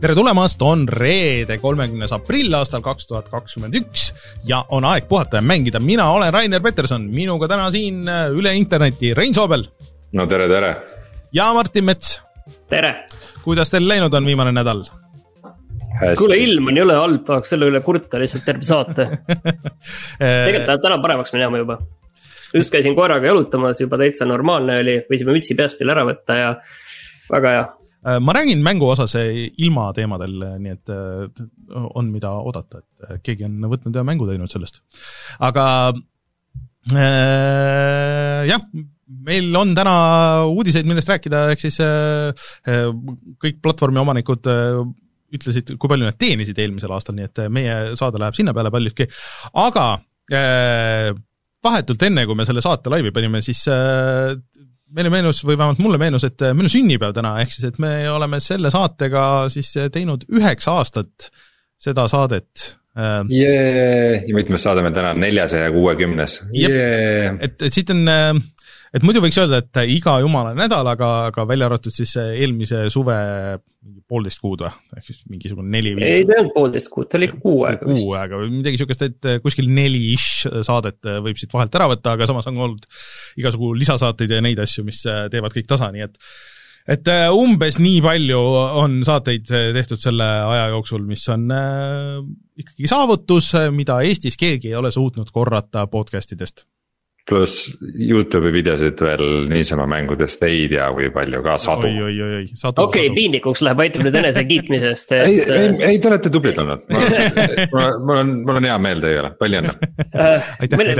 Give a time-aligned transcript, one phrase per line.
[0.00, 4.06] tere tulemast, on reede, kolmekümnes aprill aastal kaks tuhat kakskümmend üks
[4.48, 5.80] ja on aeg puhata ja mängida.
[5.80, 9.66] mina olen Rainer Peterson, minuga täna siin äh, üle interneti Rein Soobel.
[10.16, 10.70] no tere, tere.
[11.36, 12.22] ja Martin Mets.
[12.72, 12.94] tere.
[13.44, 14.86] kuidas teil läinud on viimane nädal?
[16.18, 19.04] kuule, ilm on jõle halb, tahaks selle üle kurta lihtsalt terve saate
[20.20, 21.76] tegelikult läheb täna paremaks minema juba.
[22.54, 26.54] just käisin koeraga jalutamas, juba täitsa normaalne oli, võisime mütsi peast veel ära võtta ja
[27.28, 27.68] väga hea
[28.00, 30.92] ma räägin mängu osas äh, ilma teemadel, äh, nii et
[31.76, 34.80] on, mida oodata, et keegi on võtnud ja mängu teinud sellest.
[35.38, 35.66] aga
[36.94, 38.64] äh, jah,
[39.26, 39.94] meil on täna
[40.48, 42.32] uudiseid, millest rääkida, ehk siis äh,
[43.42, 44.82] kõik platvormi omanikud äh,
[45.36, 49.06] ütlesid, kui palju nad teenisid eelmisel aastal, nii et meie saade läheb sinna peale paljudki,
[49.62, 49.86] aga
[50.34, 51.10] äh,
[51.64, 54.34] vahetult enne, kui me selle saate laivi panime, siis äh,
[54.96, 57.94] meile meenus või vähemalt mulle meenus, et meil on sünnipäev täna, ehk siis et me
[58.10, 61.30] oleme selle saatega siis teinud üheksa aastat
[61.80, 62.66] seda saadet
[63.30, 64.22] yeah..
[64.26, 66.40] ja mitmes saade meil täna on, neljasaja kuuekümnes.
[66.52, 68.02] et, et siit on
[68.94, 73.16] et muidu võiks öelda, et iga jumala nädal, aga, aga välja arvatud siis eelmise suve
[74.10, 76.20] poolteist kuud või, ehk siis mingisugune neli-viis.
[76.20, 78.02] ei, ta ei olnud poolteist kuud, ta oli kuu aega vist.
[78.02, 82.28] kuu aega või midagi niisugust, et kuskil neli-ish saadet võib siit vahelt ära võtta, aga
[82.28, 82.88] samas on olnud
[83.40, 86.20] igasugu lisasaateid ja neid asju, mis teevad kõik tasa, nii et
[86.90, 88.40] et umbes nii palju
[88.82, 89.46] on saateid
[89.76, 92.18] tehtud selle aja jooksul, mis on äh,
[92.58, 96.66] ikkagi saavutus, mida Eestis keegi ei ole suutnud korrata podcast idest
[97.28, 101.90] pluss Youtube'i videosid veel niisama mängudest ei tea, kui palju ka sadu.
[102.84, 105.26] okei piinlikuks läheb, aitab nüüd enese kiitmisest et....
[105.26, 106.86] ei, ei, ei, te olete tublid olnud.
[107.74, 110.48] mul on, mul on hea meel teie üle, palju õnne uh,.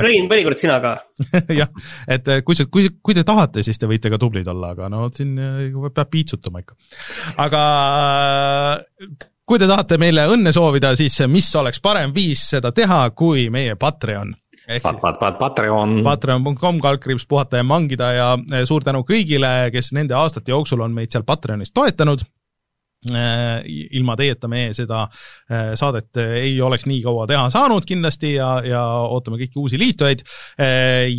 [0.00, 0.94] Rein, mõnikord sina ka.
[1.60, 1.70] jah,
[2.10, 5.08] et kui see, kui, kui te tahate, siis te võite ka tublid olla, aga no
[5.14, 6.76] siin äh, peab piitsutama ikka.
[7.46, 7.62] aga
[9.50, 13.74] kui te tahate meile õnne soovida, siis mis oleks parem viis seda teha, kui meie
[13.80, 14.34] Patreon
[14.78, 15.98] Pat, pat, pat, Patreon.
[16.06, 20.94] Patreon.com, kaldkriips puhata ja mangida ja eh, suur tänu kõigile, kes nende aastate jooksul on
[20.94, 22.22] meid seal Patreonis toetanud
[23.10, 23.64] eh,
[23.98, 28.84] ilma teieta me seda eh, saadet ei oleks nii kaua teha saanud kindlasti ja, ja
[29.08, 30.22] ootame kõiki uusi liitujaid.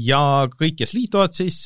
[0.06, 0.22] ja
[0.54, 1.60] kõik, kes liituvad, siis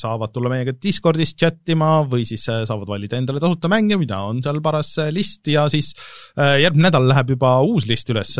[0.00, 4.42] saavad tulla meiega Discordis chat ima või siis saavad valida endale tasuta mänge, mida on
[4.42, 5.94] seal paras list ja siis
[6.34, 8.34] järgmine nädal läheb juba uus list üles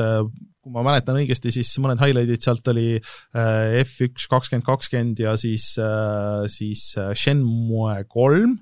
[0.66, 5.76] kui ma mäletan õigesti, siis mõned highlight'id sealt oli äh, F1 kakskümmend kakskümmend ja siis,
[5.78, 8.58] äh, siis äh, Shenmue kolm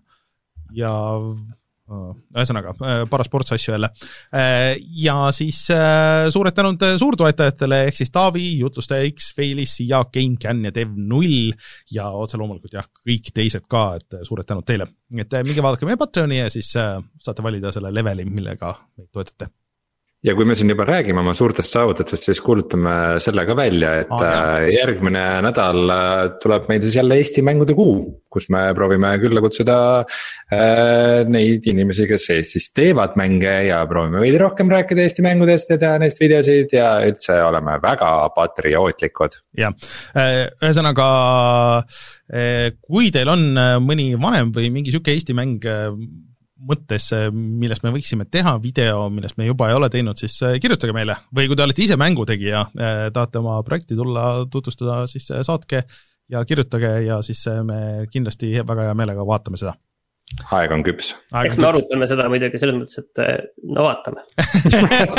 [0.77, 0.93] ja
[1.85, 2.73] ühesõnaga,
[3.13, 3.91] paras ports asju jälle.
[4.97, 5.59] Ja siis
[6.33, 11.53] suured tänud suurtoetajatele, ehk siis Taavi, Jutlustaja X, Feilis, Siia, GameCAN ja Dev0
[11.93, 14.89] ja otse loomulikult jah, kõik teised ka, et suured tänud teile.
[15.13, 19.51] et minge vaadake meie Patreoni ja siis saate valida selle leveli, millega meid toetate
[20.25, 24.13] ja kui me siin juba räägime oma suurtest saavutustest, siis kuulutame selle ka välja, et
[24.17, 26.13] ah, järgmine nädal äh,
[26.43, 27.97] tuleb meil siis jälle Eesti mängude kuu.
[28.35, 34.41] kus me proovime külla kutsuda äh, neid inimesi, kes Eestis teevad mänge ja proovime veidi
[34.43, 39.39] rohkem rääkida Eesti mängudest ja teha neist videosid ja üldse oleme väga patriootlikud.
[39.61, 39.77] jah,
[40.17, 41.09] ühesõnaga
[42.81, 43.51] kui teil on
[43.85, 45.63] mõni vanem või mingi sihuke Eesti mäng
[46.55, 50.95] mõttes, millest me võiksime teha video, millest me juba ei ole teinud, siis äh, kirjutage
[50.97, 51.17] meile.
[51.35, 55.85] Või kui te olete ise mängutegija, äh, tahate oma projekti tulla tutvustada, siis saatke
[56.31, 59.75] ja kirjutage ja siis me kindlasti väga hea meelega vaatame seda
[60.55, 61.13] aeg on küps.
[61.45, 63.35] eks me arutame seda muidugi selles mõttes, et eh,
[63.71, 64.23] no vaatame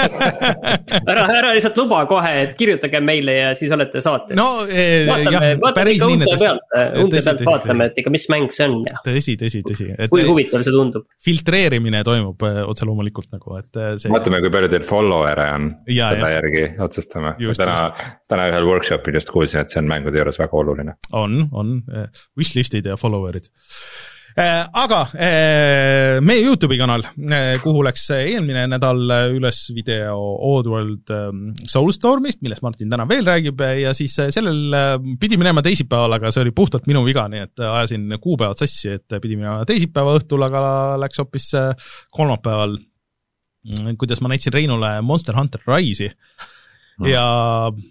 [1.12, 4.36] ära, ära lihtsalt luba kohe, et kirjutage meile ja siis olete saates.
[4.38, 6.62] no eh, vaatame, jah, päris nii need asjad.
[7.04, 9.04] unde pealt vaatame, et ikka, mis mäng see on ja.
[9.06, 9.90] tõsi, tõsi, tõsi.
[10.12, 11.06] kui huvitav see tundub.
[11.28, 14.12] filtreerimine toimub eh, otse loomulikult nagu, et see.
[14.14, 16.34] vaatame, kui palju teil follower'e on, selle ja.
[16.40, 17.35] järgi otsustame.
[17.62, 17.78] täna,
[18.32, 20.97] täna ühel workshop'il just kuulsin, et see on mängude juures väga oluline.
[21.14, 21.78] on, on,
[22.41, 23.53] wishlist'id ja follower'id
[24.35, 28.99] aga äh, meie Youtube'i kanal, äh, kuhu läks eelmine nädal
[29.32, 30.17] üles video
[30.49, 34.76] Oddworld ähm, Soulstormist, millest Martin täna veel räägib ja siis sellel
[35.22, 39.17] pidi minema teisipäeval, aga see oli puhtalt minu viga, nii et ajasin kuupäevad sassi, et
[39.23, 40.66] pidi minema teisipäeva õhtul, aga
[40.99, 41.49] läks hoopis
[42.11, 42.76] kolmapäeval,
[43.96, 47.85] kuidas ma näitasin Reinule Monster Hunter Rise'i mm.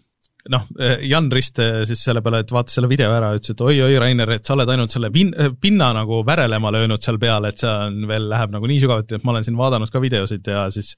[0.52, 0.64] Noh,
[1.08, 4.34] Jan Rist eh, siis selle peale, et vaatas selle video ära, ütles, et oi-oi, Rainer,
[4.36, 8.04] et sa oled ainult selle vin-, pinna nagu värelema löönud seal peal, et see on
[8.10, 10.94] veel, läheb nagu nii sügavuti, et ma olen siin vaadanud ka videosid ja siis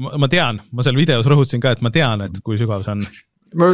[0.00, 2.96] ma, ma tean, ma seal videos rõhutasin ka, et ma tean, et kui sügav see
[2.96, 3.06] on.
[3.58, 3.68] Ma,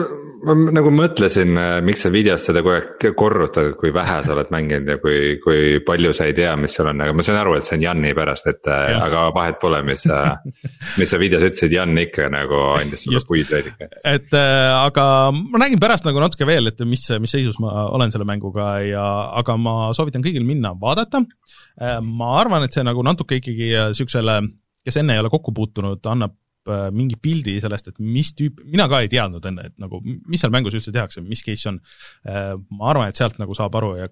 [0.44, 4.34] ma nagu mõtlesin, äh, miks sa videos seda kogu aeg korrutad, et kui vähe sa
[4.34, 7.38] oled mänginud ja kui, kui palju sa ei tea, mis seal on, aga ma sain
[7.40, 9.02] aru, et see on Janni pärast, et äh, ja.
[9.06, 10.20] aga vahet pole, mis sa
[11.00, 13.90] mis sa videos ütlesid, Jan ikka nagu andis sulle puid veidike.
[14.14, 15.06] et äh, aga
[15.36, 19.06] ma nägin pärast nagu natuke veel, et mis, mis seisus ma olen selle mänguga ja,
[19.40, 21.98] aga ma soovitan kõigil minna vaadata äh,.
[22.04, 24.40] ma arvan, et see nagu natuke ikkagi siuksele,
[24.84, 26.36] kes enne ei ole kokku puutunud, annab
[26.94, 30.52] mingi pildi sellest, et mis tüüp, mina ka ei teadnud enne, et nagu mis seal
[30.54, 31.80] mängus üldse tehakse, mis case on.
[32.28, 34.10] Äh, ma arvan, et sealt nagu saab aru ja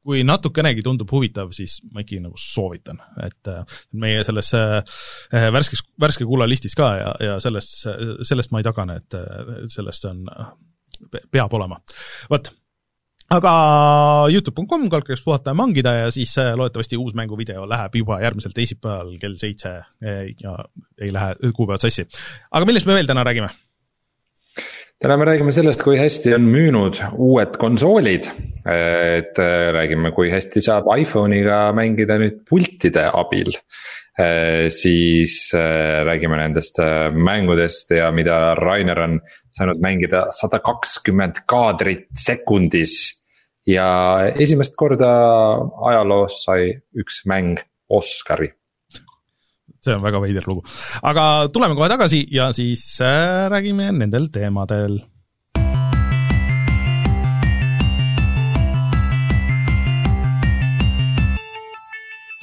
[0.00, 4.54] kui natukenegi tundub huvitav, siis ma ikkagi nagu soovitan, et äh, meie selles
[5.30, 7.84] värskes, värske kulla listis ka ja, ja sellest,
[8.26, 9.18] sellest ma ei tagane, et
[9.74, 10.24] sellest on,
[11.32, 11.78] peab olema.
[12.32, 12.50] vot
[13.30, 13.52] aga
[14.32, 19.16] Youtube.com, kalkaks puhata ja mangida ja siis äh, loodetavasti uus mänguvideo läheb juba järgmisel teisipäeval
[19.22, 20.56] kell seitse äh, ja
[21.00, 22.08] ei lähe kuupäevad sassi.
[22.50, 23.52] aga millest me veel täna räägime?
[25.00, 28.26] täna me räägime sellest, kui hästi on müünud uued konsoolid.
[28.66, 33.54] et äh, räägime, kui hästi saab iPhone'iga mängida nüüd pultide abil.
[34.68, 35.54] siis
[36.04, 36.76] räägime nendest
[37.14, 39.14] mängudest ja mida Rainer on
[39.48, 43.19] saanud mängida sada kakskümmend kaadrit sekundis
[43.66, 43.88] ja
[44.40, 45.10] esimest korda
[45.90, 47.60] ajaloos sai üks mäng
[47.90, 48.52] Oscari
[49.80, 50.64] see on väga veider lugu,
[51.02, 55.00] aga tuleme kohe tagasi ja siis äh, räägime nendel teemadel.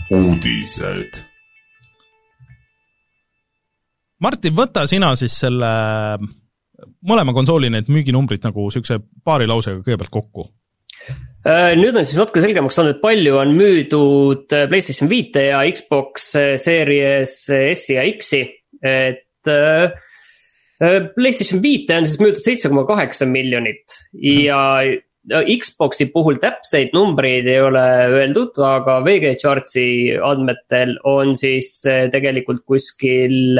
[0.07, 1.17] uudised.
[4.23, 5.67] Martin, võta sina siis selle
[7.03, 10.47] mõlema konsooli need müüginumbrid nagu niisuguse paari lausega kõigepealt kokku
[11.79, 16.31] nüüd on siis natuke selgemaks saanud, et palju on müüdud äh, Playstation viite ja Xbox
[16.39, 18.43] äh, Series S-i ja X-i,
[18.83, 19.23] et.
[20.77, 24.83] Playstation viite on siis müüdud seitse koma kaheksa miljonit ja
[25.47, 29.87] Xbox'i puhul täpseid numbreid ei ole öeldud, aga VG Chartsi
[30.19, 31.71] andmetel on siis
[32.11, 33.57] tegelikult kuskil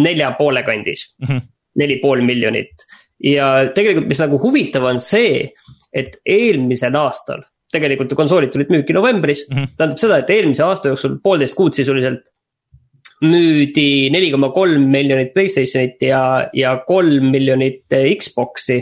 [0.00, 1.46] nelja poole kandis mm, -hmm.
[1.84, 2.88] neli pool miljonit.
[3.22, 5.44] ja tegelikult, mis nagu huvitav on see
[5.92, 9.76] et eelmisel aastal, tegelikult ju konsoolid tulid müüki novembris mm, -hmm.
[9.76, 12.28] tähendab seda, et eelmise aasta jooksul poolteist kuud sisuliselt
[13.24, 16.22] müüdi neli koma kolm miljonit Playstationit ja,
[16.54, 18.78] ja kolm miljonit Xbox'i.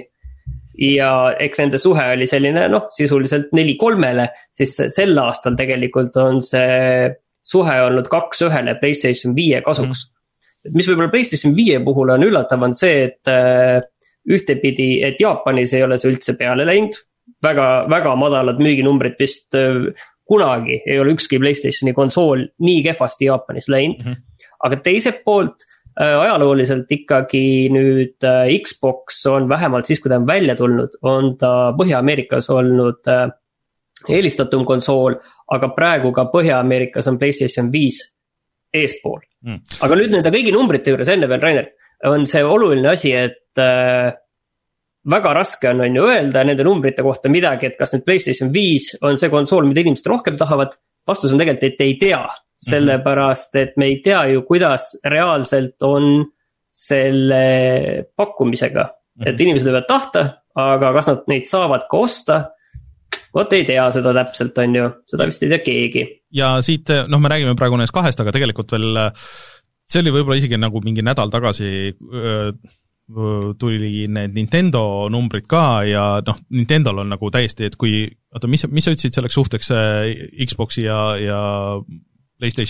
[0.76, 1.10] ja
[1.40, 7.08] eks nende suhe oli selline noh, sisuliselt neli kolmele, siis sel aastal tegelikult on see
[7.46, 10.12] suhe olnud kaks ühele Playstation viie kasuks mm.
[10.12, 10.76] -hmm.
[10.76, 13.80] mis võib-olla Playstation viie puhul on üllatav, on see, et äh,
[14.26, 16.98] ühtepidi, et Jaapanis ei ole see üldse peale läinud.
[17.42, 19.90] väga, väga madalad müüginumbrid vist äh,
[20.26, 24.12] kunagi ei ole ükski Playstationi konsool nii kehvasti Jaapanis läinud mm.
[24.12, 24.46] -hmm.
[24.64, 25.66] aga teiselt poolt
[26.00, 31.36] äh, ajalooliselt ikkagi nüüd äh, Xbox on vähemalt siis, kui ta on välja tulnud, on
[31.38, 33.10] ta Põhja-Ameerikas olnud
[34.08, 35.14] eelistatum konsool,
[35.50, 38.02] aga praegu ka Põhja-Ameerikas on Playstation viis
[38.74, 39.60] eespool mm..
[39.82, 41.70] aga nüüd nende kõigi numbrite juures enne veel, Rainer,
[42.04, 44.12] on see oluline asi, et äh,
[45.10, 48.92] väga raske on, on ju öelda nende numbrite kohta midagi, et kas nüüd Playstation viis
[49.02, 50.76] on see konsool, mida inimesed rohkem tahavad.
[51.06, 52.24] vastus on tegelikult, et ei tea,
[52.66, 56.26] sellepärast et me ei tea ju, kuidas reaalselt on
[56.72, 58.90] selle pakkumisega.
[59.22, 59.42] et mhm.
[59.42, 62.42] inimesed võivad tahta, aga kas nad neid saavad ka osta
[63.36, 66.04] vot ei tea seda täpselt, on ju, seda vist ei tea keegi.
[66.36, 69.00] ja siit, noh, me räägime praegu nendest kahest, aga tegelikult veel
[69.86, 72.50] see oli võib-olla isegi nagu mingi nädal tagasi öö,
[73.58, 78.02] tuli need Nintendo numbrid ka ja noh, Nintendo'l on nagu täiesti, et kui,
[78.34, 79.70] oota, mis, mis sa ütlesid selleks suhteks
[80.42, 81.40] Xbox'i ja, ja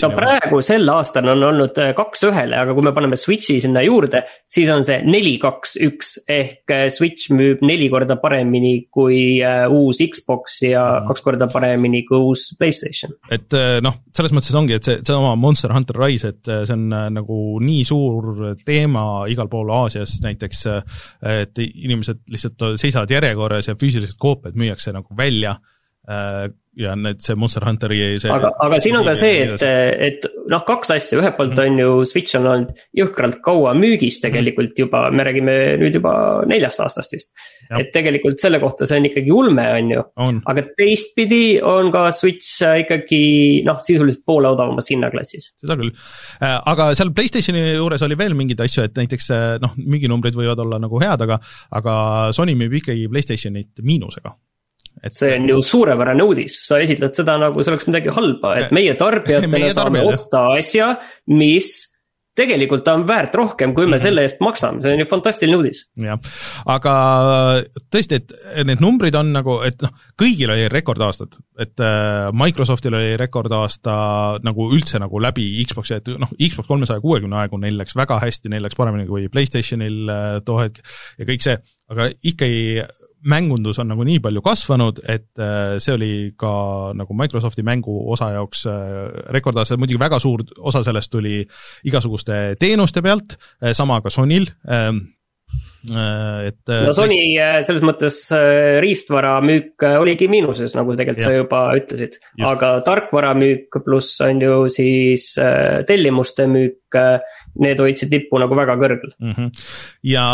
[0.06, 3.82] no praegu sel aastal on olnud äh, kaks ühele, aga kui me paneme Switch'i sinna
[3.82, 9.40] juurde, siis on see neli, kaks, üks ehk äh, Switch müüb neli korda paremini kui
[9.42, 11.08] äh, uus Xbox ja mm.
[11.10, 13.16] kaks korda paremini kui uus Playstation.
[13.32, 17.40] et noh, selles mõttes ongi, et see, seesama Monster Hunter Rise, et see on nagu
[17.62, 20.62] nii suur teema igal pool Aasias näiteks,
[21.26, 25.56] et inimesed lihtsalt seisavad järjekorras ja füüsilised koopiad müüakse nagu välja
[26.76, 29.62] ja need, see Monster Hunteri see aga, aga siin on ka see, et,
[30.06, 34.76] et noh, kaks asja, ühelt poolt on ju Switch on olnud jõhkralt kaua müügis tegelikult
[34.78, 36.12] juba, me räägime nüüd juba
[36.48, 37.32] neljast aastast vist.
[37.72, 40.04] et tegelikult selle kohta see on ikkagi ulme, on ju.
[40.52, 43.22] aga teistpidi on ka Switch ikkagi
[43.66, 45.52] noh, sisuliselt poole odavamas hinnaklassis.
[45.62, 45.94] seda küll,
[46.42, 50.60] äh, aga seal Playstationi juures oli veel mingeid asju, et näiteks äh, noh, müüginumbrid võivad
[50.66, 51.40] olla nagu head, aga,
[51.80, 51.94] aga
[52.36, 54.36] Sony müüb ikkagi Playstationit miinusega
[55.06, 58.72] et see on ju suurepärane uudis, sa esitled seda nagu see oleks midagi halba, et
[58.76, 60.94] meie tarbijatena saame osta asja,
[61.32, 61.74] mis
[62.36, 64.02] tegelikult on väärt rohkem, kui me -hmm.
[64.02, 65.86] selle eest maksame, see on ju fantastiline uudis.
[66.02, 66.18] jah,
[66.66, 66.94] aga
[67.94, 68.34] tõesti, et
[68.68, 73.96] need numbrid on nagu, et noh, kõigil oli rekordaastad, et äh, Microsoftil oli rekordaasta
[74.44, 78.52] nagu üldse nagu läbi Xbox'i, et noh, Xbox kolmesaja kuuekümne aegu neil läks väga hästi,
[78.52, 80.84] neil läks paremini kui Playstationil äh, too hetk
[81.18, 81.56] ja kõik see,
[81.88, 82.84] aga ikkagi
[83.26, 86.52] mängundus on nagu nii palju kasvanud, et äh, see oli ka
[86.96, 88.78] nagu Microsofti mängu osa jaoks äh,
[89.34, 91.42] rekordaasta, muidugi väga suur osa sellest tuli
[91.88, 95.04] igasuguste teenuste pealt, äh, sama ka Sonyl ähm,
[95.86, 98.16] et no Sony selles mõttes
[98.82, 101.28] riistvara müük oligi miinuses, nagu tegelikult ja.
[101.28, 102.16] sa juba ütlesid.
[102.42, 105.28] aga tarkvara müük pluss on ju siis
[105.86, 106.98] tellimuste müük,
[107.62, 109.36] need hoidsid tippu nagu väga kõrgel mm.
[109.36, 109.62] -hmm.
[110.10, 110.26] ja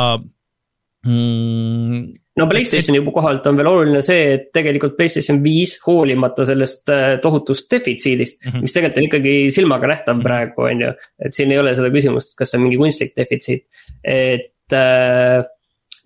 [1.05, 7.07] mm, no Playstationi kohalt on veel oluline see, et tegelikult Playstation viis, hoolimata sellest äh,
[7.23, 8.67] tohutust defitsiidist mm, -hmm.
[8.67, 10.27] mis tegelikult on ikkagi silmaga nähtav mhm.
[10.27, 10.93] praegu, on ju.
[11.27, 13.67] et siin ei ole seda küsimust, kas see on mingi kunstlik defitsiit,
[14.05, 15.45] et äh,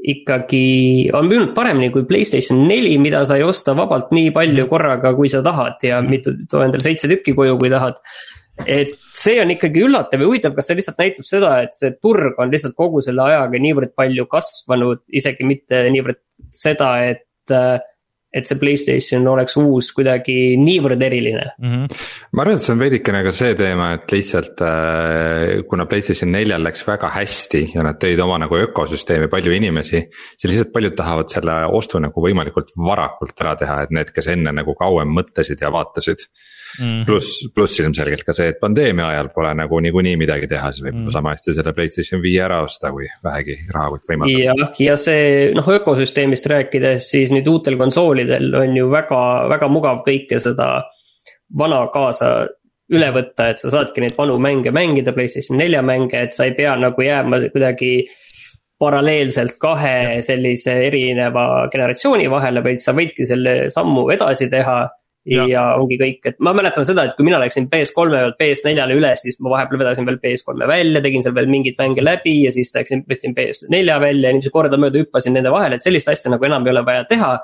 [0.07, 4.71] ikkagi on müünud paremini kui Playstation neli, mida sai osta vabalt nii palju mhm.
[4.71, 6.11] korraga, kui sa tahad ja mhm.
[6.11, 8.03] mitu, too endale seitse tükki koju, kui tahad
[8.65, 12.39] et see on ikkagi üllatav ja huvitav, kas see lihtsalt näitab seda, et see turg
[12.41, 16.23] on lihtsalt kogu selle ajaga niivõrd palju kasvanud, isegi mitte niivõrd
[16.55, 17.25] seda, et
[18.37, 21.71] et see Playstation oleks uus kuidagi niivõrd eriline mm.
[21.71, 22.01] -hmm.
[22.37, 26.65] ma arvan, et see on veidikene ka see teema, et lihtsalt äh, kuna Playstation neljal
[26.67, 30.03] läks väga hästi ja nad tõid oma nagu ökosüsteemi palju inimesi.
[30.37, 34.53] siis lihtsalt paljud tahavad selle ostu nagu võimalikult varakult ära teha, et need, kes enne
[34.53, 36.27] nagu kauem mõtlesid ja vaatasid
[36.81, 37.05] mm..
[37.09, 40.99] pluss, pluss ilmselgelt ka see, et pandeemia ajal pole nagu niikuinii midagi teha, siis võib
[40.99, 41.15] mm.
[41.15, 44.45] sama hästi selle Playstation viie ära osta, kui vähegi rahakott võimaldab.
[44.45, 50.05] jah, ja see noh, ökosüsteemist rääkides, siis nüüd uutel konsoolidel on ju väga, väga mugav
[50.07, 50.71] kõike seda
[51.59, 52.33] vana kaasa
[52.95, 56.55] üle võtta, et sa saadki neid vanu mänge mängida, Playstation nelja mänge, et sa ei
[56.55, 58.07] pea nagu jääma kuidagi
[58.79, 64.83] paralleelselt kahe sellise erineva generatsiooni vahele, vaid sa võidki selle sammu edasi teha
[65.27, 65.47] ja.
[65.51, 69.13] ja ongi kõik, et ma mäletan seda, et kui mina läksin PS3-e pealt PS4-le üle,
[69.19, 72.73] siis ma vahepeal vedasin veel PS3-e välja, tegin seal veel mingeid mänge läbi ja siis
[72.77, 76.67] läksin, võtsin PS4 välja ja niiviisi kordamööda hüppasin nende vahele, et sellist asja nagu enam
[76.67, 77.37] ei ole vaja teha.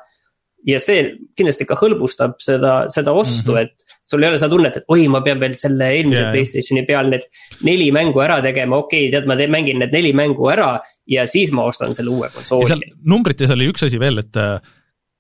[0.63, 1.01] ja see
[1.35, 3.63] kindlasti ka hõlbustab seda, seda ostu mm, -hmm.
[3.67, 6.31] et sul ei ole seda tunnet, et oi, ma pean veel selle eelmise yeah.
[6.31, 7.25] Playstationi peal need
[7.67, 10.77] neli mängu ära tegema, okei okay,, tead, ma teen, mängin need neli mängu ära
[11.11, 12.93] ja siis ma ostan selle uue konsooli.
[13.03, 14.61] numbrites oli üks asi veel, et Äh,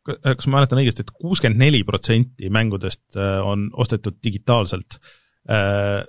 [0.06, 4.98] kas ma mäletan õigesti et, kuuskümmend neli protsenti mängudest äh, on ostetud digitaalselt.
[5.50, 6.02] Äh,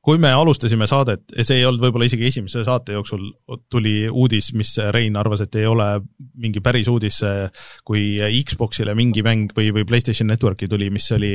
[0.00, 3.26] kui me alustasime saadet see ei olnud võib-olla isegi esimese saate jooksul,
[3.68, 5.88] tuli uudis, mis Rein arvas, et ei ole
[6.40, 7.18] mingi päris uudis,
[7.84, 8.16] kui
[8.48, 11.34] Xboxile mingi mäng või, või PlayStation Networki tuli, mis oli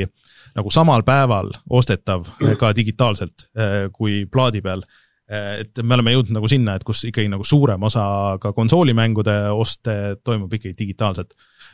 [0.58, 2.26] nagu samal päeval ostetav
[2.58, 3.52] ka digitaalselt
[3.94, 4.82] kui plaadi peal
[5.26, 8.06] et me oleme jõudnud nagu sinna, et kus ikkagi nagu suurem osa
[8.42, 11.34] ka konsoolimängude oste toimub ikkagi digitaalselt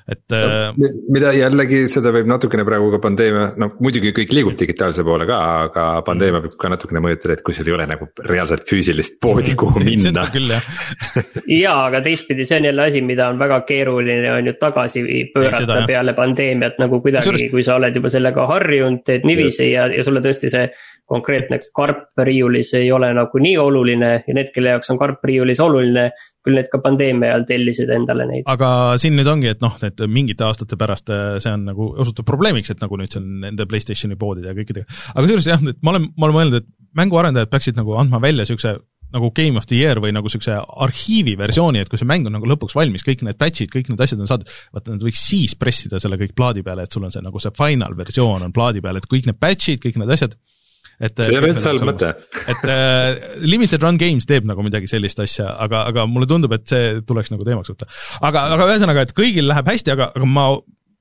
[0.10, 0.38] et no,.
[0.38, 5.28] Äh, mida jällegi, seda võib natukene praegu ka pandeemia, no muidugi kõik liigub digitaalse poole
[5.30, 9.20] ka, aga pandeemia võib ka natukene mõjutada, et kui sul ei ole nagu reaalselt füüsilist
[9.22, 10.08] poodi, kuhu minna.
[10.10, 10.72] seda küll jah
[11.64, 15.06] ja, aga teistpidi, see on jälle asi, mida on väga keeruline on ju tagasi
[15.36, 19.88] pöörata seda, peale pandeemiat nagu kuidagi, kui sa oled juba sellega harjunud, teed niiviisi ja,
[19.92, 20.66] ja sulle tõesti see
[21.12, 25.62] konkreetne karp riiulis ei ole nagu nii oluline ja need, kelle jaoks on karp riiulis
[25.64, 26.10] oluline,
[26.46, 28.46] küll need ka pandeemia ajal tellisid endale neid.
[28.52, 28.70] aga
[29.02, 32.74] siin nüüd ongi, et noh, et mingite aastate pärast äh, see on nagu osutub probleemiks,
[32.74, 35.02] et nagu nüüd see on nende Playstationi poodide ja kõikidega.
[35.14, 38.46] aga kusjuures jah, et ma olen, ma olen mõelnud, et mänguarendajad peaksid nagu andma välja
[38.46, 38.78] niisuguse
[39.12, 42.36] nagu Game of the Year või nagu niisuguse arhiivi versiooni, et kui see mäng on
[42.38, 45.56] nagu lõpuks valmis, kõik need patch'id, kõik need asjad on saadud, vaata nad võiks siis
[45.60, 48.84] pressida selle kõik plaadi peale, et sul on see nagu see final versioon on plaadi
[48.84, 50.38] peal, et kõik need patch'id, kõik need asjad
[51.02, 52.12] et see on täitsa halb mõte.
[52.52, 56.68] et äh, Limited Run Games teeb nagu midagi sellist asja, aga, aga mulle tundub, et
[56.70, 57.90] see tuleks nagu teemaks võtta.
[58.22, 60.52] aga, aga ühesõnaga, et kõigil läheb hästi, aga, aga ma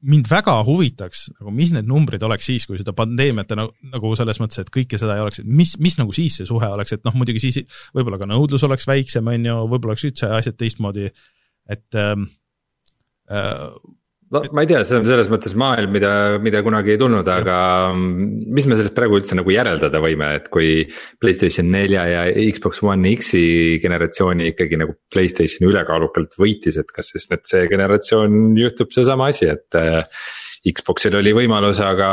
[0.01, 4.41] mind väga huvitaks, nagu mis need numbrid oleks siis, kui seda pandeemiat nagu, nagu selles
[4.41, 7.05] mõttes, et kõike seda ei oleks, et mis, mis nagu siis see suhe oleks, et
[7.05, 7.61] noh, muidugi siis
[7.97, 11.11] võib-olla ka nõudlus oleks väiksem, on ju, võib-olla oleks üldse asjad teistmoodi,
[11.71, 12.31] et ähm,
[13.29, 13.69] äh,
[14.31, 17.57] no ma ei tea, see on selles mõttes maailm, mida, mida kunagi ei tulnud, aga
[17.97, 20.85] mis me sellest praegu üldse nagu järeldada võime, et kui
[21.23, 22.23] Playstation nelja ja
[22.55, 28.55] Xbox One X-i generatsiooni ikkagi nagu Playstation ülekaalukalt võitis, et kas siis nüüd see generatsioon
[28.61, 30.03] juhtub seesama asi, et äh,
[30.71, 32.11] Xbox'il oli võimalus, aga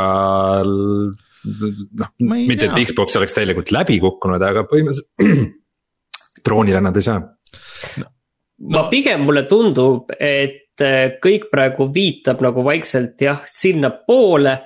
[0.66, 5.58] noh, mitte et Xbox oleks täielikult läbi kukkunud, aga põhimõtteliselt
[6.46, 7.20] troonile nad ei saa.
[7.98, 8.08] No..
[8.74, 14.58] ma pigem mulle tundub, et Eh, kõik praegu viitab nagu vaikselt jah, sinnapoole.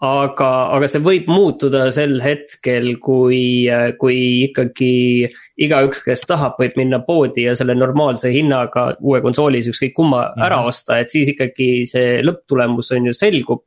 [0.00, 3.68] aga, aga see võib muutuda sel hetkel, kui,
[4.00, 5.28] kui ikkagi
[5.60, 10.30] igaüks, kes tahab, võib minna poodi ja selle normaalse hinnaga uue konsoolis ükskõik kumma mm
[10.30, 10.46] -hmm.
[10.46, 13.62] ära osta, et siis ikkagi see lõpptulemus on ju selgub.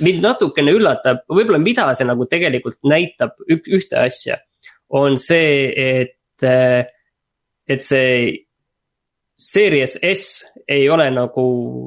[0.00, 4.38] mind natukene üllatab, võib-olla mida see nagu tegelikult näitab, ühte asja,
[4.88, 6.42] on see, et,
[7.68, 8.49] et see
[9.40, 11.44] Series S ei ole nagu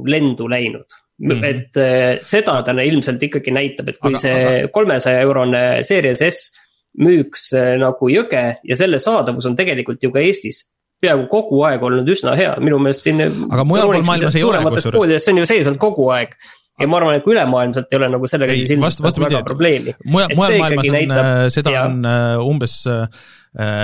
[0.09, 1.45] lendu läinud Mm -hmm.
[1.45, 6.51] et äh, seda ta ilmselt ikkagi näitab, et kui aga, see kolmesaja eurone Series S
[6.99, 10.63] müüks äh, nagu jõge ja selle saadavus on tegelikult ju ka Eestis
[11.01, 13.21] peaaegu kogu aeg olnud üsna hea, minu meelest siin.
[13.21, 15.25] aga mujal pool maailmas ei ole kusjuures.
[15.25, 16.33] see on ju sees olnud kogu aeg
[16.79, 19.95] ja ma arvan, et kui ülemaailmselt ei ole nagu sellega siis ilmselt nagu väga probleemi.
[20.05, 21.85] mujal, mujal maailmas on, äh, seda ja.
[21.85, 22.05] on
[22.41, 23.05] umbes äh,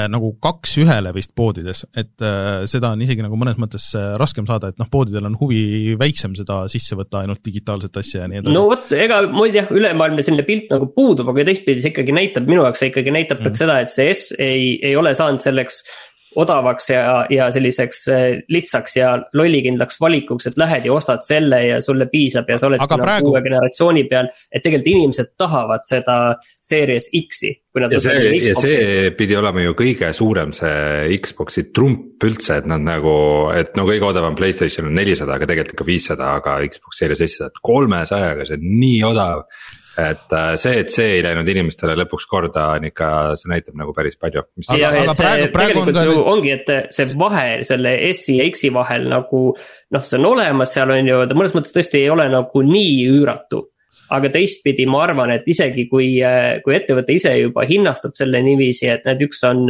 [0.09, 4.47] nagu kaks ühele vist poodides, et äh, seda on isegi nagu mõnes mõttes äh, raskem
[4.49, 8.41] saada, et noh, poodidel on huvi väiksem seda sisse võtta, ainult digitaalset asja ja nii
[8.41, 8.55] edasi.
[8.55, 12.49] no vot, ega mul jah, ülemaailmne selline pilt nagu puudub, aga teistpidi see ikkagi näitab,
[12.49, 13.59] minu jaoks see ikkagi näitab mm.
[13.61, 15.83] seda, et see S ei, ei ole saanud selleks
[16.37, 21.79] odavaks ja, ja selliseks äh, lihtsaks ja lollikindlaks valikuks, et lähed ja ostad selle ja
[21.81, 23.31] sulle piisab ja sa oledki nagu praegu...
[23.33, 24.29] uue generatsiooni peal.
[24.51, 26.19] et tegelikult inimesed tahavad seda
[26.61, 27.53] Series X-i.
[27.79, 32.83] ja see, ja see pidi olema ju kõige suurem see Xbox'i trump üldse, et nad
[32.83, 33.15] nagu,
[33.55, 37.41] et no kõige odavam Playstation on nelisada, aga tegelikult ikka viissada, aga Xbox Series S,
[37.47, 39.45] et kolmesajaga, see on nii odav
[39.99, 43.93] et äh, see, et see ei läinud inimestele lõpuks korda, on ikka, see näitab nagu
[43.97, 44.45] päris palju.
[44.77, 46.29] ja, et see praegu, tegelikult on ju nüüd...
[46.33, 50.95] ongi, et see vahe selle S-i ja X-i vahel nagu noh, see on olemas, seal
[50.95, 53.65] on ju, ta mõnes mõttes tõesti ei ole nagu nii üüratu
[54.09, 56.15] aga teistpidi ma arvan, et isegi kui,
[56.65, 59.67] kui ettevõte ise juba hinnastab selle niiviisi, et need üks on,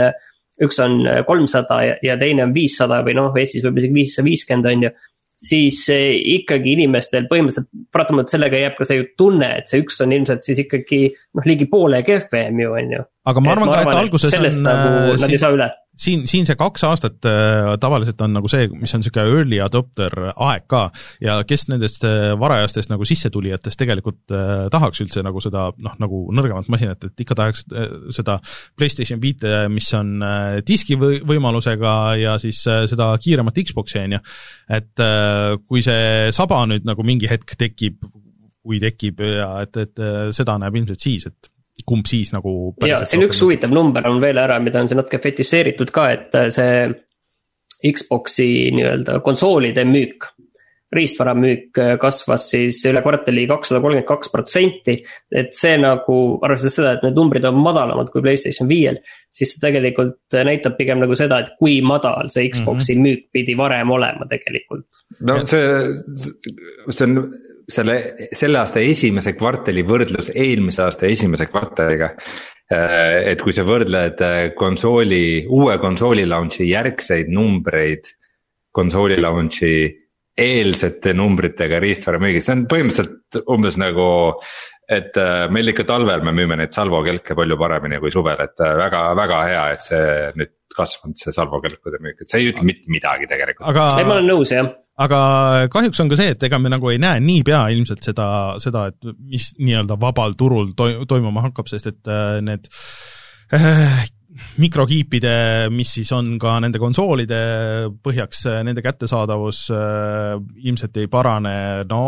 [0.63, 4.69] üks on kolmsada ja, ja teine on viissada või noh, Eestis võib-olla isegi viissada viiskümmend
[4.71, 4.93] on ju
[5.39, 10.43] siis ikkagi inimestel põhimõtteliselt paratamatult sellega jääb ka see tunne, et see üks on ilmselt
[10.43, 13.05] siis ikkagi noh, ligi poole kehvem ju on ju.
[13.31, 14.49] aga ma arvan ka, et alguses on.
[14.65, 18.49] nagu äh, nad ei saa üle siin, siin see kaks aastat äh, tavaliselt on nagu
[18.51, 20.85] see, mis on niisugune early adopter aeg ka
[21.23, 26.21] ja kes nendest äh, varajastest nagu sissetulijatest tegelikult äh, tahaks üldse nagu seda noh, nagu
[26.35, 28.39] nõrgemat masinat, et ikka tahaks äh, seda
[28.79, 34.17] PlayStation viite, mis on äh, diski või, võimalusega ja siis äh, seda kiiremat Xbox'i, on
[34.17, 34.23] ju.
[34.79, 38.03] et äh, kui see saba nüüd nagu mingi hetk tekib,
[38.63, 41.53] kui tekib ja et, et äh, seda näeb ilmselt siis, et
[41.85, 42.73] kumb siis nagu.
[42.87, 46.35] ja siin üks huvitav number on veel ära, mida on siin natuke fetišeeritud ka, et
[46.37, 46.89] äh, see
[47.93, 50.33] Xbox'i nii-öelda konsoolide müük.
[50.89, 54.95] riistvara müük äh, kasvas siis üle kvartali kakssada kolmkümmend kaks protsenti.
[55.31, 58.97] et see nagu, arvestades seda, et need numbrid on madalamad kui Playstation viiel.
[59.31, 63.07] siis see tegelikult äh, näitab pigem nagu seda, et kui madal see Xbox'i mm -hmm.
[63.07, 64.87] müük pidi varem olema tegelikult.
[65.21, 65.63] no see,
[66.89, 67.31] see on
[67.69, 72.13] selle, selle aasta esimese kvartali võrdlus eelmise aasta esimese kvartaliga.
[72.69, 78.11] Äh, et kui sa võrdled äh, konsooli, uue konsooli launch'i järgseid numbreid
[78.75, 79.73] konsooli launch'i
[80.39, 84.05] eelsete numbritega riistvara müügis, see on põhimõtteliselt umbes nagu.
[84.89, 88.57] et äh, meil ikka talvel me müüme neid Salvo kelke palju paremini kui suvel, et
[88.57, 90.05] väga, väga hea, et see
[90.39, 93.67] nüüd kasvanud, see Salvo kelkude müük, et see ei ütle mitte midagi tegelikult.
[93.69, 93.89] aga.
[93.99, 95.19] ei, ma olen nõus jah aga
[95.71, 98.27] kahjuks on ka see, et ega me nagu ei näe niipea ilmselt seda,
[98.61, 102.67] seda, et mis nii-öelda vabal turul toi-, toimuma hakkab, sest et äh, need
[103.55, 104.05] äh,
[104.61, 105.33] mikrokiipide,
[105.73, 107.41] mis siis on ka nende konsoolide
[108.03, 110.35] põhjaks, äh, nende kättesaadavus äh,
[110.65, 111.55] ilmselt ei parane,
[111.89, 112.03] no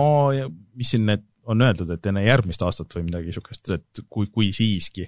[0.77, 4.51] mis siin need on öeldud, et enne järgmist aastat või midagi niisugust, et kui, kui
[4.55, 5.07] siiski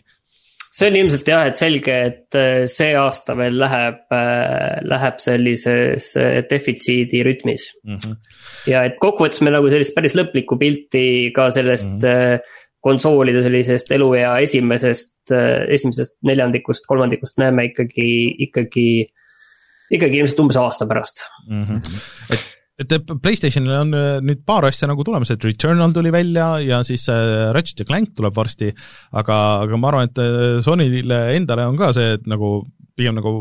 [0.74, 6.10] see on ilmselt jah, et selge, et äh, see aasta veel läheb, äh, läheb sellises
[6.20, 8.00] äh, defitsiidi rütmis mm.
[8.00, 8.18] -hmm.
[8.72, 12.56] ja et kokkuvõttes me nagu sellist päris lõplikku pilti ka sellest mm -hmm.
[12.84, 18.10] konsoolide sellisest eluea esimesest, esimesest neljandikust, kolmandikust näeme ikkagi,
[18.48, 18.88] ikkagi,
[19.92, 21.64] ikkagi ilmselt umbes aasta pärast mm.
[21.64, 22.02] -hmm.
[22.34, 26.82] et et Playstationil on äh, nüüd paar asja nagu tulemas, et Returnal tuli välja ja
[26.88, 28.72] siis äh, Ratchet ja Clank tuleb varsti,
[29.14, 32.56] aga, aga ma arvan, et äh, Sonyle endale on ka see, et nagu
[32.98, 33.34] pigem nagu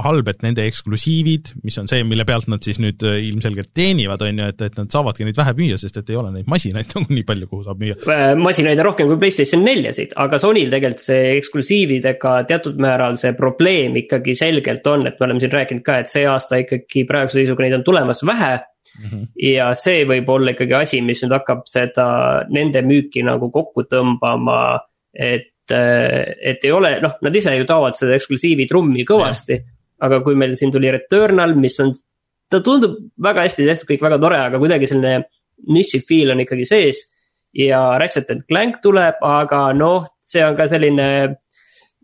[0.00, 4.38] halb, et nende eksklusiivid, mis on see, mille pealt nad siis nüüd ilmselgelt teenivad, on
[4.38, 7.16] ju, et, et nad saavadki neid vähe müüa, sest et ei ole neid masinaid nagu
[7.16, 7.98] nii palju, kuhu saab müüa.
[8.40, 13.98] masinaid on rohkem kui PlayStation neljasid, aga Sonyl tegelikult see eksklusiividega teatud määral see probleem
[14.04, 17.66] ikkagi selgelt on, et me oleme siin rääkinud ka, et see aasta ikkagi praeguse seisuga
[17.66, 18.58] neid on tulemas vähe
[18.98, 19.26] Mm -hmm.
[19.54, 22.06] ja see võib olla ikkagi asi, mis nüüd hakkab seda,
[22.50, 24.80] nende müüki nagu kokku tõmbama.
[25.14, 29.58] et, et ei ole, noh, nad ise ju taovad seda eksklusiivi trummi kõvasti.
[30.00, 31.92] Aga kui meil siin tuli Returnal, mis on,
[32.50, 35.26] ta tundub väga hästi tehtud, kõik väga tore, aga kuidagi selline
[35.68, 37.06] niši feel on ikkagi sees.
[37.50, 41.06] ja Ratchet and Clank tuleb, aga noh, see on ka selline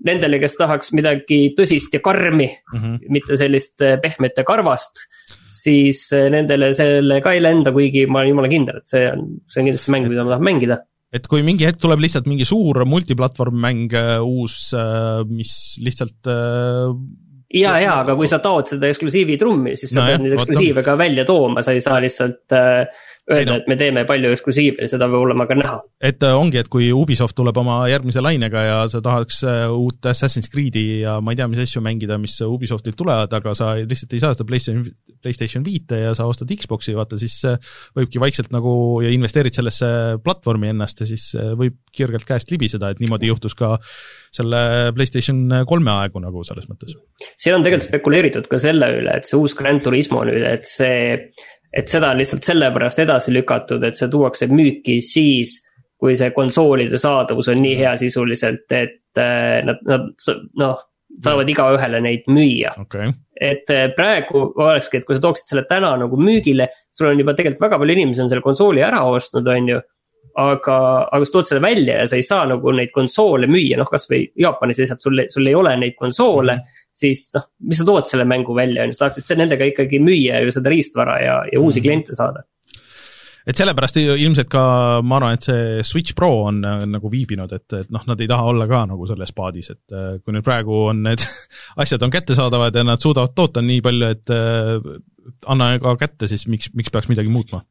[0.05, 2.97] nendele, kes tahaks midagi tõsist ja karmi mm, -hmm.
[3.15, 5.07] mitte sellist äh, pehmet ja karvast.
[5.49, 9.25] siis äh, nendele selle ka ei lenda, kuigi ma olen jumala kindel, et see on,
[9.47, 10.79] see on kindlasti mäng, mida ma tahan mängida
[11.15, 14.75] et kui mingi hetk tuleb lihtsalt mingi suur multiplatvorm mäng äh, uus,
[15.31, 16.29] mis lihtsalt
[17.55, 20.39] ja, ja aga kui sa taod seda eksklusiivi trummi, siis sa no, pead jah, neid
[20.39, 24.85] eksklusiive ka välja tooma, sa ei saa lihtsalt äh, öelda, et me teeme palju eksklusiive
[24.85, 25.79] ja seda peab olema ka näha.
[26.11, 30.07] et äh, ongi, et kui Ubisoft tuleb oma järgmise lainega ja sa tahaks äh, uut
[30.07, 34.15] Assassin's Creed'i ja ma ei tea, mis asju mängida, mis Ubisoftilt tulevad, aga sa lihtsalt
[34.15, 34.85] ei saa seda PlayStation,
[35.23, 37.59] PlayStation viite ja sa ostad Xbox'i, vaata siis äh,
[37.99, 39.91] võibki vaikselt nagu ja investeerid sellesse
[40.25, 43.75] platvormi ennast ja siis võib kirgelt käest libiseda, et niimoodi juhtus ka
[44.37, 46.95] selle PlayStation kolme aegu nagu selles mõttes.
[47.41, 51.33] siin on tegelikult spekuleeritud ka selle üle, et see uus Gran Turismo nüüd, et see
[51.73, 55.59] et seda on lihtsalt sellepärast edasi lükatud, et see tuuakse müüki siis,
[55.97, 60.11] kui see konsoolide saadavus on nii hea sisuliselt, et äh, nad, nad
[60.61, 60.83] noh,
[61.23, 62.75] saavad igaühele neid müüa.
[62.85, 63.13] Okay..
[63.37, 67.37] et äh, praegu olekski, et kui sa tooksid selle täna nagu müügile, sul on juba
[67.37, 69.83] tegelikult väga palju inimesi on selle konsooli ära ostnud, on ju
[70.37, 73.89] aga, aga sa tood selle välja ja sa ei saa nagu neid konsoole müüa, noh
[73.89, 76.59] kasvõi Jaapanis lihtsalt sul, sul ei ole neid konsoole
[76.97, 80.43] siis noh, mis sa tood selle mängu välja, on ju, sa tahaksid nendega ikkagi müüa
[80.45, 81.89] ju seda riistvara ja, ja uusi -hmm.
[81.89, 82.45] kliente saada
[83.47, 84.63] et sellepärast ilmselt ka
[85.07, 88.49] ma arvan, et see Switch Pro on nagu viibinud, et, et noh, nad ei taha
[88.51, 91.23] olla ka nagu selles paadis, et äh, kui nüüd praegu on need
[91.83, 94.91] asjad on kättesaadavad ja nad suudavad toota nii palju, et äh,
[95.47, 97.63] anna ka kätte, siis miks, miks peaks midagi muutma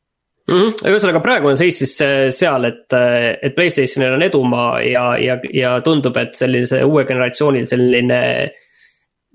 [0.49, 0.89] mm -hmm..
[0.91, 5.39] ühesõnaga praegu on seis siis äh, seal, et, äh, et Playstationil on edumaa ja, ja,
[5.53, 8.19] ja tundub, et sellise uue generatsioonil selline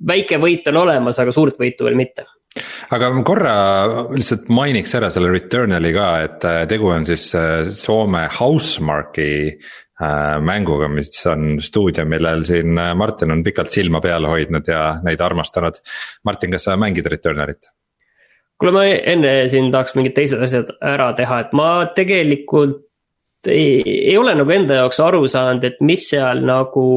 [0.07, 2.27] väike võit on olemas, aga suurt võitu veel mitte
[2.91, 3.55] aga korra
[4.11, 7.31] lihtsalt mainiks ära selle Returnali ka, et äh, tegu on siis
[7.83, 9.55] Soome Housemarque'i
[10.41, 15.77] mänguga, mis on stuudio, millel siin Martin on pikalt silma peal hoidnud ja neid armastanud.
[16.25, 17.69] Martin, kas sa mängid Returnalit?
[18.61, 22.81] Kuule, ma enne siin tahaks mingid teised asjad ära teha, et ma tegelikult
[23.49, 23.81] ei,
[24.13, 26.89] ei ole nagu enda jaoks aru saanud, et mis seal nagu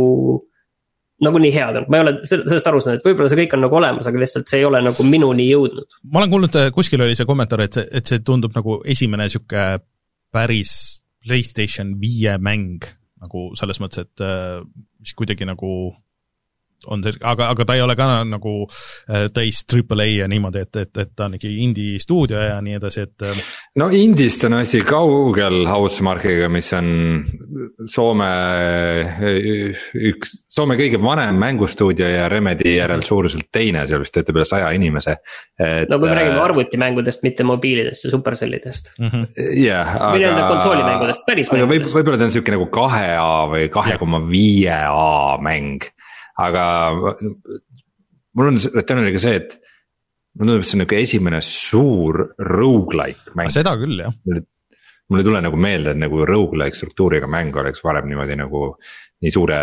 [1.24, 3.64] nagu nii head on, ma ei ole sellest aru saanud, et võib-olla see kõik on
[3.64, 6.00] nagu olemas, aga lihtsalt see ei ole nagu minuni jõudnud.
[6.12, 9.68] ma olen kuulnud, kuskil oli see kommentaar, et see, et see tundub nagu esimene sihuke
[10.34, 10.76] päris
[11.24, 12.84] Playstation viie mäng
[13.24, 14.24] nagu selles mõttes, et
[15.00, 15.94] mis kuidagi nagu
[16.88, 20.64] on see, aga, aga ta ei ole ka nagu äh, täis triple A ja niimoodi,
[20.66, 23.26] et, et, et ta on ikkagi indie stuudio ja nii edasi, et.
[23.28, 23.44] Äh,
[23.80, 26.90] no indist on asi kaugel Housemarque'iga, mis on
[27.90, 28.30] Soome
[30.12, 34.72] üks, Soome kõige vanem mängustuudio ja Remedi järel suuruselt teine, seal vist töötab üle saja
[34.76, 35.18] inimese.
[35.90, 39.08] no kui me räägime äh, arvutimängudest, mitte mobiilidest ja supercellidest mm.
[39.10, 39.28] -hmm.
[39.64, 40.12] jah, aga.
[40.14, 41.74] või nii-öelda konsoolimängudest, päris mängudest.
[41.74, 45.86] võib, võib-olla ta on sihuke nagu kahe A või kahe koma viie A mäng
[46.42, 46.66] aga
[48.34, 49.60] mul on Returnaliga see, et
[50.40, 53.54] mulle tundub, et see on nihuke esimene suur rogu-like mäng.
[53.54, 54.14] seda küll, jah.
[54.24, 58.66] mul ei tule nagu meelde, et nagu rogu-like struktuuriga mäng oleks varem niimoodi nagu
[59.24, 59.60] nii suure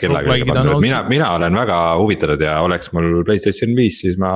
[0.00, 0.38] kellaga.
[0.82, 4.32] mina, mina olen väga huvitatud ja oleks mul Playstation viis, siis ma,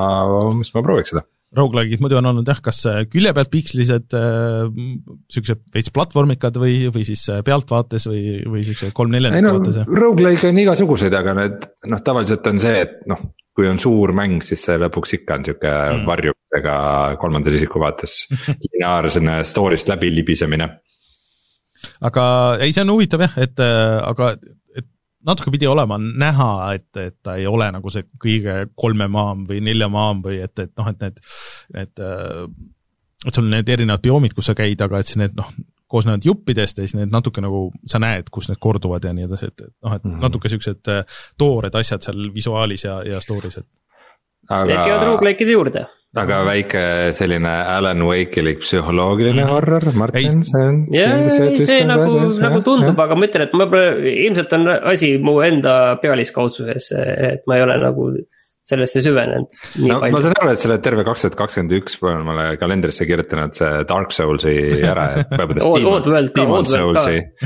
[0.63, 4.71] siis ma prooviks seda rogu-like'id muidu on olnud jah, kas äh, külje pealt pikslised äh,,
[5.33, 9.83] siuksed veits platvormikad või, või siis äh, pealtvaates või, või siuksed kolm-neljandiku vaates?
[10.03, 13.21] Rogu-like on igasuguseid, aga need noh, tavaliselt on see, et noh,
[13.57, 16.07] kui on suur mäng, siis see lõpuks ikka on sihuke mm.
[16.09, 16.77] varjumisega
[17.21, 18.23] kolmandas isiku vaates
[18.69, 20.71] lineaarsena story'st läbi libisemine.
[22.09, 22.25] aga
[22.61, 24.35] ei, see on huvitav jah, et äh, aga
[25.27, 29.61] natuke pidi olema näha, et, et ta ei ole nagu see kõige kolme maam või
[29.65, 31.21] nelja maam või et, et noh, et need,
[31.77, 32.03] need
[33.27, 35.51] et sul on need erinevad bioomid, kus sa käid, aga et siis need noh,
[35.93, 39.51] koosnevad juppidest ja siis need natuke nagu, sa näed, kus need korduvad ja nii edasi,
[39.53, 40.23] et, et noh, et mm -hmm.
[40.27, 43.69] natuke niisugused äh, toored asjad seal visuaalis ja, ja story's, et
[44.49, 44.65] aga....
[44.71, 46.83] Need käivad rogu-like'ide juurde aga väike
[47.17, 49.53] selline Alan Wake'ilik psühholoogiline mhm.
[49.53, 50.83] horror, Martin, see on.
[50.93, 55.97] see nagu, nagu tundub, aga ma ütlen, et ma pole, ilmselt on asi mu enda
[56.03, 58.11] pealiskaudsuses, et ma ei ole nagu
[58.63, 59.57] sellesse süvenenud.
[59.89, 60.15] no palju.
[60.15, 63.83] ma saan aru, et selle terve kaks tuhat kakskümmend üks olen ma kalendrisse kirjutanud see
[63.89, 64.55] Dark Souls'i
[64.87, 65.33] ära, et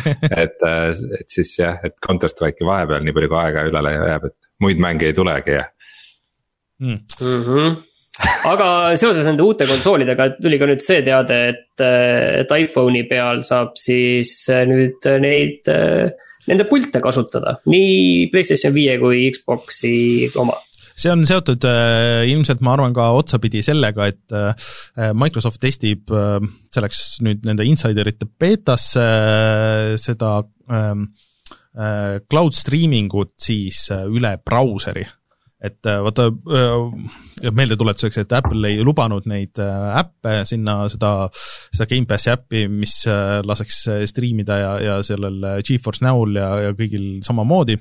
[0.42, 0.68] et,
[1.22, 4.82] et siis jah, et Counter Strike'i vahepeal nii palju kui aega üle jääb, et muid
[4.82, 5.68] mänge ei tulegi ja
[6.82, 7.04] mm..
[7.22, 7.84] Mm -hmm
[8.48, 13.74] aga seoses nende uute konsoolidega tuli ka nüüd see teade, et, et iPhone'i peal saab
[13.80, 15.68] siis nüüd neid,
[16.46, 20.56] nende pilte kasutada, nii Playstation viie kui Xbox'i oma.
[20.96, 26.38] See on seotud äh, ilmselt, ma arvan, ka otsapidi sellega, et äh, Microsoft testib äh,
[26.72, 30.38] selleks nüüd nende insiderite beetasse äh, seda
[30.72, 30.94] äh,
[31.76, 35.04] äh, cloud streaming ut siis äh, üle brauseri
[35.66, 41.12] et äh, vaata äh, meeldetuletuseks, et Apple ei lubanud neid äh, äppe sinna, seda,
[41.74, 42.98] seda Gamepassi äppi, mis
[43.46, 47.78] laseks striimida ja, ja sellel Geforce Now'l ja, ja kõigil samamoodi,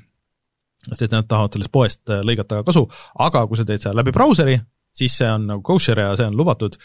[0.89, 2.85] sest et nad tahavad sellest poest lõigata kasu,
[3.25, 4.57] aga kui sa teed seda läbi brauseri,
[4.95, 6.77] siis see on nagu kosher ja see on lubatud.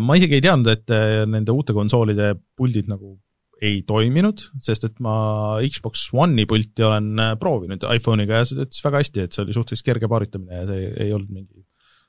[0.00, 0.94] Ma isegi ei teadnud, et
[1.28, 3.16] nende uute konsoolide puldid nagu
[3.64, 5.16] ei toiminud, sest et ma
[5.64, 9.56] Xbox One'i pulti olen äh, proovinud iPhone'iga ja see töötas väga hästi, et see oli
[9.56, 11.64] suhteliselt kerge paaritamine ja see ei olnud mingi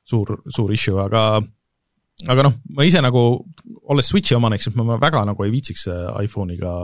[0.05, 1.25] suur, suur issue, aga
[2.31, 3.23] aga noh, ma ise nagu,
[3.91, 6.75] olles Switch'i omanik, siis ma väga nagu ei viitsiks äh, iPhone'iga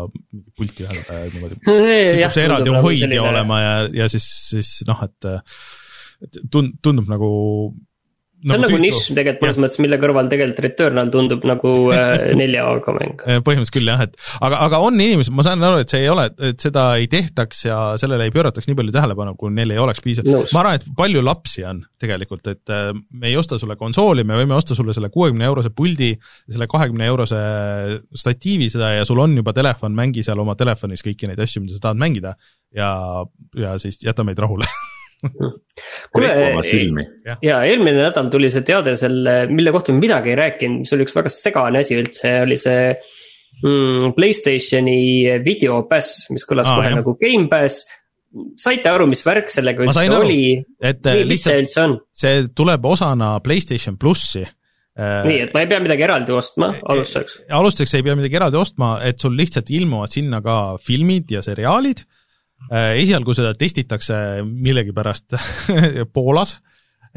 [0.57, 1.61] pulti ühendada ja niimoodi.
[1.67, 5.31] see peab see eraldi nagu hoidja olema ja, ja siis, siis noh, et
[6.51, 7.31] tund-, tundub nagu
[8.41, 12.23] see on nagu, nagu nišš tegelikult mõnes mõttes, mille kõrval tegelikult Returnal tundub nagu äh,
[12.41, 13.23] nelja A-ga mäng.
[13.45, 16.27] põhimõtteliselt küll jah, et aga, aga on inimesed, ma saan aru, et see ei ole,
[16.49, 20.03] et seda ei tehtaks ja sellele ei pöörataks nii palju tähelepanu, kui neil ei oleks
[20.05, 20.43] piisavalt no..
[20.55, 24.39] ma arvan, et palju lapsi on tegelikult, et äh, me ei osta sulle konsooli, me
[24.39, 26.13] võime osta sulle selle kuuekümne eurose puldi,
[26.49, 27.41] selle kahekümne eurose
[28.17, 31.77] statiivi seda ja sul on juba telefon, mängi seal oma telefonis kõiki neid asju, mida
[31.77, 32.33] sa tahad mängida
[32.75, 32.91] ja,
[33.57, 34.65] ja siis jäta meid rahule
[36.13, 36.29] kuule,
[37.45, 41.05] ja eelmine nädal tuli see teade selle, mille kohta me midagi ei rääkinud, mis oli
[41.05, 42.85] üks väga segane asi üldse, oli see
[43.61, 45.01] mm, Playstationi
[45.45, 47.01] videopass, mis kõlas Aa, kohe jah.
[47.01, 47.83] nagu Gamepass
[48.59, 50.55] saite aru, mis värk sellega üldse oli?
[50.79, 55.81] et Nii, mis see see tuleb osana Playstation plussi äh, nii, et ma ei pea
[55.83, 57.41] midagi eraldi ostma alustuseks?
[57.59, 62.05] alustuseks ei pea midagi eraldi ostma, et sul lihtsalt ilmuvad sinna ka filmid ja seriaalid
[62.05, 62.20] Äh,
[62.69, 65.37] esialgu seda testitakse millegipärast
[66.15, 66.57] Poolas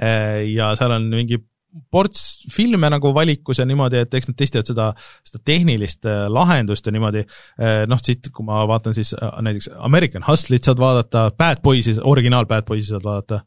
[0.01, 1.41] äh, ja seal on mingi
[1.91, 4.85] ports filme nagu valikus ja niimoodi, et eks nad testivad seda,
[5.27, 7.25] seda tehnilist äh, lahendust ja niimoodi,
[7.91, 12.69] noh siit, kui ma vaatan siis näiteks American Hustle'it saad vaadata, Bad Boys'i, originaal Bad
[12.69, 13.43] Boys'i saad vaadata,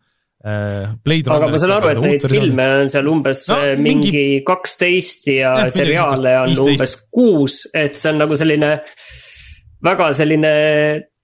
[1.03, 5.55] Blade aga ma saan aru, et neid filme on seal umbes no, mingi kaksteist ja
[5.63, 6.67] jah, seriaale on 15.
[6.75, 8.69] umbes kuus, et see on nagu selline
[9.83, 10.51] väga selline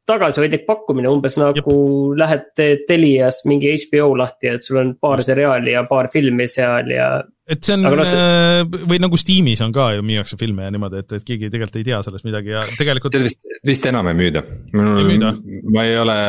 [0.09, 2.17] tagasihoidlik pakkumine, umbes nagu Jep.
[2.19, 5.31] lähed Telias mingi HBO lahti, et sul on paar Just.
[5.31, 7.07] seriaali ja paar filmi seal ja.
[7.47, 8.19] et see on, no, see...
[8.19, 11.79] Äh, või nagu Steamis on ka ju müüakse filme ja niimoodi, et, et keegi tegelikult
[11.79, 13.15] ei tea sellest midagi ja tegelikult.
[13.15, 13.39] tead vist,
[13.71, 14.43] vist enam ei müüda.
[14.75, 16.19] ma ei ole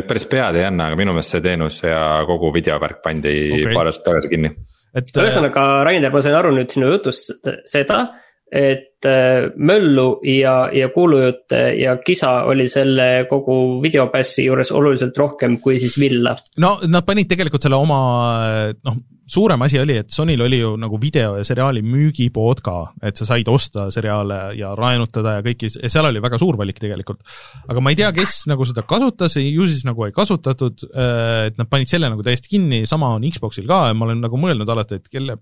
[0.00, 3.76] nüüd päris pead ei anna, aga minu meelest see teenus ja kogu videovärk pandi okay.
[3.76, 4.54] paar aastat tagasi kinni.
[4.96, 5.12] et.
[5.12, 7.36] ühesõnaga, Rainer, ma sain aru nüüd sinu jutust
[7.68, 8.06] seda
[8.54, 15.58] et äh, möllu ja, ja kuulujutte ja kisa oli selle kogu videopassi juures oluliselt rohkem
[15.60, 16.36] kui siis villa.
[16.62, 17.98] no nad panid tegelikult selle oma,
[18.86, 23.18] noh, suurem asi oli, et Sonyl oli ju nagu video ja seriaali müügipood ka, et
[23.18, 27.24] sa said osta seriaale ja raenutada ja kõiki, seal oli väga suur valik tegelikult.
[27.68, 31.58] aga ma ei tea, kes nagu seda kasutas, ju siis nagu ei kasutatud, äh, et
[31.58, 34.70] nad panid selle nagu täiesti kinni, sama on Xboxil ka ja ma olen nagu mõelnud
[34.70, 35.40] alati, et kelle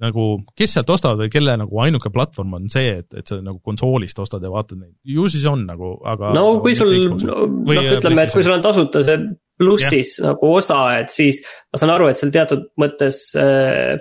[0.00, 3.60] nagu, kes sealt ostavad või kelle nagu ainuke platvorm on see, et, et sa nagu
[3.64, 6.32] konsoolist ostad ja vaatad neid, ju siis on nagu, aga.
[6.36, 9.18] no kui sul, no ütleme, et kui sul on tasuta see
[9.60, 10.30] plussis ja.
[10.30, 13.98] nagu osa, et siis ma saan aru, et seal teatud mõttes äh,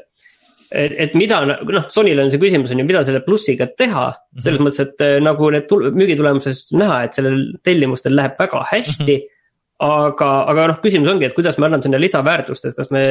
[0.70, 4.22] et, et mida, noh, Sonyl on see küsimus on ju, mida selle plussiga teha mm.
[4.22, 4.46] -hmm.
[4.46, 9.20] selles mõttes, et äh, nagu need müügitulemused näha, et sellel tellimustel läheb väga hästi mm.
[9.20, 9.36] -hmm
[9.80, 13.04] aga, aga noh, küsimus ongi, et kuidas me anname sinna lisaväärtust, et kas me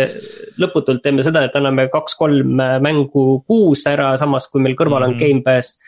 [0.60, 5.18] lõputult teeme seda, et anname kaks-kolm mängu kuus ära, samas kui meil kõrval on mm
[5.18, 5.44] -hmm.
[5.44, 5.78] Gamepass,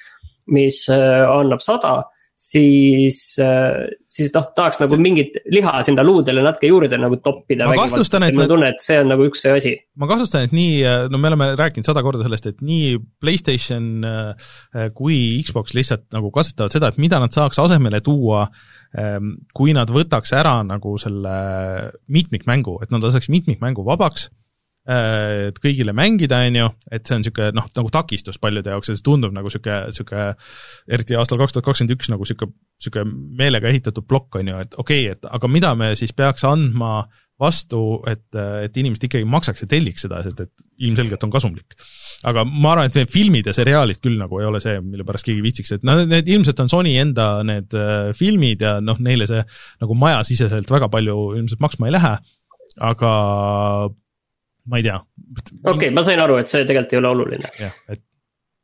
[0.46, 6.70] mis äh, annab sada siis, äh, siis noh, tahaks nagu mingit liha sinna luudele natuke
[6.70, 7.68] juurde nagu toppida.
[7.68, 8.36] ma kahtlustan, et.
[8.38, 9.74] ma tunnen, et see on nagu üks see asi.
[10.00, 10.80] ma kahtlustan, et nii,
[11.12, 14.50] no me oleme rääkinud sada korda sellest, et nii Playstation äh,
[14.96, 18.46] kui Xbox lihtsalt nagu katsetavad seda, et mida nad saaks asemele tuua,
[18.96, 21.36] ähm, kui nad võtaks ära nagu selle
[22.08, 24.30] mitmikmängu, et nad laseks mitmikmängu vabaks
[24.88, 28.96] et kõigile mängida, on ju, et see on niisugune noh, nagu takistus paljude jaoks ja
[28.96, 30.28] see tundub nagu niisugune, niisugune
[30.96, 34.78] eriti aastal kaks tuhat kakskümmend üks nagu niisugune, niisugune meelega ehitatud plokk, on ju, et
[34.80, 37.02] okei okay,, et aga mida me siis peaks andma
[37.40, 40.50] vastu, et, et inimesed ikkagi maksaks ja telliks seda, sest et
[40.84, 41.76] ilmselgelt on kasumlik.
[42.28, 45.44] aga ma arvan, et filmid ja seriaalid küll nagu ei ole see, mille pärast keegi
[45.44, 49.40] viitsiks, et noh, need ilmselt on Sony enda need äh, filmid ja noh, neile see
[49.80, 52.12] nagu majasiseselt väga palju ilmselt maksma ei lähe,
[52.90, 53.14] aga
[54.70, 55.00] ma ei tea.
[55.64, 57.50] okei okay,, ma sain aru, et see tegelikult ei ole oluline.
[57.58, 58.02] jah, et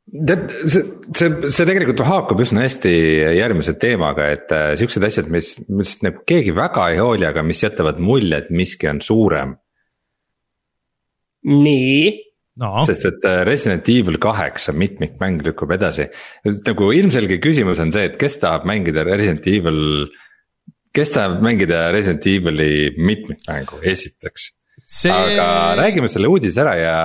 [0.07, 0.83] tead, see,
[1.19, 2.93] see, see tegelikult haakub üsna hästi
[3.41, 7.65] järgmise teemaga, et äh, siuksed asjad, mis, millest nagu keegi väga ei hooli, aga mis
[7.65, 9.57] jätavad mulje, et miski on suurem.
[11.47, 11.99] nii
[12.63, 12.71] no..
[12.89, 16.09] sest et äh, Resident Evil kaheksa mitmikmäng lükkub edasi.
[16.67, 20.07] nagu ilmselge küsimus on see, et kes tahab mängida Resident Evil,
[20.95, 24.53] kes tahab mängida Resident Evil'i mitmikmängu, esiteks
[24.87, 25.13] see...
[25.13, 25.49] aga
[25.81, 26.97] räägime selle uudise ära ja,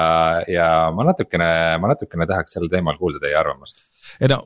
[0.50, 1.50] ja ma natukene,
[1.82, 3.82] ma natukene tahaks sel teemal kuulda teie arvamust.
[4.22, 4.44] ei no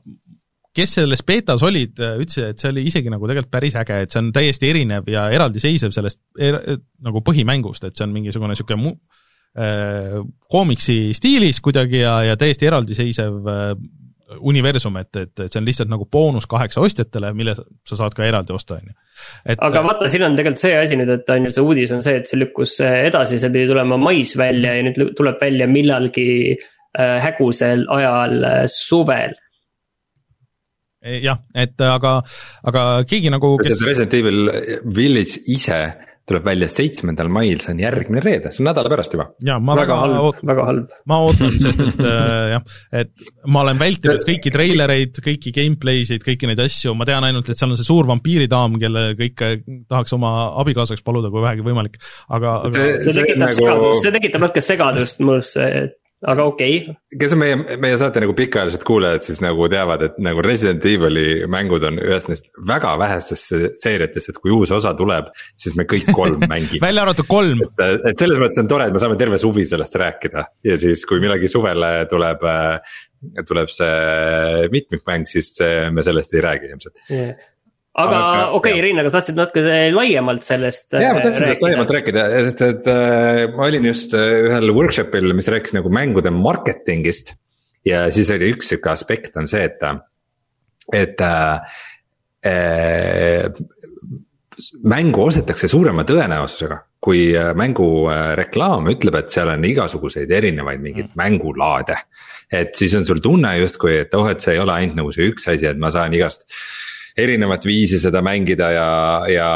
[0.76, 4.22] kes selles betas olid, ütlesid, et see oli isegi nagu tegelikult päris äge, et see
[4.22, 6.58] on täiesti erinev ja eraldiseisev sellest er,
[7.06, 8.98] nagu põhimängust, et see on mingisugune niisugune mu-,
[9.56, 10.18] äh,
[10.52, 13.70] koomiksi stiilis kuidagi ja, ja täiesti eraldiseisev äh,
[14.40, 18.26] universum, et, et, et see on lihtsalt nagu boonus kaheksa ostjatele, mille sa saad ka
[18.26, 18.96] eraldi osta, on ju.
[19.56, 22.18] aga vaata, siin on tegelikult see asi nüüd, et on ju see uudis on see,
[22.22, 27.18] et see lükkus edasi, see pidi tulema mais välja ja nüüd tuleb välja millalgi äh,
[27.26, 29.38] hägusel ajal äh, suvel
[31.06, 32.18] jah, et aga,
[32.66, 33.86] aga keegi nagu kes...
[33.86, 34.50] Resident Evil
[34.96, 35.84] Village ise
[36.26, 39.28] tuleb välja seitsmendal mail, see on järgmine reede, see on nädala pärast juba.
[39.46, 40.96] ja ma väga, väga halb, väga halb.
[41.12, 42.64] ma ootan, sest et äh, jah,
[43.02, 43.12] et
[43.46, 47.60] ma olen vältinud kõiki treilereid, kõiki gameplay sid, kõiki neid asju, ma tean ainult, et
[47.60, 49.52] seal on see suur vampiiridaam, kelle kõike
[49.92, 50.32] tahaks oma
[50.64, 53.60] abikaasaks paluda, kui vähegi võimalik, aga, aga see, see tekitab nagu...
[53.60, 56.78] segadust, see tekitab natuke segadust mõnusse, et aga okei.
[56.82, 57.18] Okay..
[57.20, 61.46] kes on meie, meie saate nagu pikaajalised kuulajad, siis nagu teavad, et nagu Resident Evil'i
[61.52, 66.12] mängud on ühest neist väga vähestest seeriatest, et kui uus osa tuleb, siis me kõik
[66.16, 66.84] kolm mängime.
[66.84, 67.66] Välja arvatud kolm.
[67.66, 70.48] et, et selles mõttes on tore, et me saame terve suvi sellest rääkida.
[70.66, 72.48] Ja siis, kui millalgi suvele tuleb
[73.50, 75.56] tuleb see mitmikmäng, siis
[75.92, 77.00] me sellest ei räägi ilmselt.
[77.10, 77.55] Yeah
[77.96, 80.90] aga okei okay,, Rein, aga sa tahtsid natuke laiemalt sellest.
[81.00, 85.32] ja, ma tahtsin sellest laiemalt rääkida, sest et äh, ma olin just äh, ühel workshop'il,
[85.38, 87.36] mis rääkis nagu mängude marketing'ist.
[87.88, 89.86] ja siis oli üks sihuke aspekt on see, et,
[90.92, 91.78] et äh,
[92.52, 93.48] äh,
[94.84, 101.14] mängu ostetakse suurema tõenäosusega, kui äh, mängu reklaam ütleb, et seal on igasuguseid erinevaid mingeid
[101.14, 101.22] mm.
[101.22, 102.02] mängulaade.
[102.52, 105.32] et siis on sul tunne justkui, et oh, et see ei ole ainult nagu see
[105.32, 106.44] üks asi, et ma saan igast
[107.16, 108.88] erinevat viisi seda mängida ja,
[109.32, 109.50] ja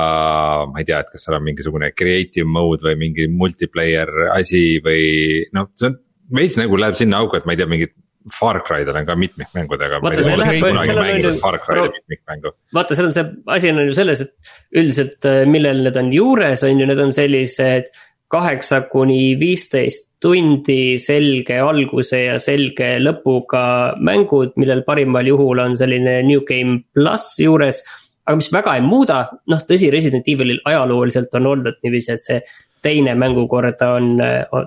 [0.69, 5.43] ma ei tea, et kas seal on mingisugune creative mode või mingi multiplayer asi või
[5.55, 5.97] noh, see on
[6.39, 7.95] veits nagu läheb sinna auku, et ma ei tea, mingid
[8.35, 10.01] Far Cry'd olen ka mitmikmängudega.
[10.03, 11.85] vaata, see läheb, seal on ju.
[11.95, 12.51] Mitmikmängu.
[12.75, 16.63] vaata, seal on see asi on ju selles, et üldiselt äh, millel need on juures,
[16.67, 17.89] on ju, need on sellised
[18.29, 23.63] kaheksa kuni viisteist tundi selge alguse ja selge lõpuga
[24.05, 27.81] mängud, millel parimal juhul on selline New Game pluss juures.
[28.29, 32.41] aga mis väga ei muuda, noh tõsi, Resident Evilil ajalooliselt on olnud niiviisi, et see
[32.85, 34.21] teine mängukord on,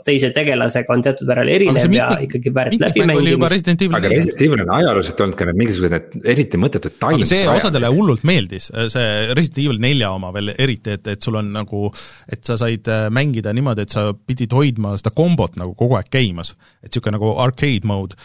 [0.04, 3.38] teise tegelasega on teatud määral erinev ja ikkagi väärt läbimängimist.
[3.96, 7.28] aga Resident Evil on ajalooliselt olnud ka need mingisugused need eriti mõttetud time.
[7.28, 11.52] see osadele hullult meeldis, see Resident Evil nelja oma veel eriti, et, et sul on
[11.54, 11.88] nagu,
[12.32, 16.10] et sa said äh, mängida niimoodi, et sa pidid hoidma seda kombot nagu kogu aeg
[16.12, 16.54] käimas.
[16.82, 18.18] et niisugune nagu arcade mode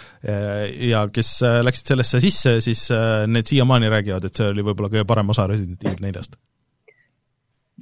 [0.87, 4.91] ja kes äh, läksid sellesse sisse, siis äh, need siiamaani räägivad, et see oli võib-olla
[4.91, 6.37] kõige parem osa Resident Evil neljast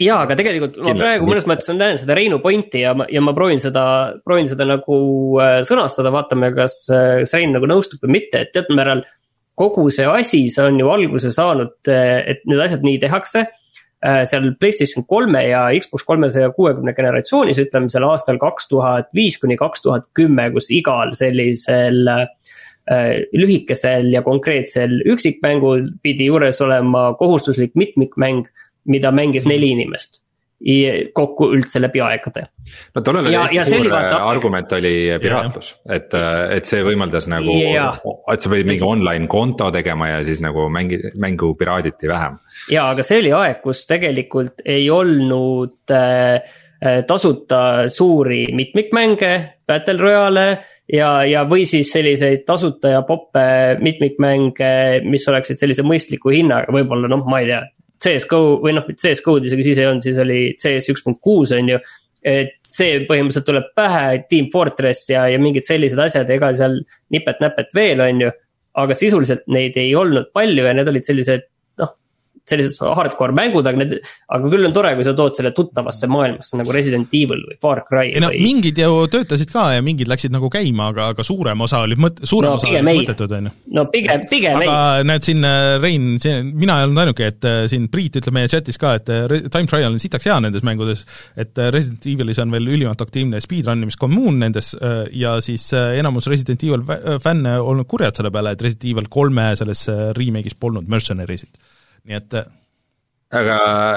[0.01, 3.33] jaa, aga tegelikult ma praegu mõnes mõttes näen seda Reinu pointi ja ma, ja ma
[3.35, 3.85] proovin seda,
[4.27, 4.97] proovin seda nagu
[5.41, 9.05] äh, sõnastada, vaatame, kas, äh, kas Rein nagu nõustub või mitte, et teatud määral.
[9.55, 13.47] kogu see asi, see on ju alguse saanud, äh, et need asjad nii tehakse.
[14.05, 19.55] seal Playstation kolme ja Xbox kolmesaja kuuekümne generatsioonis, ütleme seal aastal kaks tuhat viis kuni
[19.57, 22.03] kaks tuhat kümme, kus igal sellisel
[23.33, 28.45] lühikesel ja konkreetsel üksikmängul pidi juures olema kohustuslik mitmikmäng
[28.85, 30.21] mida mängis neli inimest
[31.13, 32.45] kokku üldse läbi aegade.
[32.95, 34.21] no tollal oli hästi suur vaata...
[34.25, 36.15] argument oli piraatlus et,
[36.55, 37.57] et see võimaldas nagu
[38.31, 42.39] et sa pidid mingi online konto tegema ja siis nagu mängi, mängu piraaditi vähem.
[42.71, 46.39] ja, aga see oli aeg, kus tegelikult ei olnud äh,
[46.79, 49.33] äh tasuta suuri mitmikmänge,
[49.67, 50.47] battle royale
[50.87, 57.11] ja, ja, või siis selliseid tasuta ja poppe mitmikmänge, mis oleksid sellise mõistliku hinnaga, võib-olla
[57.11, 57.65] noh, ma ei tea
[58.03, 61.71] CS-GO või noh, CS-GO-d isegi siis ei olnud, siis oli CS üks punkt kuus on
[61.75, 61.79] ju.
[62.25, 66.79] et see põhimõtteliselt tuleb pähe, Team Fortress ja, ja mingid sellised asjad, ega seal
[67.13, 68.31] nipet-näpet veel, on ju.
[68.75, 71.45] aga sisuliselt neid ei olnud palju ja need olid sellised
[72.45, 73.95] sellised hardcore mängud, aga need,
[74.35, 77.81] aga küll on tore, kui sa tood selle tuttavasse maailmasse nagu Resident Evil või Far
[77.87, 78.11] Cry.
[78.13, 78.41] ei no või...
[78.45, 82.21] mingid ju töötasid ka ja mingid läksid nagu käima, aga, aga suurem osa oli mõt-,
[82.27, 83.53] suurem no, osa oli mõttetud, on ju.
[83.79, 85.07] no pigem, pigem aga ei.
[85.09, 88.51] näed siin, äh, Rein, see, mina ei olnud ainuke, et äh, siin Priit ütleb meie
[88.51, 91.05] chatis ka, et äh, time trial on sitaks hea nendes mängudes,
[91.39, 94.73] et Resident Evilis on veel ülimalt aktiivne speedrun imiskommuun nendes
[95.15, 96.83] ja siis enamus Resident Evil
[97.23, 99.87] fänne olnud kurjad selle peale, et Resident Evil kolme selles
[100.17, 101.74] remake'is polnud mercenary'sid
[102.05, 102.35] nii et
[103.33, 103.55] aga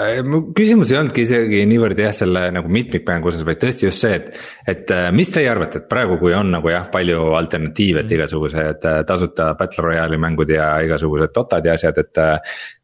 [0.09, 4.01] eh, mu küsimus ei olnudki isegi niivõrd jah, selle nagu mitmikmängu osas, vaid tõesti just
[4.01, 4.31] see, et.
[4.73, 8.87] et eh, mis teie arvate, et praegu, kui on nagu jah, palju alternatiive, et igasugused
[8.89, 12.23] eh, tasuta battle royale'i mängud ja igasugused dotad ja asjad, et.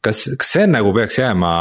[0.05, 1.55] kas, kas see nagu peaks jääma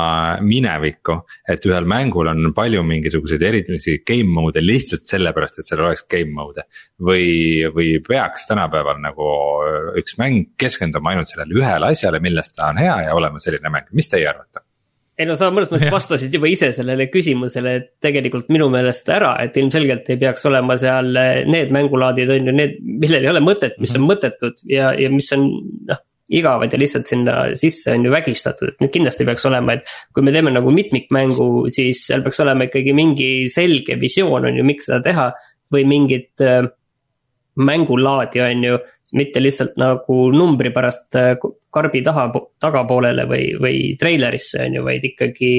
[0.43, 1.15] minevikku,
[1.47, 6.35] et ühel mängul on palju mingisuguseid erilisi game mode'e lihtsalt sellepärast, et seal oleks game
[6.35, 6.67] mode'e.
[6.99, 9.31] või, või peaks tänapäeval nagu
[9.99, 13.89] üks mäng keskenduma ainult sellele ühele asjale, millest ta on hea ja olema selline mäng,
[13.95, 14.67] mis teie arvate?
[15.23, 19.35] Ei no sa mõnes mõttes vastasid juba ise sellele küsimusele, et tegelikult minu meelest ära,
[19.43, 23.43] et ilmselgelt ei peaks olema seal eh, need mängulaadid on ju need, millel ei ole
[23.43, 24.11] mõtet, mis on mhm.
[24.11, 25.47] mõttetud ja, ja mis on
[25.89, 26.03] noh
[26.33, 30.25] igavad ja lihtsalt sinna sisse on ju vägistatud, et need kindlasti peaks olema, et kui
[30.25, 34.89] me teeme nagu mitmikmängu, siis seal peaks olema ikkagi mingi selge visioon on ju, miks
[34.89, 35.31] seda teha.
[35.73, 36.67] või mingid äh,
[37.55, 38.77] mängulaadi, on ju,
[39.19, 41.33] mitte lihtsalt nagu numbri pärast äh,
[41.73, 42.27] karbi taha,
[42.61, 45.53] tagapoolele või, või treilerisse, on ju, vaid ikkagi,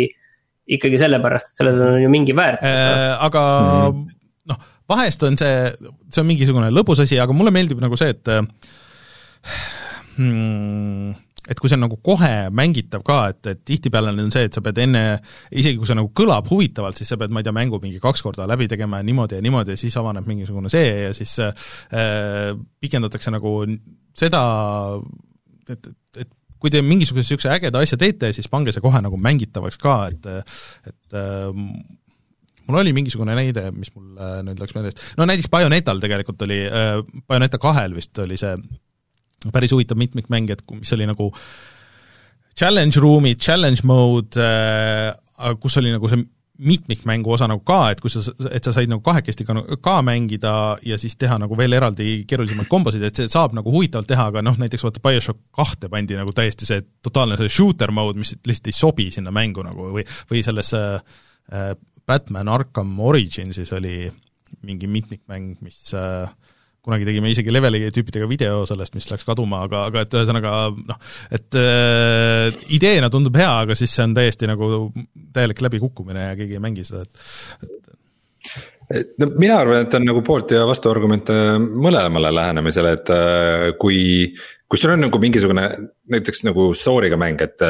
[0.79, 3.25] ikkagi sellepärast, et sellel on ju mingi väärtus äh,.
[3.27, 4.17] aga mm -hmm.
[4.53, 5.57] noh, vahest on see,
[6.11, 8.27] see on mingisugune lõbus asi, aga mulle meeldib nagu see, et
[10.17, 11.15] hmm,
[11.49, 14.63] et kui see on nagu kohe mängitav ka, et, et tihtipeale on see, et sa
[14.65, 15.03] pead enne,
[15.53, 18.25] isegi kui see nagu kõlab huvitavalt, siis sa pead, ma ei tea, mängu mingi kaks
[18.25, 22.55] korda läbi tegema ja niimoodi ja niimoodi ja siis avaneb mingisugune see ja siis äh,
[22.81, 23.59] pikendatakse nagu
[24.17, 24.45] seda,
[25.69, 26.33] et, et, et
[26.63, 30.31] kui te mingisuguse niisuguse ägeda asja teete, siis pange see kohe nagu mängitavaks ka, et
[30.89, 31.53] et äh,
[32.65, 36.63] mul oli mingisugune näide, mis mul äh, nüüd läks meelest, no näiteks Bayonetal tegelikult oli
[36.65, 36.97] äh,,
[37.29, 38.57] Bayoneta kahel vist oli see
[39.53, 41.31] päris huvitav mitmikmäng, et mis oli nagu
[42.57, 46.25] challenge room'id, challenge mode äh,, kus oli nagu see
[46.59, 50.53] mitmikmängu osa nagu ka, et kus sa, et sa said nagu kahekesti ka, ka mängida
[50.87, 54.43] ja siis teha nagu veel eraldi keerulisemaid kombosid, et see saab nagu huvitavalt teha, aga
[54.45, 58.71] noh, näiteks vaata BioShock kahte pandi nagu täiesti see totaalne see shooter mode, mis lihtsalt
[58.71, 61.75] ei sobi sinna mängu nagu või, või selles äh,
[62.07, 64.05] Batman Arkham Originsis oli
[64.63, 66.31] mingi mitmikmäng, mis äh,
[66.85, 71.01] kunagi tegime isegi leveli tüüpidega video sellest, mis läks kaduma, aga, aga et ühesõnaga noh,
[71.35, 74.69] et äh, ideena tundub hea, aga siis see on täiesti nagu
[75.35, 77.95] täielik läbikukkumine ja keegi ei mängi seda, et,
[79.01, 84.03] et no mina arvan, et on nagu poolt ja vastuargumente mõlemale lähenemisele, et äh, kui,
[84.69, 85.69] kui sul on nagu mingisugune
[86.13, 87.65] näiteks nagu story'ga mäng, et,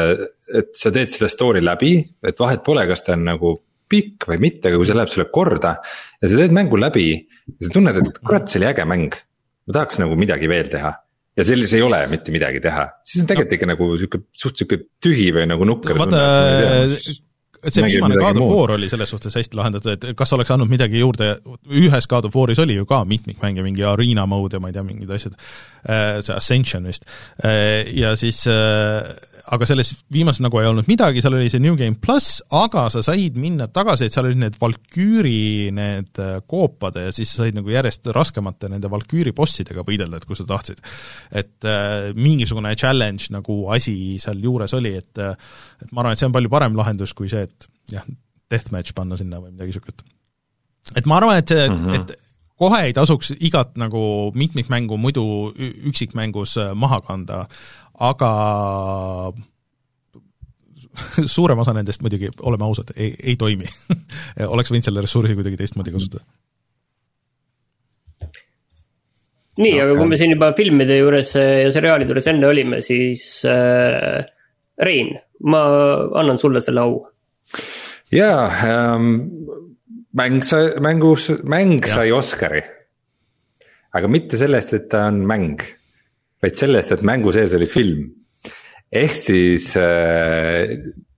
[0.58, 3.54] et sa teed selle story läbi, et vahet pole, kas ta on nagu
[3.90, 5.76] pikk või mitte, aga kui see läheb sulle korda
[6.20, 9.18] ja sa teed mängu läbi ja sa tunned, et kurat, see oli äge mäng.
[9.64, 10.92] ma tahaks nagu midagi veel teha.
[11.34, 14.84] Ja selles ei ole mitte midagi teha, siis on tegelikult ikka nagu sihuke suht sihuke
[15.02, 15.96] tühi või nagu nukker.
[15.98, 16.20] vaata,
[17.72, 21.00] see viimane God of War oli selles suhtes hästi lahendatud, et kas oleks andnud midagi
[21.00, 21.32] juurde,
[21.80, 24.76] ühes God of War'is oli ju ka mitmikmäng ja mingi arena mode ja ma ei
[24.76, 25.36] tea, mingid asjad,
[25.88, 27.08] äh, see Ascension vist,
[27.42, 29.14] äh, ja siis äh,
[29.52, 33.02] aga selles viimases nagu ei olnud midagi, seal oli see New Game pluss, aga sa
[33.04, 37.58] said minna tagasi, et seal olid need Valküüri need äh, koopad ja siis sa said
[37.58, 40.80] nagu järjest raskemate nende Valküüri bossidega võidelda, et kui sa tahtsid.
[41.32, 45.36] et äh, mingisugune challenge nagu asi seal juures oli, et äh,
[45.82, 48.04] et ma arvan, et see on palju parem lahendus kui see, et jah,
[48.52, 50.04] deathmatch panna sinna või midagi niisugust.
[50.96, 52.00] et ma arvan, et see mm, -hmm.
[52.00, 52.20] et
[52.60, 55.24] kohe ei tasuks igat nagu mitmikmängu muidu
[55.90, 57.44] üksikmängus äh, maha kanda,
[58.00, 58.30] aga
[61.26, 63.68] suurem osa nendest muidugi, oleme ausad, ei, ei toimi
[64.54, 66.24] oleks võinud selle ressursi kuidagi teistmoodi kasutada.
[69.62, 74.24] nii, aga kui me siin juba filmide juures ja seriaalide juures enne olime, siis äh,
[74.74, 75.12] Rein,
[75.46, 75.60] ma
[76.18, 76.96] annan sulle selle au.
[78.10, 79.12] jaa ähm,,
[80.14, 81.94] mäng sai, mängus, mäng ja.
[81.94, 82.62] sai Oscari.
[83.94, 85.62] aga mitte sellest, et ta on mäng
[86.44, 88.04] vaid sellest, et mängu sees oli film.
[88.94, 90.76] ehk siis äh,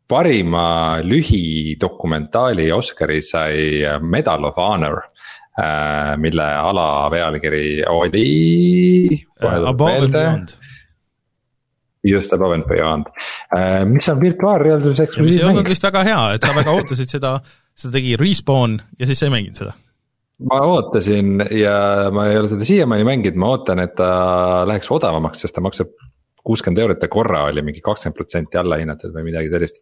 [0.09, 9.25] parima lühidokumentaali Oscari sai Medal of Honor äh,, mille alapealkiri oli
[10.15, 10.55] Beyond.
[12.07, 13.11] Just Above and Beyond.
[13.51, 15.69] Äh,, mis on virtuaalreaalsuse eksklusiivmäng.
[15.69, 17.41] vist väga hea, et sa väga ootasid seda,
[17.75, 19.75] seda tegi Respawn ja siis sa ei mänginud seda
[20.45, 21.77] ma ootasin ja
[22.13, 24.11] ma ei ole seda siiamaani mänginud, ma ootan, et ta
[24.69, 25.95] läheks odavamaks, sest ta maksab
[26.47, 29.81] kuuskümmend eurot ja korra oli mingi kakskümmend protsenti alla hinnatud või midagi sellist.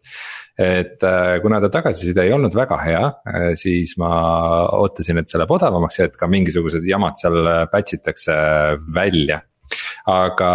[0.57, 4.13] et äh, kuna ta tagasiside ei olnud väga hea, äh, siis ma
[4.79, 7.37] ootasin, et see läheb odavamaks ja et ka mingisugused jamad seal
[7.71, 8.37] batch itakse
[8.95, 9.43] välja
[10.09, 10.49] aga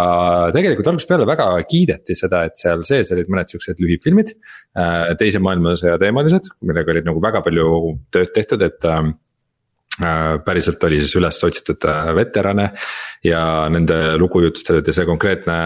[0.55, 4.31] tegelikult algusest peale väga kiideti seda, et seal sees olid mõned siuksed lühifilmid.
[4.79, 9.11] Äh, teise maailmasõja teemalised, millega olid nagu väga palju tööd tehtud, et Äh,
[10.45, 12.69] päriselt oli siis üles otsitud äh, veterane
[13.27, 15.57] ja nende lugu jutustatud ja see konkreetne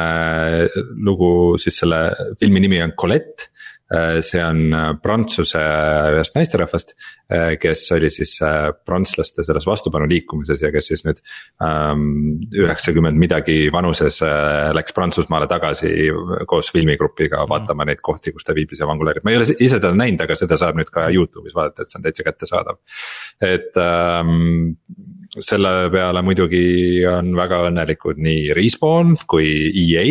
[1.06, 1.30] lugu
[1.62, 2.00] siis selle
[2.40, 3.52] filmi nimi on Colette.
[3.88, 5.60] Äh, see on äh, Prantsuse
[6.16, 6.96] ühest naisterahvast,
[7.30, 8.32] äh, kes oli siis
[8.86, 11.22] prantslaste selles vastupanu liikumises ja kes siis nüüd
[11.62, 14.24] ähm, üheksakümmend midagi vanuses
[14.74, 15.92] läks Prantsusmaale tagasi
[16.50, 19.94] koos filmigrupiga vaatama neid kohti, kus ta viibis ja vanguleerib, ma ei ole ise teda
[19.94, 22.82] näinud, aga seda saab nüüd ka Youtube'is vaadata, et see on täitsa kättesaadav.
[23.46, 24.80] et ähm,
[25.44, 29.48] selle peale muidugi on väga õnnelikud nii Respawn kui
[29.82, 30.06] EA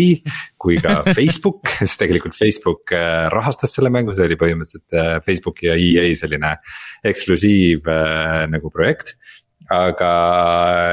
[0.61, 5.71] kui ka Facebook, sest tegelikult Facebook äh, rahastas selle mängu, see oli põhimõtteliselt äh, Facebooki
[5.71, 6.57] ja EA selline
[7.07, 9.17] eksklusiiv äh, nagu projekt.
[9.73, 10.11] Aga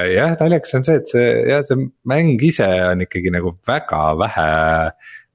[0.07, 4.45] jah, naljakas on see, et see jah, see mäng ise on ikkagi nagu väga vähe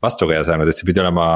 [0.02, 1.26] vastukaja saanud, et see pidi olema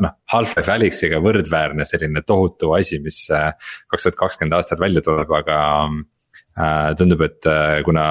[0.00, 5.60] noh, Half-Life Alyxiga võrdväärne selline tohutu asi, mis kaks tuhat kakskümmend aastal välja tuleb, aga
[6.98, 8.04] tundub, et äh, kuna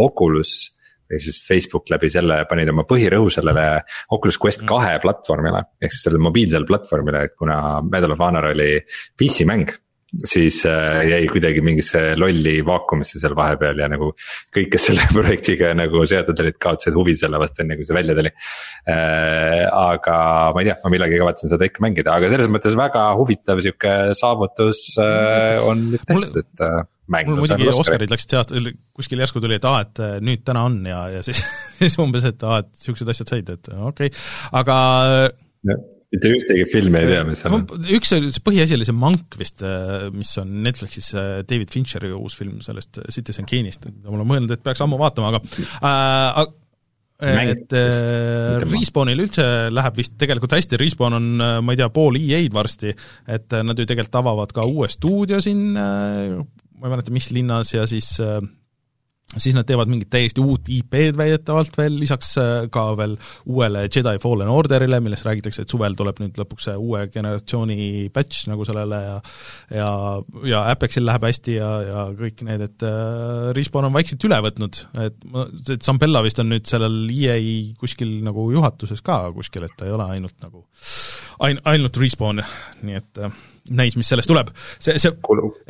[0.00, 0.54] Oculus
[1.04, 3.66] või siis Facebook läbi selle panid oma põhirõhu sellele
[4.16, 4.70] Oculus Quest mm.
[4.70, 8.70] kahe platvormile, ehk siis sellele mobiilsele platvormile, et kuna Medal of Honor oli
[9.20, 9.74] PC mäng
[10.24, 14.12] siis äh, jäi kuidagi mingisse lolli vaakumisse seal vahepeal ja nagu
[14.54, 18.16] kõik, kes selle projektiga nagu seotud olid, kaotasid huvi selle vastu, enne kui see välja
[18.16, 19.64] tuli äh,.
[19.66, 20.16] aga
[20.54, 23.94] ma ei tea, ma millalgi kavatsen seda ikka mängida, aga selles mõttes väga huvitav sihuke
[24.18, 26.66] saavutus äh, on tehtud, et
[27.04, 27.30] äh, mäng.
[27.30, 28.54] mul muidugi Oscarid läksid sealt,
[28.96, 31.42] kuskil järsku tuli, et aa, et äh, nüüd täna on ja, ja siis,
[31.80, 34.24] siis umbes, et aa, et niisugused asjad said, et okei okay.,
[34.60, 34.78] aga
[36.14, 37.64] mitte ühtegi filmi ei tea, mis seal on.
[37.96, 42.12] üks oli, see põhiasi oli see Monk vist, äh, mis on Netflixis äh, David Fincheri
[42.14, 45.40] uus film sellest Citizen Kane'ist, ma olen mõelnud, et peaks ammu vaatama, aga
[45.90, 46.44] äh,
[47.24, 51.30] et äh, Respawnil üldse läheb vist tegelikult hästi, Respawn on,
[51.64, 52.94] ma ei tea, pool EA-d varsti,
[53.30, 55.72] et nad ju tegelikult avavad ka uue stuudio siin
[56.84, 58.42] ma ei mäleta, mis linnas ja siis äh,
[59.40, 63.14] siis nad teevad mingit täiesti uut IP-d väidetavalt veel, lisaks äh, ka veel
[63.48, 67.78] uuele Jedi Fallen Orderile, millest räägitakse, et suvel tuleb nüüd lõpuks see uue generatsiooni
[68.14, 69.14] patch nagu sellele ja
[69.72, 69.88] ja,
[70.50, 74.82] ja Apexil läheb hästi ja, ja kõik need, et äh, Respawn on vaikselt üle võtnud,
[75.06, 77.40] et ma, see Zambella vist on nüüd sellel EA
[77.80, 80.66] kuskil nagu juhatuses ka kuskil, et ta ei ole ainult nagu
[81.48, 82.44] ain-, ainult Respawn,
[82.84, 84.50] nii et äh, näis, mis sellest tuleb.
[84.82, 85.12] see, see,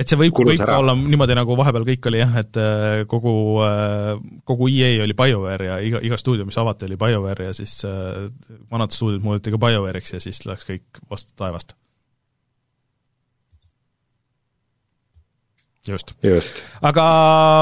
[0.01, 3.35] et see võib, võib ka olla niimoodi, nagu vahepeal kõik oli jah, et äh, kogu,
[3.63, 4.15] äh,
[4.49, 8.25] kogu EA oli BioWare ja iga, iga stuudio, mis avati, oli BioWare ja siis äh,
[8.73, 11.77] vanad stuudiod muudeti ka BioWare'iks ja siis läks kõik vastu taevast.
[15.87, 16.65] just, just..
[16.81, 17.05] aga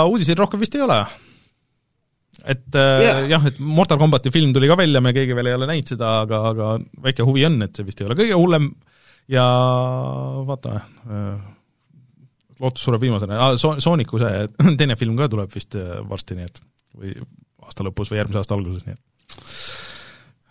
[0.07, 1.01] uudiseid rohkem vist ei ole
[2.49, 3.27] et yeah.
[3.29, 6.15] jah, et Mortal Combati film tuli ka välja, me keegi veel ei ole näinud seda,
[6.23, 6.71] aga, aga
[7.05, 8.71] väike huvi on, et see vist ei ole kõige hullem
[9.29, 9.45] ja
[10.47, 11.41] vaata, äh,
[12.61, 13.39] lootus sureb viimasena.
[13.39, 14.47] Ah,, So-, Sooniku see
[14.81, 16.63] teine film ka tuleb vist äh, varsti, nii et
[16.93, 17.17] või
[17.63, 19.03] aasta lõpus või järgmise aasta alguses, nii et.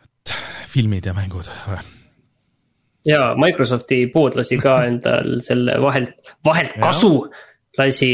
[0.05, 0.35] Et
[0.71, 1.49] filmid ja mängud.
[3.05, 7.13] jaa, Microsofti pood lasi ka endal selle vahelt, vahelt kasu
[7.77, 8.11] lasi,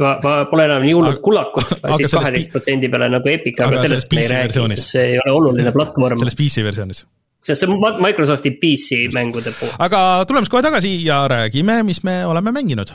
[0.00, 4.10] ma, ma pole enam nii hullult kullakut, lasid kaheteist protsendi peale nagu Epic, aga sellest
[4.14, 6.18] me ei räägi, sest see ei ole oluline platvorm.
[6.18, 7.04] selles PC versioonis
[7.42, 9.70] sest see on Microsofti PC mängude pool.
[9.78, 12.94] aga tuleme siis kohe tagasi ja räägime, mis me oleme mänginud.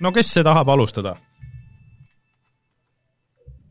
[0.00, 1.16] no kes see tahab alustada?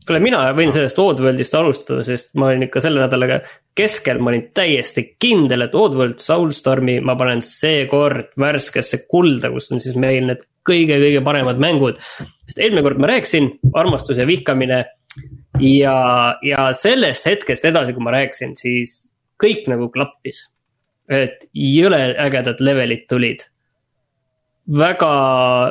[0.06, 3.40] Kuule, mina võin sellest Oddworldist alustada, sest ma olin ikka selle nädalaga
[3.76, 9.82] keskel, ma olin täiesti kindel, et Oddworld Soulstormi ma panen seekord värskesse kulda, kus on
[9.84, 12.00] siis meil need kõige-kõige paremad mängud.
[12.46, 14.84] sest eelmine kord ma rääkisin, armastus ja vihkamine.
[15.60, 15.96] ja,
[16.42, 19.08] ja sellest hetkest edasi, kui ma rääkisin, siis
[19.42, 20.48] kõik nagu klappis.
[21.08, 23.42] et jõle ägedad levelid tulid
[24.78, 25.12] väga,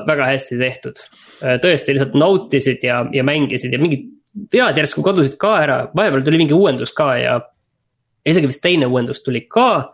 [0.07, 0.99] väga hästi tehtud.
[1.41, 6.39] tõesti lihtsalt nautisid ja, ja mängisid ja mingid vead järsku kadusid ka ära, vahepeal tuli
[6.41, 7.39] mingi uuendus ka ja
[8.27, 9.91] isegi vist teine uuendus tuli ka.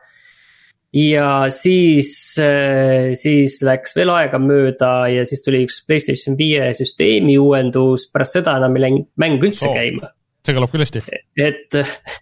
[0.93, 2.11] ja siis,
[2.41, 8.39] äh, siis läks veel aega mööda ja siis tuli üks Playstation viie süsteemi uuendus, pärast
[8.39, 10.13] seda enam ei läinud mäng üldse oh, käima.
[10.45, 11.03] see kõlab küll hästi.
[11.43, 11.79] et,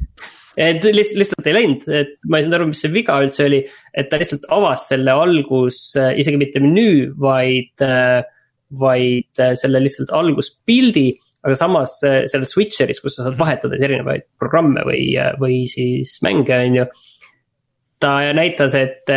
[0.69, 3.61] et lihtsalt, lihtsalt ei läinud, et ma ei saanud aru, mis see viga üldse oli.
[3.93, 8.23] et ta lihtsalt avas selle algus, äh, isegi mitte menüü, vaid, äh,
[8.75, 11.11] vaid selle lihtsalt alguspildi
[11.45, 15.03] aga samas selles switcher'is, kus sa saad vahetada siis erinevaid programme või,
[15.41, 16.85] või siis mänge, on ju.
[18.01, 19.11] ta näitas, et,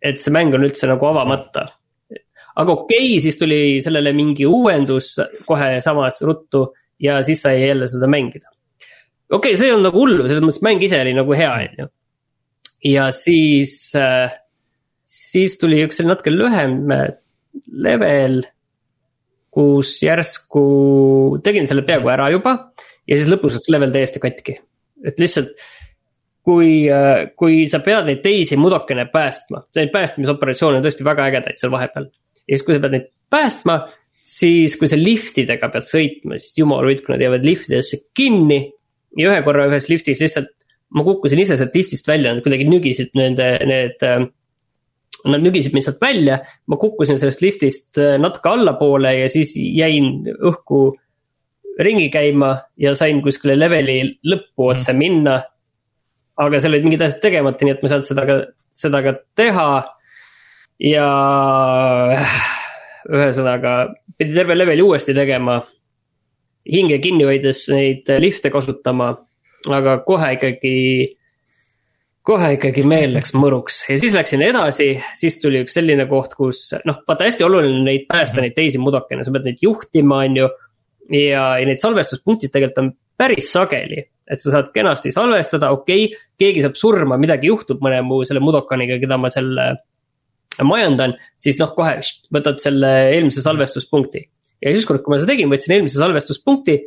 [0.00, 1.66] et see mäng on üldse nagu avamata.
[2.56, 5.14] aga okei okay,, siis tuli sellele mingi uuendus
[5.48, 6.70] kohe samas ruttu
[7.02, 8.48] ja siis sai jälle seda mängida.
[9.28, 11.84] okei okay,, see ei olnud nagu hullu, selles mõttes mäng ise oli nagu hea, on
[11.84, 11.90] ju.
[12.94, 13.76] ja siis,
[15.04, 16.80] siis tuli üks natuke lühem
[17.68, 18.40] level
[19.52, 20.64] kus järsku
[21.44, 22.56] tegin selle peaaegu ära juba.
[23.08, 24.58] ja siis lõpus läks level täiesti katki,
[25.04, 25.56] et lihtsalt
[26.46, 26.86] kui,
[27.38, 32.08] kui sa pead neid teisi mudokene päästma, neid päästmisoperatsioone on tõesti väga ägedaid seal vahepeal.
[32.42, 33.78] ja siis, kui sa pead neid päästma,
[34.26, 38.64] siis kui sa liftidega pead sõitma, siis jumal hoidku, nad jäävad liftidesse kinni.
[39.18, 40.50] ja ühe korra ühes liftis lihtsalt,
[40.96, 44.06] ma kukkusin ise sealt liftist välja, nad kuidagi nügisid nende, need
[45.30, 50.26] Nad nügisid mind sealt välja, ma kukkusin sellest liftist äh, natuke allapoole ja siis jäin
[50.34, 50.88] õhku
[51.78, 54.98] ringi käima ja sain kuskile leveli lõppu otse mm.
[54.98, 55.36] minna
[56.40, 58.38] aga seal olid mingid asjad tegemata, nii et ma ei saanud seda ka,
[58.82, 59.68] seda ka teha.
[60.82, 61.08] ja
[63.12, 63.72] ühesõnaga
[64.18, 65.60] pidi terve leveli uuesti tegema.
[66.66, 69.16] hinge kinni hoides neid lifte kasutama,
[69.70, 70.76] aga kohe ikkagi
[72.26, 76.68] kohe ikkagi meel läks mõruks ja siis läksin edasi, siis tuli üks selline koht, kus
[76.86, 80.48] noh, vaata hästi oluline neid päästa, neid teisi mudokene, sa pead neid juhtima, on ju.
[81.18, 86.20] ja, ja neid salvestuspunktid tegelikult on päris sageli et sa saad kenasti salvestada, okei okay,,
[86.40, 89.66] keegi saab surma, midagi juhtub mõne mu selle Mudokaniga, keda ma selle
[90.62, 91.98] majandan, siis noh, kohe
[92.34, 94.24] võtad selle eelmise salvestuspunkti.
[94.62, 96.78] ja siis kord, kui ma seda tegin, võtsin eelmise salvestuspunkti.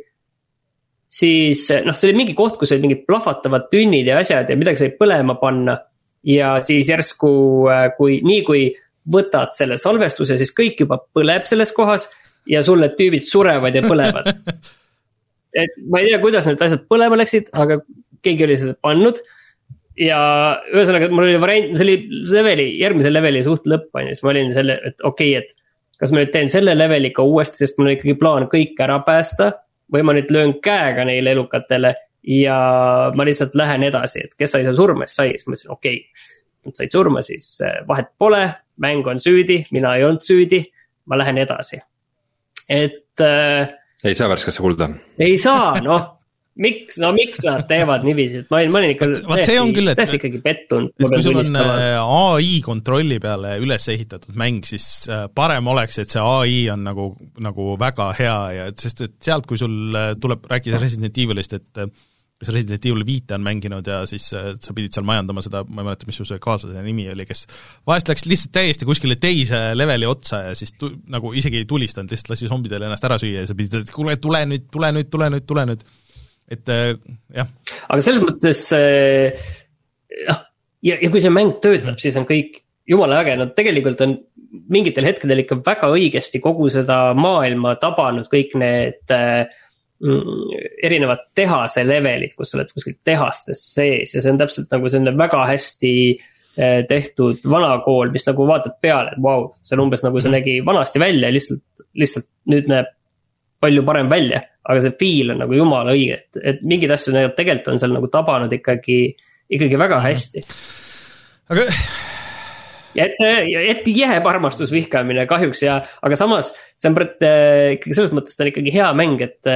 [1.06, 4.82] Siis noh, see oli mingi koht, kus olid mingid plahvatavad tünnid ja asjad ja midagi
[4.82, 5.78] sai põlema panna.
[6.26, 7.30] ja siis järsku,
[7.70, 8.64] äh, kui, nii kui
[9.12, 12.08] võtad selle salvestuse, siis kõik juba põleb selles kohas
[12.50, 14.32] ja sul need tüübid surevad ja põlevad
[15.56, 17.80] et ma ei tea, kuidas need asjad põlema läksid, aga
[18.24, 19.20] keegi oli seda pannud.
[19.96, 20.18] ja
[20.74, 24.32] ühesõnaga, mul oli variant, see oli leveli, järgmise leveli suht lõpp on ju, siis ma
[24.34, 25.54] olin selle, et okei okay,, et.
[26.00, 28.98] kas ma nüüd teen selle leveli ka uuesti, sest mul on ikkagi plaan kõik ära
[29.06, 29.54] päästa.
[29.92, 31.94] Või ma nüüd löön käega neile elukatele
[32.26, 32.56] ja
[33.14, 36.00] ma lihtsalt lähen edasi, et kes sai seal surma, siis sai, siis ma mõtlesin, okei
[36.00, 36.32] okay,.
[36.66, 38.40] Nad said surma, siis eh, vahet pole,
[38.82, 40.58] mäng on süüdi, mina ei olnud süüdi,
[41.06, 41.78] ma lähen edasi.
[42.68, 43.70] et äh,
[44.02, 44.88] ei saa värskesse kulda.
[45.18, 46.15] ei saa, noh
[46.62, 50.40] miks, no miks nad teevad niiviisi, et ma olin, ma olin ikka täiesti, täiesti ikkagi
[50.44, 50.94] pettunud.
[50.96, 56.00] et kui sul on äh, ai kontrolli peale üles ehitatud mäng, siis äh, parem oleks,
[56.02, 57.10] et see ai on nagu,
[57.44, 61.56] nagu väga hea ja et sest, et sealt, kui sul äh, tuleb, rääkis Resident Evilist,
[61.56, 61.86] et
[62.36, 65.88] kes Resident Evil viite on mänginud ja siis sa pidid seal majandama seda, ma ei
[65.88, 67.46] mäleta, mis su see kaaslase nimi oli, kes
[67.88, 72.12] vahest läks lihtsalt täiesti kuskile teise leveli otsa ja siis tu-, nagu isegi ei tulistanud,
[72.12, 75.08] lihtsalt lasi zombidel ennast ära süüa ja sa pidid, et kuule, tule nüüd, tule nüüd,
[75.12, 75.86] tule nüüd, tule nüüd.
[76.52, 76.94] Et äh,
[77.34, 77.50] jah.
[77.88, 79.34] aga selles mõttes äh,
[80.26, 80.40] jah,
[80.86, 84.18] ja, ja kui see mäng töötab, siis on kõik jumala äge, no tegelikult on
[84.72, 89.46] mingitel hetkedel ikka väga õigesti kogu seda maailma tabanud kõik need äh,
[90.04, 90.50] Mm,
[90.84, 95.14] erinevad tehase levelid, kus sa oled kuskil tehastes sees ja see on täpselt nagu selline
[95.16, 99.86] väga hästi eh, tehtud vana kool, mis nagu vaatad peale, et vau wow,, see on
[99.86, 101.64] umbes nagu see nägi vanasti välja, lihtsalt,
[101.96, 102.92] lihtsalt nüüd näeb
[103.64, 104.42] palju parem välja.
[104.66, 108.10] Aga see feel on nagu jumala õige, et, et mingeid asju tegelikult on seal nagu
[108.12, 109.00] tabanud ikkagi,
[109.56, 110.44] ikkagi väga hästi.
[111.54, 111.66] aga
[112.96, 118.46] et, et jääb armastus vihkamine kahjuks ja, aga samas see on ikkagi selles mõttes ta
[118.46, 119.52] on ikkagi hea mäng, et,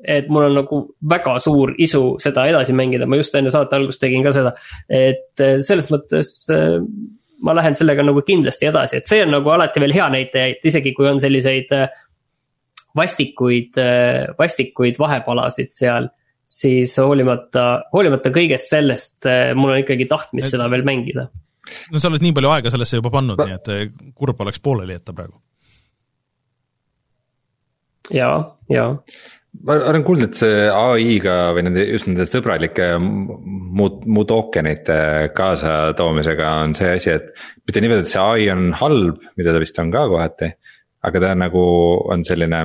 [0.00, 4.02] et mul on nagu väga suur isu seda edasi mängida, ma just enne saate algust
[4.02, 4.54] tegin ka seda.
[4.88, 6.34] et selles mõttes
[7.40, 10.66] ma lähen sellega nagu kindlasti edasi, et see on nagu alati veel hea näitaja, et
[10.68, 11.72] isegi kui on selliseid
[12.96, 13.78] vastikuid,
[14.38, 16.08] vastikuid vahepalasid seal
[16.50, 21.28] siis hoolimata, hoolimata kõigest sellest, mul on ikkagi tahtmist seda veel mängida
[21.90, 23.84] no sa oled nii palju aega sellesse juba pannud ma..., nii et eh,
[24.16, 25.36] kurb oleks pooleli jätta praegu.
[28.14, 28.30] ja,
[28.72, 28.86] ja.
[29.66, 34.98] ma olen kuulnud, et see ai-ga või nende, just nende sõbralike muud, muud ookeanite
[35.36, 37.30] kaasatoomisega on see asi, et.
[37.66, 40.52] mitte niimoodi, et see ai on halb, mida ta vist on ka kohati,
[41.06, 41.64] aga ta nagu
[42.12, 42.64] on selline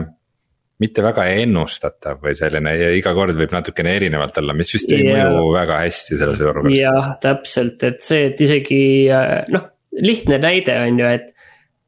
[0.83, 5.05] mitte väga ennustatav või selline ja iga kord võib natukene erinevalt olla, mis vist ei
[5.05, 5.29] yeah.
[5.31, 6.75] mõju väga hästi selles olukorras.
[6.75, 9.69] jah, täpselt, et see, et isegi äh, noh,
[10.03, 11.31] lihtne näide on ju, et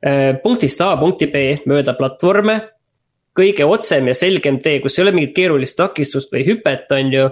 [0.08, 2.62] äh, punktist A punkti B mööda platvorme.
[3.38, 7.26] kõige otsem ja selgem tee, kus ei ole mingit keerulist takistust või hüpet, on ju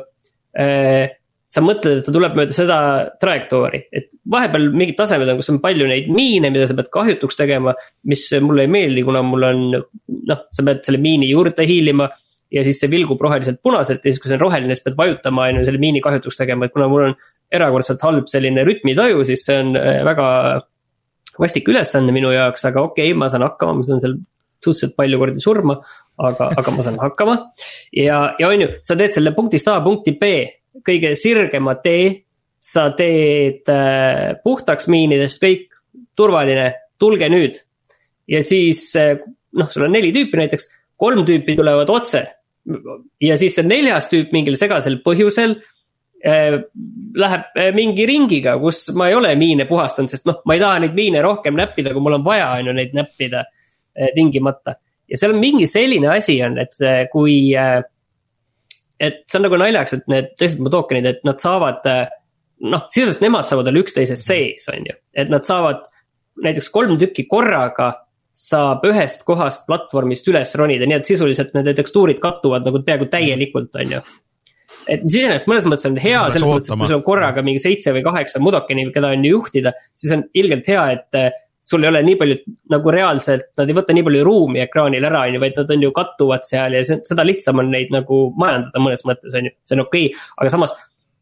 [0.60, 2.78] äh, sa mõtled, et ta tuleb mööda seda
[3.22, 7.38] trajektoori, et vahepeal mingid tasemed on, kus on palju neid miine, mida sa pead kahjutuks
[7.38, 7.76] tegema.
[8.10, 12.10] mis mulle ei meeldi, kuna mul on noh, sa pead selle miini juurde hiilima
[12.52, 15.50] ja siis see vilgub roheliselt punaselt ja siis, kui see on roheline, siis pead vajutama,
[15.50, 17.18] on ju, selle miini kahjutuks tegema, et kuna mul on
[17.54, 20.28] erakordselt halb selline rütmitaju, siis see on äh, väga
[21.42, 24.18] vastik ülesanne minu jaoks, aga okei okay,, ma saan hakkama, ma saan seal
[24.64, 25.76] suhteliselt palju kordi surma,
[26.18, 27.36] aga, aga ma saan hakkama.
[27.94, 30.32] ja, ja on ju, sa teed selle punktist A punkti B
[30.84, 32.22] kõige sirgema tee.
[32.66, 35.68] sa teed äh, puhtaks miinidest kõik,
[36.18, 37.60] turvaline, tulge nüüd.
[38.28, 39.20] ja siis äh,
[39.54, 40.68] noh, sul on neli tüüpi näiteks,
[40.98, 42.26] kolm tüüpi tulevad otse.
[43.22, 45.60] ja siis see neljas tüüp mingil segasel põhjusel
[46.26, 46.58] äh,
[47.16, 50.82] läheb äh, mingi ringiga, kus ma ei ole miine puhastanud, sest noh, ma ei taha
[50.82, 53.46] neid miine rohkem näppida, kui mul on vaja, on ju, neid näppida
[54.16, 54.74] tingimata.
[55.08, 56.74] ja seal on mingi selline asi on, et
[57.14, 57.54] kui
[59.00, 62.06] et see on nagu naljakas, et need teised mu tokenid, et nad saavad äh,
[62.64, 65.86] noh, sisuliselt nemad saavad olla üksteise sees, on ju, et nad saavad
[66.46, 67.94] näiteks kolm tükki korraga
[68.36, 73.72] saab ühest kohast platvormist üles ronida, nii et sisuliselt nende tekstuurid kattuvad nagu peaaegu täielikult,
[73.80, 74.02] on ju.
[74.92, 77.64] et mis iseenesest mõnes mõttes on hea, selles mõttes, et kui sul on korraga mingi
[77.64, 81.86] seitse või kaheksa mudokeni, keda on ju juhtida, siis on ilgelt hea, et eh, sul
[81.86, 82.36] ei ole nii palju
[82.74, 85.86] nagu reaalselt, nad ei võta nii palju ruumi ekraanil ära, on ju, vaid nad on
[85.88, 89.78] ju kattuvad seal ja seda lihtsam on neid nagu majandada mõnes mõttes, on ju, see
[89.78, 90.76] on okei okay., aga samas.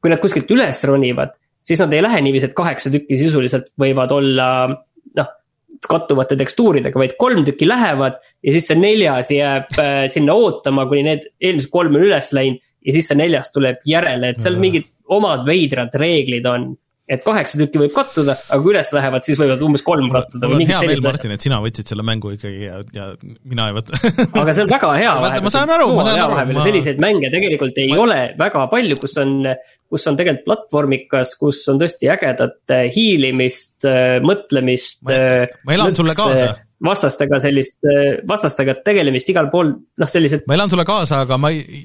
[0.04, 1.32] kui nad kuskilt üles ronivad,
[1.64, 4.50] siis nad ei lähe niiviisi, et kaheksa tükki sisuliselt võivad olla
[5.90, 11.04] kattuvate tekstuuridega, vaid kolm tükki lähevad ja siis see neljas jääb äh, sinna ootama, kuni
[11.08, 14.90] need eelmised kolm on üles läinud ja siis see neljas tuleb järele, et seal mingid
[15.14, 16.72] omad veidrad reeglid on
[17.16, 20.50] et kaheksa tükki võib kattuda, aga kui üles lähevad, siis võivad umbes kolm kattuda.
[20.50, 23.78] mul on hea meel, Martin, et sina võtsid selle mängu ikkagi ja, ja mina ei
[23.78, 24.00] võta
[24.44, 25.46] aga see on väga hea vahepeal.
[25.48, 26.58] ma saan aru, ma saan aru.
[26.58, 26.66] Ma...
[26.68, 28.02] selliseid mänge tegelikult ei ma...
[28.04, 29.34] ole väga palju, kus on,
[29.94, 33.88] kus on tegelikult platvormikas, kus on tõesti ägedat hiilimist,
[34.26, 35.02] mõtlemist.
[35.08, 36.54] ma, elan lõks, sulle kaasa
[36.84, 37.80] vastastega sellist,
[38.28, 40.44] vastastega tegelemist igal pool, noh, sellised.
[40.50, 41.84] ma elan sulle kaasa, aga ma ei.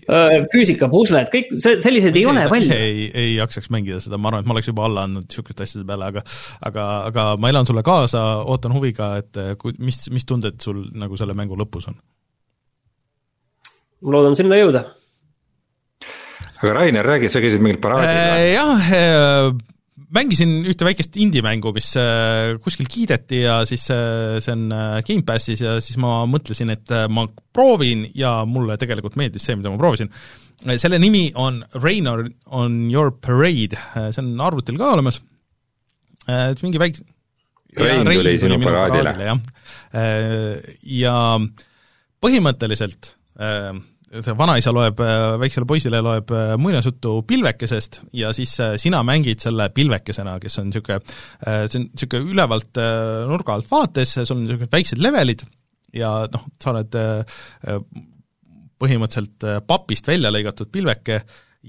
[0.53, 2.67] füüsikapusled, kõik sellised ei ole palju.
[2.67, 5.67] ise ei, ei jaksaks mängida seda, ma arvan, et ma oleks juba alla andnud sihukeste
[5.67, 6.25] asjade peale, aga
[6.71, 11.19] aga, aga ma elan sulle kaasa, ootan huviga, et kui, mis, mis tunded sul nagu
[11.21, 11.99] selle mängu lõpus on?
[14.03, 14.85] ma loodan sinna jõuda.
[16.59, 18.53] aga Rainer, räägi, sa käisid mingil paraadil äh,?
[18.55, 19.51] jah äh,,
[20.15, 25.63] mängisin ühte väikest indie-mängu, mis äh, kuskil kiideti ja siis äh, see on äh, Gamepassis
[25.65, 30.11] ja siis ma mõtlesin, et ma proovin ja mulle tegelikult meeldis see, mida ma proovisin.
[30.77, 35.21] selle nimi on Rain on your parade, see on arvutil ka olemas,
[36.63, 37.05] mingi väike
[37.79, 39.29] Rain tuli sinu paraadile.
[39.29, 39.39] jah,
[40.83, 41.15] ja
[42.25, 43.13] põhimõtteliselt
[44.09, 49.43] see vanaisa loeb äh, väiksele poisile, loeb äh, muinasjuttu pilvekesest ja siis äh, sina mängid
[49.45, 51.01] selle pilvekesena, kes on niisugune,
[51.45, 52.81] see on niisugune ülevalt
[53.29, 55.45] nurga alt vaates, sul on niisugused väiksed levelid
[55.97, 56.97] ja noh, sa oled
[58.79, 61.23] põhimõtteliselt papist välja lõigatud pilveke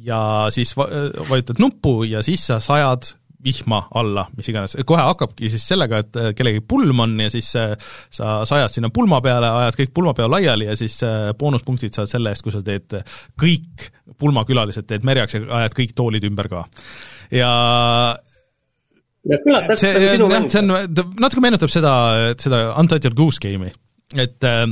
[0.05, 0.21] ja
[0.53, 3.09] siis vajutad nuppu ja siis sa sajad
[3.43, 7.49] vihma alla, mis iganes, kohe hakkabki siis sellega, et äh, kellegi pulm on ja siis
[7.59, 7.71] äh,
[8.11, 12.33] sa sajad sinna pulma peale, ajad kõik pulmapeo laiali ja siis äh, boonuspunktid saad selle
[12.33, 12.97] eest, kui sa teed
[13.39, 13.87] kõik
[14.19, 16.65] pulmakülalised, teed merjaks ja ajad kõik toolid ümber ka.
[17.31, 17.51] ja
[19.29, 20.51] kõlab täpselt nagu sinu mäng.
[20.51, 20.75] see on,
[21.23, 21.93] natuke meenutab seda,
[22.41, 23.71] seda Untitled Goose Game'i,
[24.19, 24.67] et äh,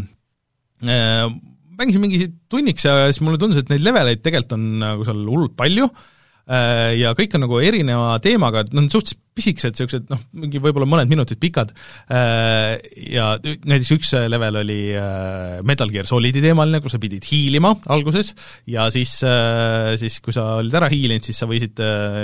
[1.80, 2.20] mängisin mingi
[2.51, 6.16] tunniks ja siis mulle tundus, et neid leveleid tegelikult on nagu seal hullult palju Äh,
[6.47, 11.11] ja kõik on nagu erineva teemaga, et noh, suhteliselt pisikesed, niisugused noh, mingi võib-olla mõned
[11.11, 11.73] minutid pikad.
[12.09, 12.77] Äh,
[13.13, 18.33] ja näiteks üks level oli äh, Metal Gear Solidi teemaline, kus sa pidid hiilima alguses
[18.69, 19.19] ja siis,
[20.01, 21.83] siis kui sa olid ära hiilinud, siis sa võisid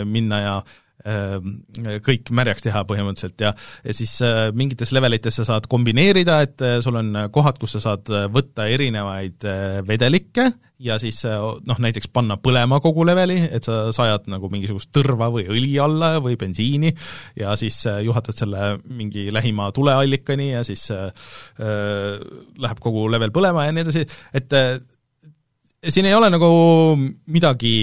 [0.10, 0.56] minna ja
[1.04, 3.52] kõik märjaks teha põhimõtteliselt ja,
[3.84, 7.82] ja siis äh, mingites levelites sa saad kombineerida, et äh, sul on kohad, kus sa
[7.90, 9.44] saad äh, võtta erinevaid
[9.88, 10.48] vedelikke
[10.84, 15.46] ja siis noh, näiteks panna põlema kogu leveli, et sa sajad nagu mingisugust tõrva või
[15.52, 16.92] õli alla või bensiini
[17.40, 21.12] ja siis juhatad selle mingi lähima tuleallikani ja siis äh,
[21.60, 24.60] läheb kogu level põlema ja nii edasi, et
[25.92, 26.48] siin ei ole nagu
[27.34, 27.74] midagi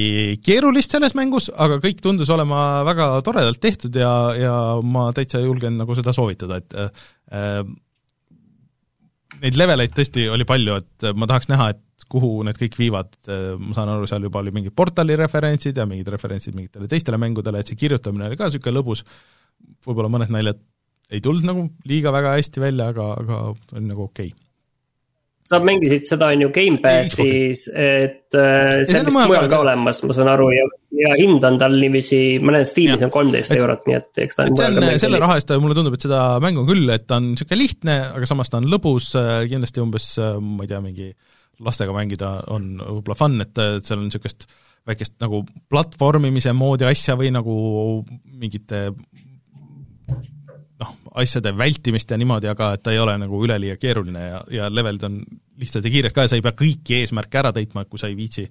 [0.44, 5.76] keerulist selles mängus, aga kõik tundus olema väga toredalt tehtud ja, ja ma täitsa julgen
[5.80, 7.62] nagu seda soovitada, et äh,
[9.44, 13.12] neid leveleid tõesti oli palju, et ma tahaks näha, et kuhu need kõik viivad,
[13.60, 17.60] ma saan aru, seal juba oli mingid portali referentsid ja mingid referentsid mingitele teistele mängudele,
[17.60, 19.04] et see kirjutamine oli ka niisugune lõbus,
[19.86, 20.60] võib-olla mõned naljad
[21.10, 23.42] ei tulnud nagu liiga väga hästi välja, aga, aga
[23.76, 24.32] oli nagu okei.
[24.32, 24.49] okay
[25.50, 30.14] sa mängisid seda on ju Gamepassis, et äh, see on vist mujal ka olemas, ma
[30.14, 30.66] saan aru ja,
[31.00, 34.46] ja hind on tal niiviisi, ma näen Steamis on kolmteist eurot, nii et eks ta
[34.46, 34.60] on.
[34.60, 37.32] see on selle raha eest, mulle tundub, et seda mängu on küll, et ta on
[37.32, 41.10] niisugune lihtne, aga samas ta on lõbus, äh, kindlasti umbes, äh, ma ei tea, mingi
[41.60, 44.46] lastega mängida on võib-olla fun, et seal on niisugust
[44.88, 47.54] väikest nagu platvormimise moodi asja või nagu
[48.24, 48.86] mingite
[51.18, 55.06] asjade vältimist ja niimoodi, aga et ta ei ole nagu üleliia keeruline ja, ja levelid
[55.08, 55.18] on
[55.60, 58.16] lihtsad ja kiired ka ja sa ei pea kõiki eesmärke ära täitma, kui sa ei
[58.18, 58.46] viitsi,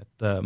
[0.00, 0.40] et äh,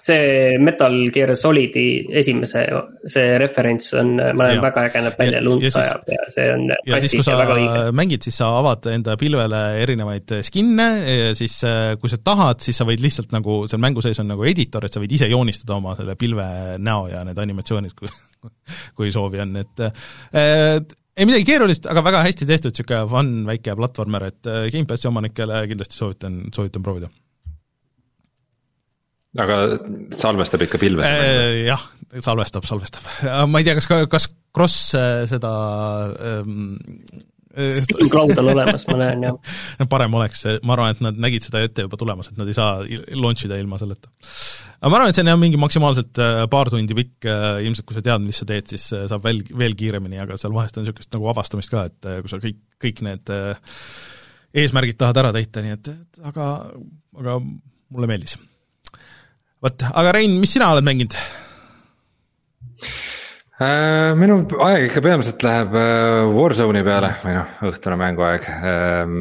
[0.00, 1.84] see Metal Gear Solidi
[2.20, 2.64] esimese,
[3.10, 6.66] see referents on, ma näen väga äge näeb välja, lund sajab ja see on.
[6.72, 11.58] ja siis, kui sa mängid, siis sa avad enda pilvele erinevaid skin'e ja siis
[12.00, 14.96] kui sa tahad, siis sa võid lihtsalt nagu, seal mängu sees on nagu editor, et
[14.96, 16.48] sa võid ise joonistada oma selle pilve
[16.80, 18.10] näo ja need animatsioonid, kui
[18.96, 23.74] kui soovi on, et et ei midagi keerulist, aga väga hästi tehtud, niisugune fun väike
[23.76, 27.10] platvormer, et Gamepassi omanikele kindlasti soovitan, soovitan proovida
[29.38, 29.56] aga
[30.16, 31.66] salvestab ikka pilves äh,?
[31.68, 31.82] jah,
[32.18, 33.06] salvestab, salvestab.
[33.46, 35.50] ma ei tea, kas, kas Cross äh, seda
[36.18, 36.72] ähm,
[37.54, 39.86] äh, Steam Cloud on olemas, ma näen, jah.
[39.92, 42.82] parem oleks, ma arvan, et nad nägid seda ette juba tulemas, et nad ei saa
[43.14, 44.10] launch ida ilma selleta.
[44.80, 47.30] aga ma arvan, et see on jah, mingi maksimaalselt äh, paar tundi pikk,
[47.62, 50.78] ilmselt kui sa tead, mis sa teed, siis saab veel, veel kiiremini, aga seal vahest
[50.78, 53.34] on niisugust nagu avastamist ka, et kui sa kõik, kõik need
[54.60, 56.52] eesmärgid tahad ära täita, nii et, et aga,
[57.22, 58.34] aga mulle meeldis
[59.64, 61.16] vot, aga Rein, mis sina oled mänginud?
[63.60, 68.46] Äh, minu aeg ikka peamiselt läheb äh, Warzone'i peale või noh, õhtune mänguaeg.
[68.64, 69.18] Ähm,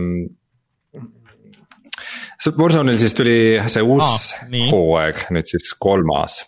[2.55, 3.35] Warzone'il siis tuli
[3.67, 6.45] see uus ah, hooaeg, nüüd siis kolmas.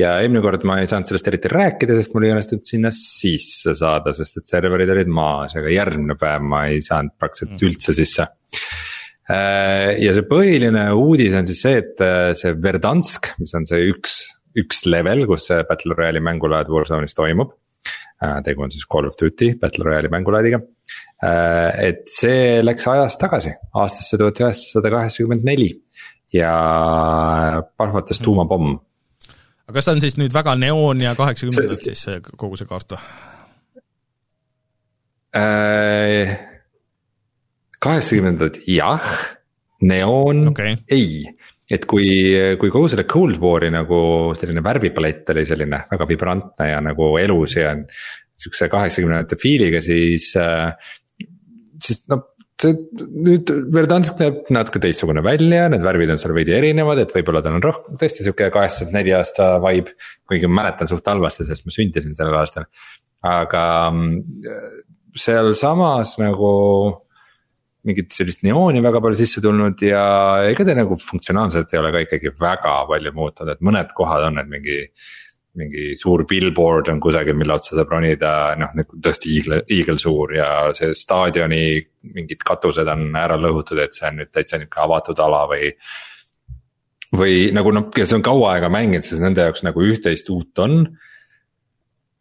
[0.00, 3.76] ja eelmine kord ma ei saanud sellest eriti rääkida, sest mul ei õnnestunud sinna sisse
[3.78, 7.66] saada, sest et serverid olid maas, aga järgmine päev ma ei saanud praktiliselt mm.
[7.68, 8.26] üldse sisse
[10.00, 14.16] ja see põhiline uudis on siis see, et äh, see Verdansk, mis on see üks,
[14.58, 17.52] üks level, kus see Battle Royale'i mängulaad Warzone'is toimub.
[18.20, 20.62] Äh, tegu on siis Call of Duty Battle Royale'i mängulaadiga.
[21.20, 25.68] et see läks ajas tagasi aastasse tuhat üheksasada kaheksakümmend neli
[26.32, 26.52] ja
[27.76, 28.78] plahvatas tuumapomm.
[29.66, 32.06] aga kas ta on siis nüüd väga neoon ja kaheksakümnendad siis
[32.40, 33.02] kogu see kaart või?
[37.80, 39.04] Kaheksakümnendad jah,
[39.88, 40.76] neoon okay.
[40.92, 41.24] ei.
[41.70, 42.08] et kui,
[42.60, 44.00] kui kogu selle Cold War'i nagu
[44.38, 47.76] selline värvipalett oli selline väga vibrantne ja nagu elus ja
[48.40, 50.74] sihukese kaheksakümnendate feel'iga, siis äh,,
[51.80, 52.26] siis noh
[52.60, 52.76] see
[53.24, 57.56] nüüd Verdansk näeb natuke teistsugune välja, need värvid on seal veidi erinevad, et võib-olla tal
[57.58, 59.94] on rohkem tõesti sihuke kaheksakümmend neli aasta vibe.
[60.28, 62.68] kuigi ma mäletan suht halvasti, sest ma sündisin sellel aastal.
[63.26, 63.62] aga
[63.92, 64.18] mm,
[65.16, 66.50] sealsamas nagu
[67.88, 70.02] mingit sellist neooni väga palju sisse tulnud ja
[70.50, 74.40] ega ta nagu funktsionaalselt ei ole ka ikkagi väga palju muutunud, et mõned kohad on,
[74.42, 74.84] et mingi.
[75.60, 80.46] mingi suur billboard on kusagil, mille otsa saab ronida, noh nagu tõesti hiigla, hiigelsuur ja
[80.78, 81.64] see staadioni
[82.14, 85.72] mingid katused on ära lõhutud, et see on nüüd täitsa nihuke avatud ala või
[87.18, 90.78] või nagu noh, kes on kaua aega mänginud, siis nende jaoks nagu üht-teist uut on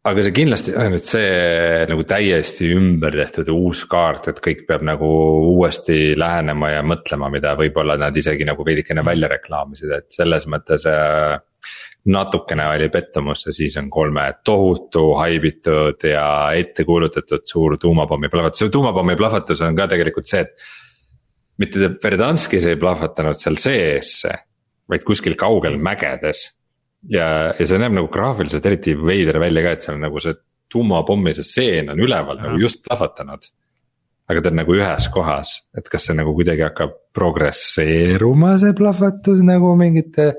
[0.08, 4.86] aga see kindlasti on nüüd see nagu täiesti ümber tehtud uus kaart, et kõik peab
[4.88, 5.08] nagu
[5.52, 10.88] uuesti lähenema ja mõtlema, mida võib-olla nad isegi nagu veidikene välja reklaamisid, et selles mõttes
[10.90, 11.40] äh,.
[12.10, 19.18] natukene oli pettumus see season kolme tohutu haibitud ja ettekuulutatud suur tuumapommi plahvatus, see tuumapommi
[19.20, 20.70] plahvatus on ka tegelikult see, et.
[21.60, 24.24] mitte Verdanskis ei plahvatanud seal sees,
[24.90, 26.48] vaid kuskil kaugel mägedes
[27.08, 30.36] ja, ja see näeb nagu graafiliselt eriti veider välja ka, et seal nagu see
[30.70, 33.48] tuumapommi see seen on üleval nagu just plahvatanud.
[34.30, 39.42] aga ta on nagu ühes kohas, et kas see nagu kuidagi hakkab progresseeruma, see plahvatus
[39.46, 40.36] nagu mingite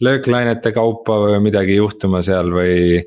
[0.00, 3.04] lööklainete kaupa või midagi juhtuma seal või.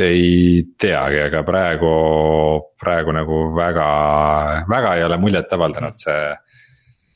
[0.00, 1.88] ei teagi, aga praegu,
[2.80, 3.86] praegu nagu väga,
[4.70, 6.30] väga ei ole muljet avaldanud see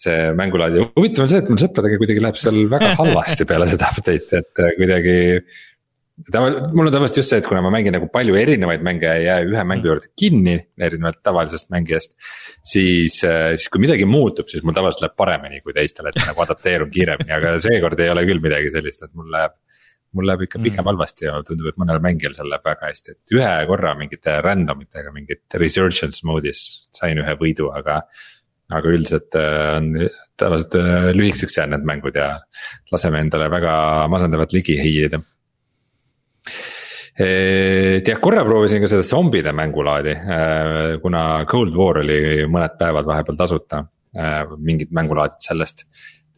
[0.04, 3.68] see mängulaad ja huvitav on see, et mul sõpradega kuidagi läheb seal väga halvasti peale
[3.70, 5.16] seda update'i, et äh, kuidagi.
[6.30, 9.16] tava-, mul on tavaliselt just see, et kuna ma mängin nagu palju erinevaid mänge ja
[9.18, 10.56] ei jää ühe mängu juurde kinni,
[10.88, 12.16] erinevalt tavalisest mängijast.
[12.62, 16.32] siis, äh, siis kui midagi muutub, siis mul tavaliselt läheb paremini kui teistel, et ma
[16.32, 19.58] nagu adapteerun kiiremini, aga seekord ei ole küll midagi sellist, et mul läheb
[20.14, 20.88] mul läheb ikka pigem mm.
[20.92, 24.84] halvasti ja tundub, et mõnel mängijal seal läheb väga hästi, et ühe korra mingite random
[24.86, 26.62] itega mingit resurgence mode'is
[26.94, 28.02] sain ühe võidu, aga
[28.72, 29.90] aga üldiselt äh, on
[30.40, 32.30] tavaliselt äh, lühikeseks jäänud need mängud ja
[32.92, 33.74] laseme endale väga
[34.12, 35.20] masendavat ligi hiilida.
[37.14, 43.38] jah, korra proovisin ka seda zombide mängulaadi, äh, kuna Cold War oli mõned päevad vahepeal
[43.38, 43.84] tasuta,
[44.62, 45.86] mingid mängulaadid sellest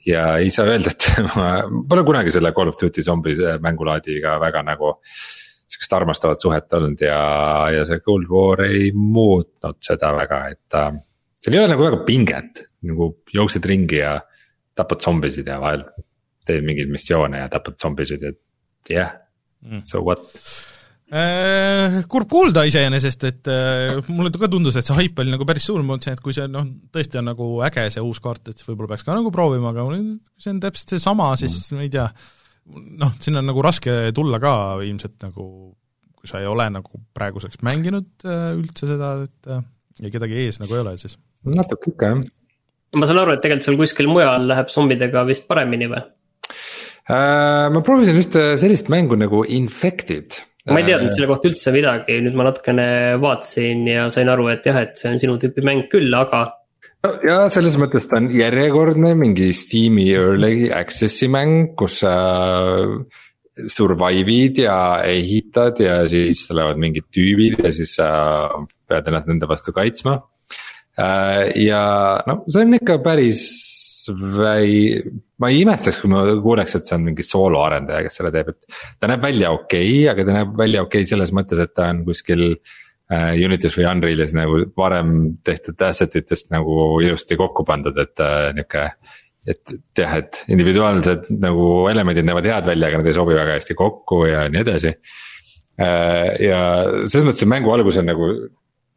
[0.07, 1.09] ja ei saa öelda, et
[1.39, 1.49] ma
[1.89, 4.95] pole kunagi selle Call of Duty zombi mängulaadiga väga nagu
[5.67, 7.19] sihukest armastavat suhet olnud ja,
[7.75, 10.89] ja see Cold War ei muutnud seda väga, et ta
[11.47, 14.17] seal ei ole nagu väga pinget, nagu jooksed ringi ja
[14.77, 15.85] tapad zombisid ja vahel
[16.47, 19.13] teed mingeid missioone ja tapad zombisid, et jah yeah,
[19.63, 20.27] mm., so what
[21.15, 25.69] äh, kurb kuulda iseenesest, et äh, mulle ka tundus, et see haip oli nagu päris
[25.71, 28.67] suur, ma mõtlesin, et kui see noh, tõesti on nagu äge see uus kaart, et
[28.67, 29.87] võib-olla peaks ka nagu proovima, aga
[30.43, 31.79] see on täpselt seesama, siis mm.
[31.79, 32.09] ma ei tea,
[33.05, 35.47] noh, siin on nagu raske tulla ka ilmselt nagu,
[36.19, 39.63] kui sa ei ole nagu praeguseks mänginud äh, üldse seda, et äh,
[40.03, 41.17] ja kedagi ees nagu ei ole, siis.
[41.47, 42.21] Natuke ikka, jah.
[43.01, 46.03] ma saan aru, et tegelikult seal kuskil mujal läheb zombidega vist paremini või?
[47.07, 52.19] Äh, ma proovisin ühte sellist mängu nagu Infected ma ei teadnud selle kohta üldse midagi,
[52.25, 52.87] nüüd ma natukene
[53.23, 56.49] vaatasin ja sain aru, et jah, et see on sinu tüüpi mäng küll, aga
[57.07, 62.17] no ja selles mõttes ta on järjekordne mingi Steam'i early access'i mäng, kus sa
[63.57, 68.09] survive'id ja ehitad ja siis tulevad mingid tüübid ja siis sa
[68.91, 70.19] pead ennast nende vastu kaitsma.
[70.97, 71.81] Äh, ja
[72.25, 73.43] noh, see on ikka päris
[74.09, 75.03] väi-,
[75.43, 78.81] ma ei imestaks, kui ma kuuleks, et see on mingi sooloarendaja, kes selle teeb, et.
[79.01, 81.91] ta näeb välja okei okay,, aga ta näeb välja okei okay selles mõttes, et ta
[81.93, 85.13] on kuskil äh, Unity's või Unrealis nagu varem
[85.45, 88.89] tehtud asset itest nagu ilusti kokku pandud, et äh, nihuke.
[89.47, 93.77] et jah, et individuaalsed nagu elemendid näevad head välja, aga nad ei sobi väga hästi
[93.79, 96.33] kokku ja nii edasi äh,.
[96.43, 96.59] ja
[97.05, 98.33] selles mõttes see mängu algus on nagu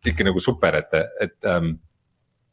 [0.10, 1.76] ikka nagu super, et, et ähm,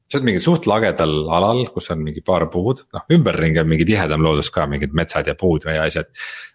[0.07, 3.86] sa oled mingi suht lagedal alal, kus on mingi paar puud, noh ümberringi on mingi
[3.88, 6.12] tihedam loodus ka, mingid metsad ja puud või asjad.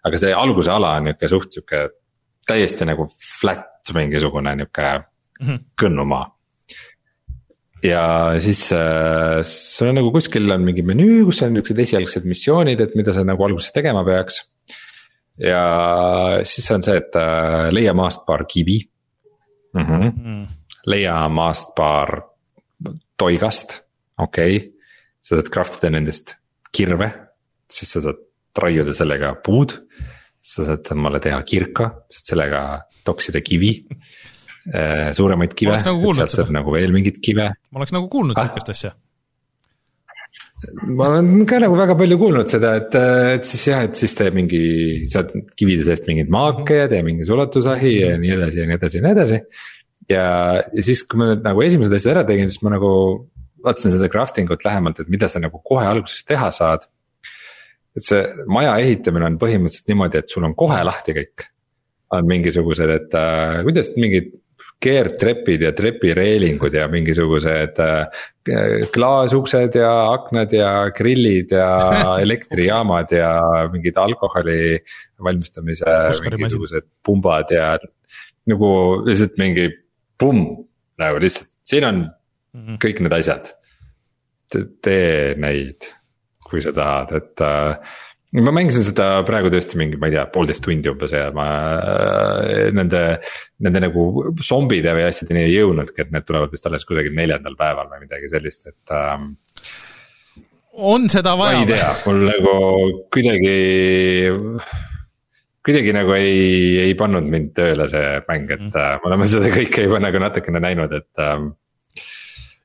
[0.07, 1.81] aga see alguse ala on nihuke suht sihuke
[2.47, 5.59] täiesti nagu flat mingisugune nihuke mm -hmm.
[5.81, 6.31] kõnnumaa.
[7.83, 8.05] ja
[8.39, 12.95] siis äh, sul on nagu kuskil on mingi menüü, kus on niuksed esialgsed missioonid, et
[12.95, 14.47] mida sa nagu alguses tegema peaks.
[15.37, 18.79] ja siis on see, et äh, leia maast paar kivi
[19.73, 19.81] mm.
[19.81, 20.03] -hmm.
[20.03, 20.47] Mm -hmm.
[20.85, 22.30] leia maast paar
[23.21, 23.81] toigast,
[24.17, 24.69] okei okay.,
[25.21, 26.35] sa saad craft ida nendest
[26.73, 27.11] kirve,
[27.69, 28.21] siis sa saad
[28.57, 29.77] raiuda sellega puud.
[30.41, 32.61] sa saad omale teha kirka, saad sellega
[33.05, 33.75] toksida kivi
[34.73, 37.51] äh, suuremaid kive, nagu sealt saab nagu veel mingeid kive.
[37.53, 38.49] ma oleks nagu kuulnud ah.
[38.49, 38.91] sihukest asja.
[40.89, 42.97] ma olen ka nagu väga palju kuulnud seda, et,
[43.37, 44.63] et siis jah, et siis tee mingi,
[45.13, 48.97] saad kivide seest mingeid maake ja tee mingi sulatusahi ja nii edasi ja nii edasi
[48.97, 49.41] ja nii edasi
[50.11, 52.91] ja, ja siis, kui ma nüüd nagu esimesed asjad ära tegin, siis ma nagu
[53.65, 56.87] vaatasin seda crafting ut lähemalt, et mida sa nagu kohe alguses teha saad.
[57.91, 61.47] et see maja ehitamine on põhimõtteliselt niimoodi, et sul on kohe lahti kõik.
[62.11, 64.33] on mingisugused, et äh, kuidas mingid
[64.81, 71.69] keerdtrepid ja trepireelingud ja mingisugused äh, klaasuksed ja aknad ja grillid ja
[72.25, 73.31] elektrijaamad ja
[73.71, 74.79] mingid alkoholi
[75.23, 75.85] valmistamise
[76.25, 77.75] mingisugused pumbad ja
[78.49, 78.71] nagu
[79.05, 79.69] lihtsalt mingi
[80.21, 80.45] pumm,
[81.01, 82.77] nagu lihtsalt, siin on mm -hmm.
[82.85, 83.51] kõik need asjad.
[84.83, 85.87] tee neid,
[86.43, 87.93] kui sa tahad, et äh,
[88.43, 91.45] ma mängisin seda praegu tõesti mingi, ma ei tea, poolteist tundi umbes ja ma
[91.79, 93.21] äh, nende,
[93.63, 94.03] nende nagu
[94.43, 98.31] zombide või asjadeni ei jõudnudki, et need tulevad vist alles kusagil neljandal päeval või midagi
[98.31, 99.33] sellist, et ähm,.
[100.73, 101.59] on seda vaja?
[101.59, 102.55] ma ei tea, mul nagu
[103.15, 103.57] kuidagi
[105.65, 108.75] kuidagi nagu ei, ei pannud mind tööle see mäng, et mm.
[108.75, 111.51] uh, me oleme seda kõike juba nagu natukene näinud, et um,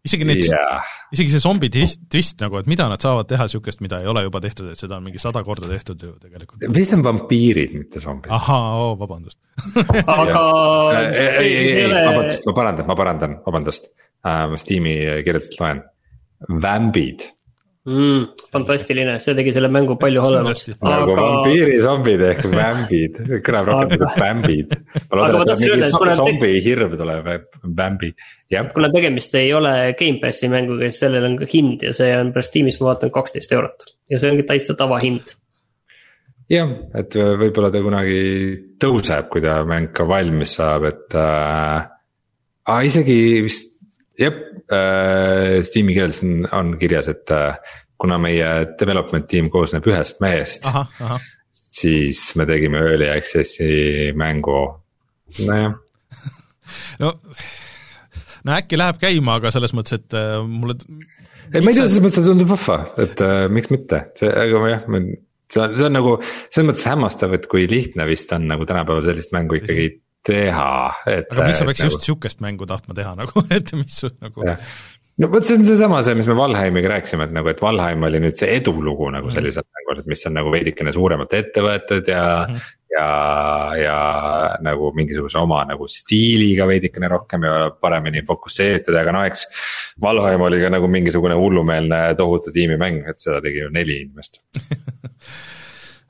[0.07, 3.83] isegi need yeah., isegi see zombi twist, twist nagu, et mida nad saavad teha sihukest,
[3.85, 6.65] mida ei ole juba tehtud, et seda on mingi sada korda tehtud ju tegelikult.
[6.77, 8.33] vist on vampiirid, mitte zombid.
[8.33, 9.39] ahaa oh,, vabandust
[10.17, 10.43] aga
[11.03, 15.85] ei, ei, ei, vabandust, ma parandan, ma parandan, vabandust uh,, ma Steam'i kirjalikult loen.
[16.63, 17.23] Vambid
[17.87, 18.49] mm,.
[18.53, 20.66] fantastiline, see tegi selle mängu palju halvemaks.
[20.74, 21.16] nagu aga...
[21.22, 24.76] vampiirizombid ehk vämbid, kõlab rohkem nagu vämbid.
[25.12, 27.32] ma loodan, et mingi zombi hirm tuleb,
[27.80, 28.12] vämbi,
[28.53, 28.68] jah.
[28.74, 32.55] kuna tegemist ei ole Gamepassi mänguga, siis sellel on ka hind ja see on pärast
[32.55, 35.37] Steamis, ma vaatan, kaksteist eurot ja see ongi täitsa tavahind
[36.53, 38.18] jah, et võib-olla ta kunagi
[38.82, 41.89] tõuseb, kui ta mäng ka valmis saab, et äh,.
[42.87, 43.76] isegi vist
[44.21, 44.37] jah
[44.73, 47.59] äh,, Steam'i keeles on, on kirjas, et äh,
[48.01, 48.49] kuna meie
[48.81, 50.69] development tiim koosneb ühest mehest.
[51.53, 54.61] siis me tegime early access'i mängu,
[55.45, 55.77] nojah
[57.03, 57.12] no,
[58.47, 60.79] no äkki läheb käima, aga selles mõttes, et äh, mulle.
[61.53, 64.64] ei, ma ei tea, selles mõttes, et tundub vahva, et äh, miks mitte, see, aga
[64.73, 64.89] jah,
[65.53, 69.05] see on, see on nagu selles mõttes hämmastav, et kui lihtne vist on nagu tänapäeval
[69.07, 69.91] sellist mängu ikkagi
[70.27, 70.68] teha,
[71.07, 71.31] et.
[71.33, 74.47] aga miks sa peaks just sihukest mängu tahtma teha nagu, et mis nagu.
[75.22, 78.22] no vot, see on seesama see, mis me Valheimiga rääkisime, et nagu, et Valheim oli
[78.24, 79.37] nüüd see edulugu nagu mhm.
[79.37, 82.66] sellisel mängul, et mis on nagu veidikene suuremalt ette võetud ja mm.
[82.97, 83.07] ja,
[83.81, 83.99] ja
[84.66, 89.47] nagu mingisuguse oma nagu stiiliga veidikene rohkem ja paremini fokusseeritud, aga no eks.
[90.03, 94.43] Valheim oli ka nagu mingisugune hullumeelne tohutu tiimimäng, et seda tegi ju neli inimest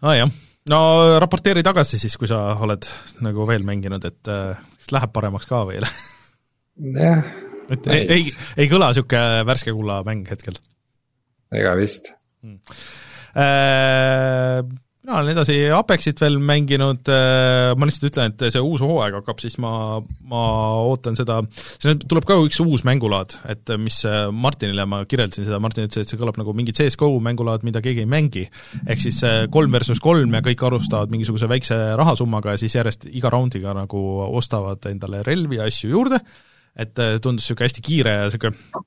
[0.02, 0.34] aa ah, jah
[0.72, 0.80] no
[1.22, 2.86] raporteeri tagasi siis, kui sa oled
[3.24, 6.06] nagu veel mänginud, et äh, kas läheb paremaks ka või ei lähe?
[7.06, 7.34] jah.
[7.72, 10.58] et ei, ei, ei kõla niisugune värske kulla mäng hetkel?
[11.54, 12.12] ega vist
[12.42, 12.60] hmm..
[13.36, 14.62] Äh,
[15.06, 19.38] mina olen edasi Apexit veel mänginud, äh, ma lihtsalt ütlen, et see uus hooaeg hakkab,
[19.38, 20.40] siis ma, ma
[20.82, 21.36] ootan seda,
[21.78, 26.02] see tuleb ka üks uus mängulaad, et mis äh, Martinile ma kirjeldasin seda, Martin ütles,
[26.02, 28.48] et see kõlab nagu mingi CS GO mängulaad, mida keegi ei mängi.
[28.82, 29.22] ehk siis
[29.54, 34.02] kolm versus kolm ja kõik alustavad mingisuguse väikse rahasummaga ja siis järjest iga raundiga nagu
[34.26, 36.18] ostavad endale relvi ja asju juurde,
[36.74, 38.86] et tundus niisugune hästi kiire ja niisugune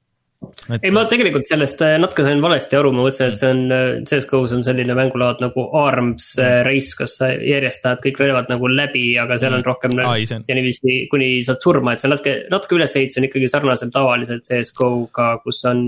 [0.70, 0.84] et....
[0.84, 3.88] ei, ma tegelikult sellest äh, natuke sain valesti aru, ma mõtlesin, et see on, äh,
[4.10, 6.64] CS-GO-s on selline mängulaad nagu Arms mm.
[6.68, 9.68] Race, kus sa järjest läheb kõik relvad nagu läbi, aga seal on mm.
[9.70, 10.48] rohkem Ai, on...
[10.50, 15.36] ja niiviisi, kuni saad surma, et see natuke, natuke ülesehitus on ikkagi sarnasem tavaliselt CS-GO-ga,
[15.46, 15.88] kus on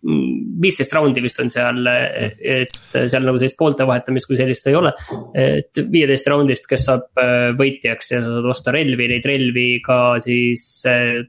[0.00, 4.94] viisteist raundi vist on seal, et seal nagu sellist poolte vahetamist kui sellist ei ole.
[5.36, 7.20] et viieteist raundist, kes saab
[7.58, 10.64] võitjaks ja sa saad osta relvi, neid relvi ka siis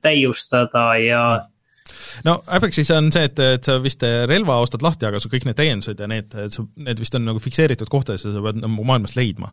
[0.03, 1.23] täiustada ja
[2.27, 5.59] no Apexis on see, et, et sa vist relva ostad lahti, aga su kõik need
[5.59, 6.33] täiendused ja need,
[6.87, 9.51] need vist on nagu fikseeritud kohtades ja sa pead nagu maailmast leidma.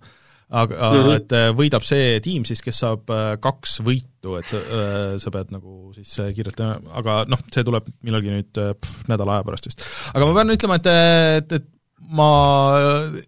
[0.48, 1.16] aga mm, -hmm.
[1.16, 3.10] et äh, võidab see tiim siis, kes saab
[3.40, 4.60] kaks võitu, et sa,
[5.20, 6.60] sa pead nagu siis kiirelt,
[7.00, 9.84] aga noh, see tuleb millalgi nüüd pff, nädala aja pärast vist.
[10.14, 10.88] aga ma pean ütlema, et,
[11.42, 11.68] et, et
[12.08, 12.28] ma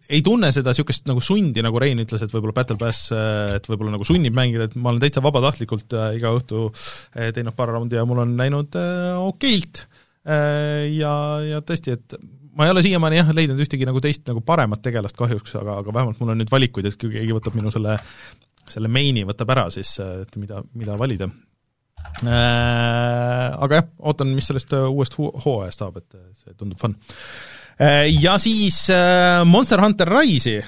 [0.08, 3.94] ei tunne seda niisugust nagu sundi, nagu Rein ütles, et võib-olla Battle Pass, et võib-olla
[3.96, 7.98] nagu sunnib mängida, et ma olen täitsa vabatahtlikult äh, iga õhtu äh, teinud paar raundi
[7.98, 11.12] ja mul on läinud äh, okeilt äh, ja,
[11.44, 12.16] ja tõesti, et
[12.56, 15.96] ma ei ole siiamaani jah, leidnud ühtegi nagu teist nagu paremat tegelast kahjuks, aga, aga
[15.98, 17.98] vähemalt mul on nüüd valikuid, et kui keegi võtab minu selle,
[18.70, 21.28] selle main'i võtab ära, siis et mida, mida valida
[22.24, 23.48] äh,.
[23.60, 27.59] Aga jah, ootan, mis sellest uuest hooajast saab, et see tundub fun Äh,
[28.20, 30.66] ja siis äh, Monster Hunter Rise'i äh,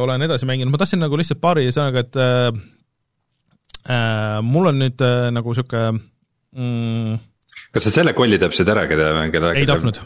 [0.00, 2.48] olen edasi mänginud, ma tahtsin nagu lihtsalt paari sõnaga, et äh,
[4.46, 6.00] mul on nüüd äh, nagu niisugune
[6.56, 7.12] mm,
[7.76, 9.96] kas sa selle kollitäpsed ära, keda, keda ei tahtnud.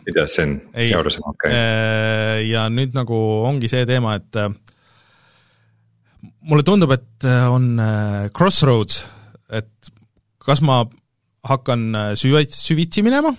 [1.23, 1.51] okei.
[1.55, 2.51] Okay..
[2.51, 4.33] ja nüüd nagu ongi see teema, et
[6.51, 7.79] mulle tundub, et on
[8.35, 9.07] crossroads,
[9.55, 9.71] et
[10.43, 10.83] kas ma
[11.47, 11.81] hakkan
[12.19, 13.31] süvitsi, süvitsi minema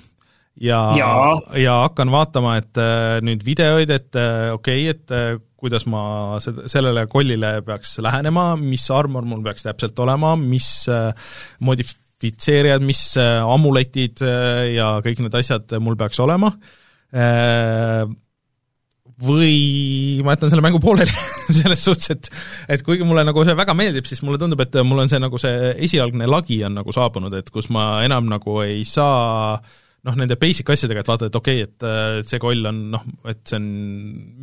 [0.62, 1.14] ja, ja.,
[1.59, 6.39] ja hakkan vaatama, et äh, nüüd videoid, et äh, okei okay,, et äh, kuidas ma
[6.41, 10.88] sellele kollile peaks lähenema, mis armor mul peaks täpselt olema, mis
[11.62, 14.24] modifitseerijad, mis amuletid
[14.74, 16.49] ja kõik need asjad mul peaks olema,
[19.22, 19.59] või
[20.26, 21.14] ma jätan selle mängu pooleli
[21.59, 22.32] selles suhtes, et
[22.80, 25.43] et kuigi mulle nagu see väga meeldib, siis mulle tundub, et mul on see nagu
[25.45, 30.17] see esialgne lagi on nagu saabunud, et kus ma enam nagu ei saa äh, noh,
[30.17, 33.43] nende basic asjadega, et vaatad, et okei okay,, et äh, see koll on noh, et
[33.47, 33.67] see on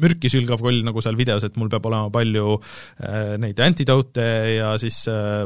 [0.04, 4.28] mürki sülgav koll, nagu seal videos, et mul peab olema palju äh, neid antidote
[4.59, 5.44] ja siis äh,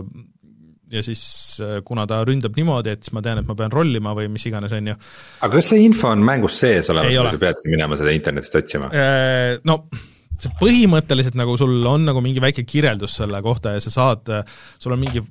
[0.93, 1.25] ja siis
[1.65, 4.45] äh, kuna ta ründab niimoodi, et siis ma tean, et ma pean rollima või mis
[4.51, 4.97] iganes, on ju.
[5.41, 8.93] aga kas see info on mängus sees olemas või sa peadki minema seda internetist otsima?
[8.93, 9.87] Äh, no
[10.43, 14.29] see põhimõtteliselt nagu sul on nagu mingi väike kirjeldus selle kohta ja sa saad,
[14.83, 15.23] sul on mingi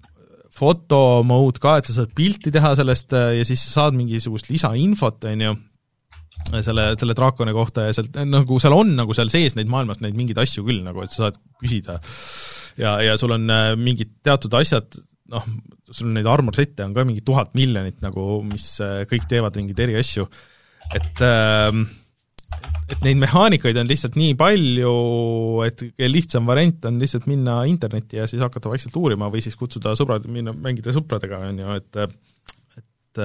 [0.51, 4.51] foto mode ka, et sa saad pilti teha sellest äh, ja siis sa saad mingisugust
[4.51, 5.53] lisainfot, on ju,
[6.65, 10.17] selle, selle draakoni kohta ja sealt nagu seal on nagu seal sees neid maailmas neid
[10.17, 11.99] mingeid asju küll nagu, et sa saad küsida.
[12.81, 14.99] ja, ja sul on äh, mingid teatud asjad,
[15.31, 15.47] noh,
[15.91, 19.79] sul neid armor sette on ka mingi tuhat miljonit nagu, mis äh, kõik teevad mingeid
[19.87, 20.27] eri asju,
[20.91, 21.71] et äh,
[22.91, 24.95] et neid mehaanikaid on lihtsalt nii palju,
[25.67, 29.95] et lihtsam variant on lihtsalt minna internetti ja siis hakata vaikselt uurima või siis kutsuda
[29.99, 32.01] sõbrad, minna mängida sõpradega, on ju, et
[32.81, 33.23] et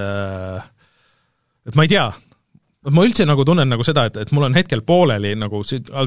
[1.67, 2.07] et ma ei tea,
[2.95, 5.63] ma üldse nagu tunnen nagu seda, et, et mul on hetkel pooleli nagu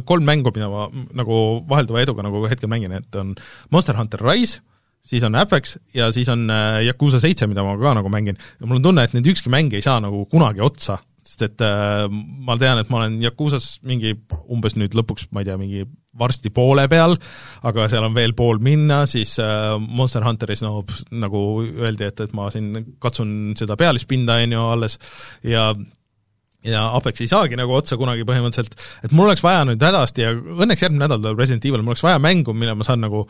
[0.08, 0.88] kolm mängu, mida ma
[1.20, 3.36] nagu vahelduva eduga nagu hetkel mängin, et on
[3.76, 4.64] Monster Hunter Rise,
[5.04, 8.68] siis on Apex ja siis on äh, Yakuusa seitse, mida ma ka nagu mängin, ja
[8.68, 11.00] mul on tunne, et need ükski mäng ei saa nagu kunagi otsa
[11.30, 14.16] sest et äh, ma tean, et ma olen Yakuusas mingi
[14.50, 15.86] umbes nüüd lõpuks, ma ei tea, mingi
[16.20, 17.16] varsti poole peal,
[17.70, 20.82] aga seal on veel pool minna, siis äh, Monster Hunteris no
[21.12, 25.00] nagu öeldi, et, et ma siin katsun seda pealispinda, on ju, alles,
[25.48, 25.72] ja
[26.66, 28.74] ja Apex ei saagi nagu otsa kunagi põhimõtteliselt,
[29.08, 32.04] et mul oleks vaja nüüd hädasti ja õnneks järgmine nädal tuleb Resident Evil, mul oleks
[32.04, 33.24] vaja mängu, mille ma saan nagu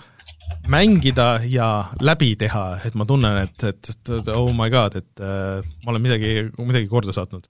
[0.69, 1.67] mängida ja
[2.01, 6.03] läbi teha, et ma tunnen, et, et, et oh my god, et äh, ma olen
[6.05, 7.47] midagi, midagi korda saatnud.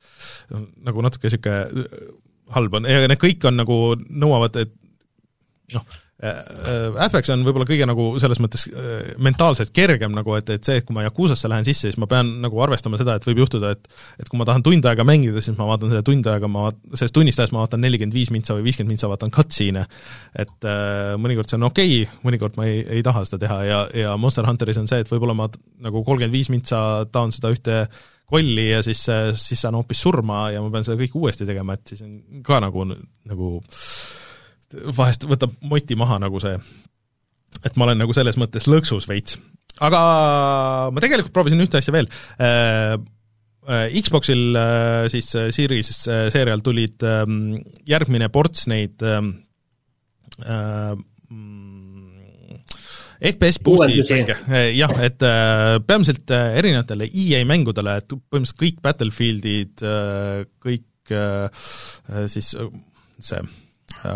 [0.88, 1.88] nagu natuke niisugune
[2.56, 4.72] halb on, ja need kõik on nagu, nõuavad, et
[5.76, 10.82] noh, Apex on võib-olla kõige nagu selles mõttes äh, mentaalselt kergem nagu, et, et see,
[10.82, 13.72] et kui ma Yakuusasse lähen sisse, siis ma pean nagu arvestama seda, et võib juhtuda,
[13.78, 13.88] et
[14.20, 17.16] et kui ma tahan tund aega mängida, siis ma vaatan seda tund aega, ma sellest
[17.16, 19.88] tunnist ajast ma vaatan nelikümmend viis mintsa või viiskümmend mintsa, vaatan cutscene'e.
[20.44, 23.82] et äh, mõnikord see on okei okay,, mõnikord ma ei, ei taha seda teha ja,
[24.04, 25.48] ja Monster Hunteris on see, et võib-olla ma
[25.80, 27.84] nagu kolmkümmend viis mintsa tahan seda ühte
[28.30, 29.08] kolli ja siis,
[29.40, 32.60] siis saan hoopis surma ja ma pean seda kõike uuesti tegema, et siis on ka
[32.62, 33.54] nagu, nagu
[34.96, 36.58] vahest võtab moti maha nagu see,
[37.66, 39.40] et ma olen nagu selles mõttes lõksus veits.
[39.80, 40.02] aga
[40.94, 42.10] ma tegelikult proovisin ühte asja veel.
[42.40, 42.98] Äh,,
[43.70, 44.56] Xboxil
[45.14, 45.92] siis Series
[46.34, 49.36] seerial tulid ähm, järgmine ports neid ähm,
[53.20, 54.38] FPS boost'i mänge,
[54.74, 55.22] jah, et
[55.86, 59.84] peamiselt erinevatele EA mängudele, et põhimõtteliselt kõik Battlefieldid,
[60.64, 61.16] kõik
[62.32, 63.44] siis see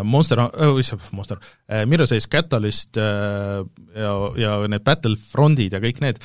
[0.04, 0.40] Monster,
[0.80, 1.40] issand, Monster,
[1.90, 6.20] Mirror's Edge Catalyst ja, ja need Battlefrontid ja kõik need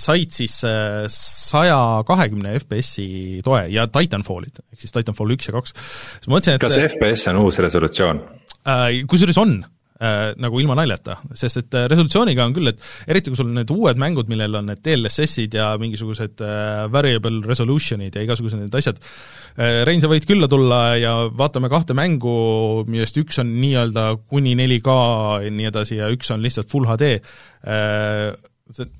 [0.00, 0.56] said siis
[1.14, 5.74] saja kahekümne FPS-i toe ja Titanfallid, ehk siis Titanfall üks ja kaks.
[6.26, 8.22] kas FPS on uus resolutsioon?
[9.08, 9.60] Kusjuures on
[10.00, 13.58] äh, nagu ilma naljata, sest et äh, resolutsiooniga on küll, et eriti kui sul on
[13.60, 18.78] need uued mängud, millel on need DLSS-id ja mingisugused äh, variable resolution'id ja igasugused need
[18.78, 24.10] asjad äh,, Rein, sa võid külla tulla ja vaatame kahte mängu, millest üks on nii-öelda
[24.28, 24.98] kuni 4K
[25.46, 28.30] ja nii edasi ja üks on lihtsalt full HD äh,,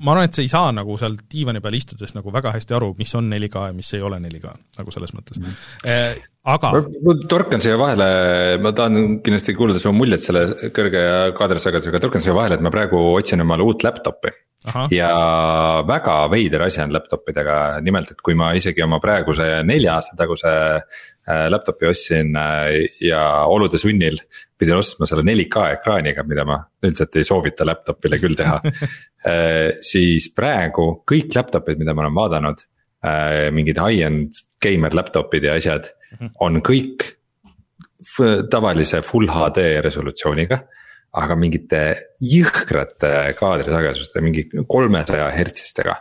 [0.01, 2.95] ma arvan, et sa ei saa nagu seal diivani peal istudes nagu väga hästi aru,
[2.99, 5.55] mis on 4K ja mis ei ole 4K, nagu selles mõttes mm.
[5.85, 6.71] -hmm aga.
[7.05, 8.09] ma torkan siia vahele,
[8.63, 11.03] ma tahan kindlasti kuulda su muljet selle kõrge
[11.39, 14.33] kaadrisagedusega, torkan siia vahele, et ma praegu otsin omale uut laptop'i.
[14.91, 15.11] Ja
[15.87, 20.17] väga veider asi on laptop idega, nimelt, et kui ma isegi oma praeguse nelja aasta
[20.19, 22.73] taguse äh, laptop'i ostsin äh,
[23.07, 24.19] ja olude sunnil.
[24.59, 28.59] pidin ostma selle 4K ekraaniga, mida ma üldiselt ei soovita laptop'ile küll teha
[29.31, 32.67] äh, siis praegu kõik laptop'id, mida ma olen vaadanud
[33.55, 36.31] mingid high-end gamer laptop'id ja asjad Mhm.
[36.41, 37.05] on kõik
[38.51, 40.61] tavalise full HD resolutsiooniga.
[41.17, 41.83] Aga mingite
[42.21, 45.97] jõhkrate kaadrisageduste, mingi kolmesaja hertsistega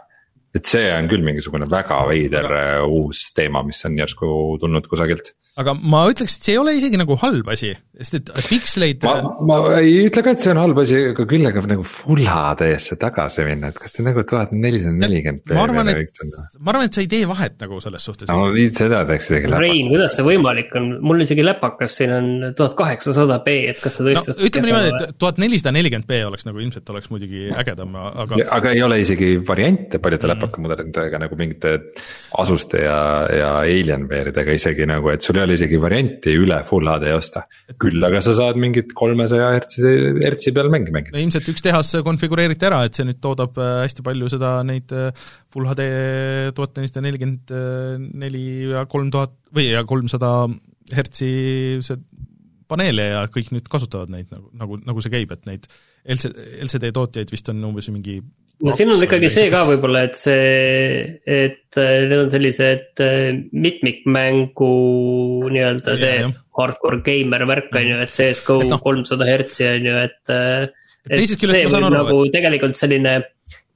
[0.58, 2.48] et see on küll mingisugune väga veider.
[2.58, 4.30] Äh, uus teema, mis on järsku
[4.62, 5.34] tulnud kusagilt.
[5.62, 9.16] Aga ma ütleks, et see ei ole isegi nagu halb asi, sest et piksleid ma,
[9.48, 12.98] ma ei ütle ka, et see on halb asi, aga küll aga nagu full HD-sse
[13.02, 16.24] tagasi minna, et kas te nagu tuhat nelisada nelikümmend ma arvan, et,
[16.60, 18.32] ma arvan, et sa ei tee vahet nagu selles suhtes.
[18.32, 19.54] no seda teeks isegi.
[19.54, 24.00] Rein, kuidas see võimalik on, mul isegi läpakas siin on tuhat kaheksasada B, et kas
[24.00, 27.48] sa tõesti no, ütleme niimoodi, et tuhat nelisada nelikümmend B oleks nagu ilmselt oleks muidugi
[27.54, 31.74] ägedam, aga aga ei ole isegi variante paljude läpakatega läpakamudelitega nagu mingite
[32.38, 32.98] Asuste ja,
[33.32, 37.45] ja Alienware'idega isegi nagu, et sul ei ole isegi varianti üle full HD osta.
[37.82, 39.84] küll aga sa saad mingit kolmesaja hertsi,
[40.24, 41.15] hertsi peal mänge mängida.
[41.15, 44.94] no ilmselt üks tehas konfigureeriti ära, et see nüüd toodab äh, hästi palju seda, neid
[44.95, 45.11] äh,
[45.53, 45.90] full HD
[46.57, 47.53] tuhat nelisada nelikümmend
[48.24, 50.32] neli ja kolm tuhat või ja kolmsada
[50.95, 51.30] hertsi
[51.84, 51.99] see
[52.68, 55.68] paneele ja kõik nüüd kasutavad neid nagu, nagu, nagu see käib, et neid
[56.07, 58.19] LCD, LCD tootjaid vist on umbes mingi
[58.66, 60.42] no siin on ikkagi see ka võib-olla, et see,
[61.22, 64.74] et äh, need on sellised äh, mitmikmängu
[65.54, 66.36] nii-öelda see jah.
[66.58, 68.82] hardcore gamer värk on ju, et CS GO no.
[68.84, 70.22] kolmsada hertsi on ju, et.
[70.34, 70.68] Äh,
[71.08, 72.34] et see võib nagu et...
[72.36, 73.20] tegelikult selline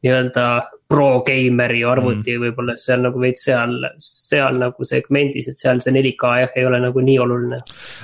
[0.01, 0.45] nii-öelda
[0.91, 2.43] pro-gamer'i arvuti mm.
[2.45, 6.81] võib-olla seal nagu veits seal, seal nagu segmendis, et seal see 4K jah, ei ole
[6.83, 7.61] nagu nii oluline.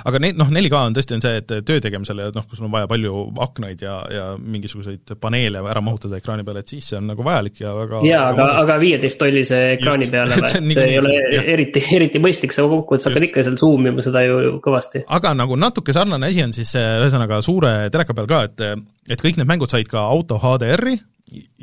[0.08, 2.68] aga ne-, noh, 4K on tõesti on see, et töö tegemisel ja noh, kui sul
[2.68, 7.00] on vaja palju aknaid ja, ja mingisuguseid paneele ära mahutada ekraani peale, et siis see
[7.00, 10.86] on nagu vajalik ja väga jaa, aga, aga viieteisttollise ekraani Just, peale või, see, see
[10.94, 11.50] ei ole jah.
[11.56, 15.04] eriti, eriti mõistlik, sa kokkuvõttes hakkad ikka seal zoom ima seda ju kõvasti.
[15.18, 18.66] aga nagu natuke sarnane asi on siis ühesõnaga suure teleka peal ka, et
[19.08, 20.98] et kõik need mängud said ka auto HDR-i,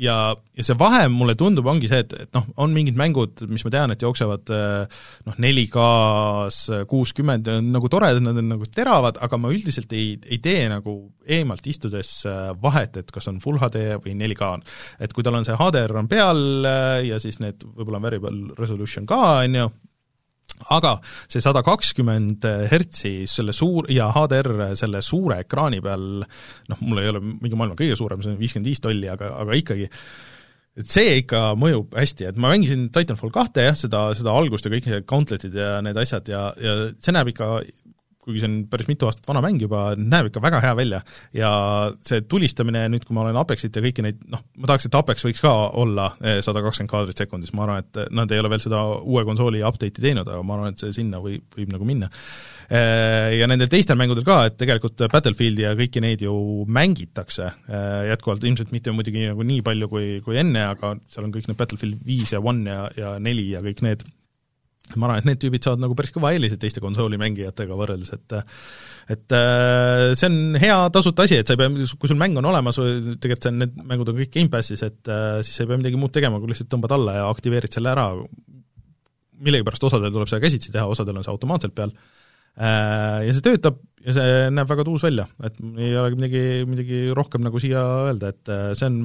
[0.00, 0.16] ja,
[0.56, 3.72] ja see vahe mulle tundub, ongi see, et, et noh, on mingid mängud, mis ma
[3.74, 9.92] tean, et jooksevad noh, 4K-s kuuskümmend, nagu toredad, nad on nagu teravad, aga ma üldiselt
[9.96, 12.12] ei, ei tee nagu eemalt istudes
[12.62, 14.52] vahet, et kas on full HD või 4K.
[15.02, 16.70] et kui tal on see HDR on peal
[17.06, 19.68] ja siis need võib-olla on variable resolution ka, on ju,
[20.72, 26.24] aga see sada kakskümmend hertsi selle suur- ja HDR selle suure ekraani peal,
[26.70, 29.58] noh, mul ei ole mingi maailma kõige suurem, see on viiskümmend viis tolli, aga, aga
[29.58, 29.90] ikkagi
[30.76, 34.72] et see ikka mõjub hästi, et ma mängisin Titanfall kahte jah, seda, seda algust ja
[34.72, 37.50] kõik need gauntlet'id ja need asjad ja, ja see näeb ikka
[38.26, 41.00] kuigi see on päris mitu aastat vana mäng juba, näeb ikka väga hea välja.
[41.36, 41.50] ja
[42.06, 45.26] see tulistamine nüüd, kui ma olen Apexit ja kõiki neid, noh, ma tahaks, et Apex
[45.28, 48.64] võiks ka olla eh, sada kakskümmend kaadrit sekundis, ma arvan, et nad ei ole veel
[48.64, 52.10] seda uue konsooli update'i teinud, aga ma arvan, et see sinna võib, võib nagu minna.
[52.66, 56.34] Eh, ja nendel teistel mängudel ka, et tegelikult Battlefieldi ja kõiki neid ju
[56.66, 61.34] mängitakse eh, jätkuvalt, ilmselt mitte muidugi nagu nii palju kui, kui enne, aga seal on
[61.34, 64.02] kõik need Battlefield viis ja One ja, ja neli ja kõik need
[64.94, 68.36] ma arvan, et need tüübid saavad nagu päris kõva eelise teiste konsoolimängijatega võrreldes, et
[69.16, 72.48] et äh, see on hea tasuta asi, et sa ei pea, kui sul mäng on
[72.52, 75.80] olemas, tegelikult see on, need mängud on kõik Gamepassis, et äh, siis sa ei pea
[75.82, 78.06] midagi muud tegema, kui lihtsalt tõmbad alla ja aktiveerid selle ära,
[79.46, 81.92] millegipärast osadel tuleb seda käsitsi teha, osadel on see automaatselt peal,
[82.56, 87.44] ja see töötab ja see näeb väga tuus välja, et ei olegi midagi, midagi rohkem
[87.44, 89.02] nagu siia öelda, et see on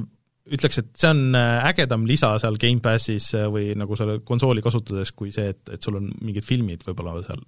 [0.51, 5.51] ütleks, et see on ägedam lisa seal Gamepassis või nagu selle konsooli kasutades, kui see,
[5.55, 7.43] et, et sul on mingid filmid võib-olla seal,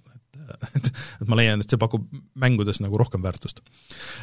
[0.74, 0.90] et,
[1.22, 2.06] et ma leian, et see pakub
[2.40, 3.60] mängudes nagu rohkem väärtust.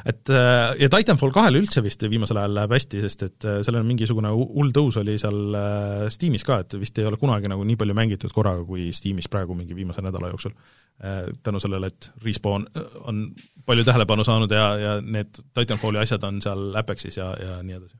[0.10, 4.74] et ja Titanfall kahele üldse vist viimasel ajal läheb hästi, sest et sellel mingisugune hull
[4.76, 8.34] tõus oli seal äh, Steamis ka, et vist ei ole kunagi nagu nii palju mängitud
[8.36, 10.56] korraga, kui Steamis praegu mingi viimase nädala jooksul.
[11.03, 13.24] Äh, tänu sellele, et Respawn äh, on
[13.66, 17.98] palju tähelepanu saanud ja, ja need Titanfalli asjad on seal Apexis ja, ja nii edasi.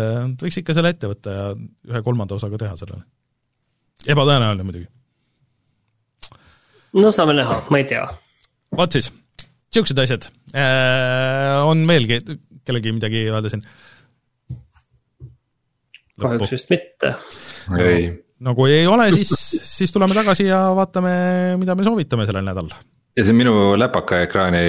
[0.00, 1.44] Et võiks ikka selle ette võtta ja
[1.90, 3.04] ühe kolmanda osaga teha sellele.
[4.08, 4.88] ebatõenäoline muidugi
[7.00, 8.06] no saame näha, ma ei tea.
[8.78, 9.10] vot siis,
[9.72, 11.60] niisugused asjad äh,.
[11.68, 12.20] on veelgi
[12.66, 13.64] kellelgi midagi öelda siin?
[16.22, 17.14] kahjuks vist mitte.
[17.80, 18.10] ei.
[18.44, 19.32] no kui ei ole, siis,
[19.66, 21.14] siis tuleme tagasi ja vaatame,
[21.60, 22.74] mida me soovitame sellel nädalal.
[23.16, 24.62] Ja see minu läpaka ekraani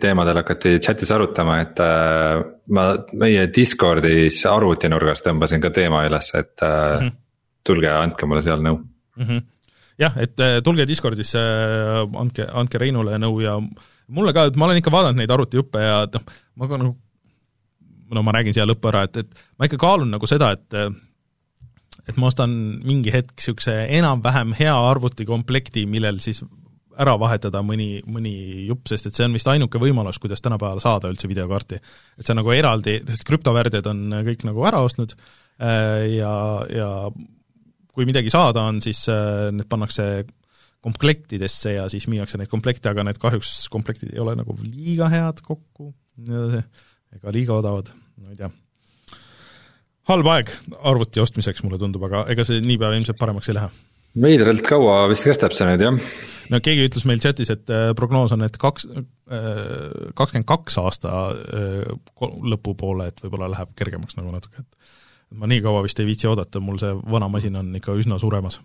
[0.00, 2.40] teemadel hakati chat'is arutama, et äh,
[2.74, 2.86] ma
[3.20, 7.20] meie Discordis arvutinurgas tõmbasin ka teema üles, et äh, mm
[7.64, 8.80] tulge ja andke mulle seal nõu.
[9.16, 9.28] Mm.
[9.28, 9.44] -hmm
[9.94, 13.52] jah, et äh, tulge Discordisse, äh, andke, andke Reinule nõu ja
[14.08, 16.24] mulle ka, et ma olen ikka vaadanud neid arvutijuppe ja noh,
[16.58, 16.96] ma ka nagu
[18.14, 20.74] no ma räägin siia lõppu ära, et, et ma ikka kaalun nagu seda, et
[22.10, 22.50] et ma ostan
[22.82, 26.42] mingi hetk niisuguse enam-vähem hea arvutikomplekti, millel siis
[27.00, 28.34] ära vahetada mõni, mõni
[28.68, 31.80] jupp, sest et see on vist ainuke võimalus, kuidas tänapäeval saada üldse videokaarti.
[32.18, 36.34] et see on nagu eraldi, sest krüptovärdjad on kõik nagu ära ostnud äh, ja,
[36.70, 36.90] ja
[37.94, 40.26] kui midagi saada on, siis äh, need pannakse
[40.84, 45.40] komplektidesse ja siis müüakse neid komplekte, aga need kahjuks komplektid ei ole nagu liiga head
[45.46, 46.60] kokku, nii edasi,
[47.16, 47.88] ega liiga odavad,
[48.20, 48.50] ma ei tea.
[50.10, 50.52] halb aeg
[50.90, 53.70] arvuti ostmiseks, mulle tundub, aga ega see niipea ilmselt paremaks ei lähe.
[54.22, 56.18] Veidralt kaua vist kestab see nüüd, jah?
[56.52, 59.48] no keegi ütles meil chatis, et äh, prognoos on, et kaks, äh,
[60.16, 61.14] kakskümmend kaks aasta
[62.20, 64.94] lõpupoole, et võib-olla läheb kergemaks nagu natuke, et
[65.40, 68.60] ma nii kaua vist ei viitsi oodata, mul see vana masin on ikka üsna suremas.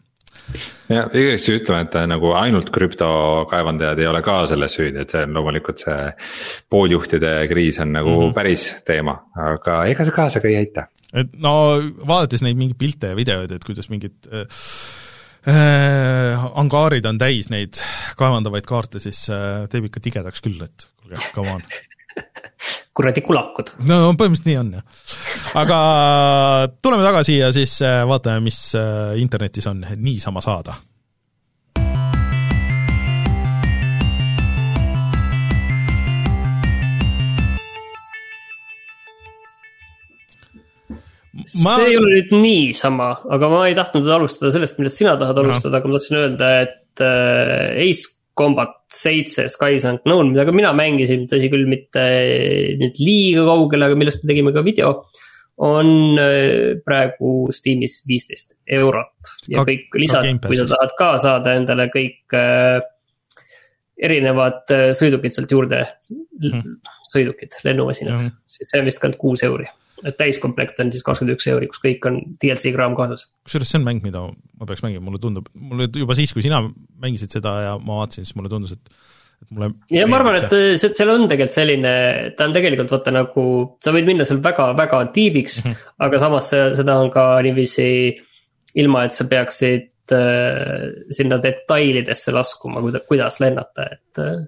[0.91, 5.23] ja igaks juhuks ütleme, et nagu ainult krüptokaevandajad ei ole ka selles süüdi, et see
[5.26, 5.97] on loomulikult see
[6.69, 8.35] pooljuhtide kriis on nagu mm -hmm.
[8.38, 10.88] päris teema, aga ega see kaasa ka ei aita.
[11.13, 11.53] et no
[12.05, 14.45] vaadates neid mingeid pilte ja videoid, et kuidas mingid äh,
[15.48, 17.80] äh, angaarid on täis neid
[18.20, 21.66] kaevandavaid kaarte, siis äh, teeb ikka tigedaks küll, et kuulge, come on
[22.98, 23.72] kuradi kulakud.
[23.88, 25.07] no põhimõtteliselt nii on jah.
[25.61, 25.80] aga
[26.84, 30.76] tuleme tagasi ja siis äh, vaatame, mis äh, internetis on niisama saada
[41.63, 41.76] ma...
[41.80, 45.77] see ei ole nüüd niisama, aga ma ei tahtnud alustada sellest, millest sina tahad alustada
[45.77, 50.71] no., aga ma tahtsin öelda, et äh, Ace Combat seitse Skies Unknown, mida ka mina
[50.77, 52.03] mängisin, tõsi küll, mitte
[52.80, 54.93] nüüd liiga kaugele, aga millest me tegime ka video.
[55.59, 61.57] on äh, praegu Steamis viisteist eurot ja ka, kõik lisad, kui sa tahad ka saada
[61.59, 62.80] endale kõik äh,
[63.99, 66.80] erinevad äh, sõidukid sealt juurde mm.,
[67.11, 69.67] sõidukid, lennumasinad mm., siis see on vist ka kuus euri
[70.07, 73.27] et täiskomplekt on siis kakskümmend üks euri, kus kõik on DLC kraam kaasas.
[73.47, 76.61] kusjuures see on mäng, mida ma peaks mängima, mulle tundub, mulle juba siis, kui sina
[77.01, 78.93] mängisid seda ja ma vaatasin, siis mulle tundus, et
[79.39, 81.93] et mulle ja ma arvan, et see, seal on tegelikult selline,
[82.35, 83.45] ta on tegelikult vaata nagu,
[83.84, 85.93] sa võid minna seal väga-väga tiibiks mm, -hmm.
[86.07, 87.88] aga samas seda on ka niiviisi
[88.80, 94.43] ilma, et sa peaksid äh, sinna detailidesse laskuma, kuidas lennata, et äh,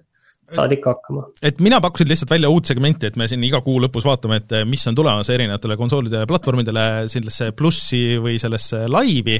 [0.52, 1.24] saad ikka hakkama.
[1.42, 4.54] et mina pakkusin lihtsalt välja uut segmenti, et me siin iga kuu lõpus vaatame, et
[4.58, 9.38] eh, mis on tulemas erinevatele konsoolidele ja platvormidele sellesse plussi või sellesse laivi,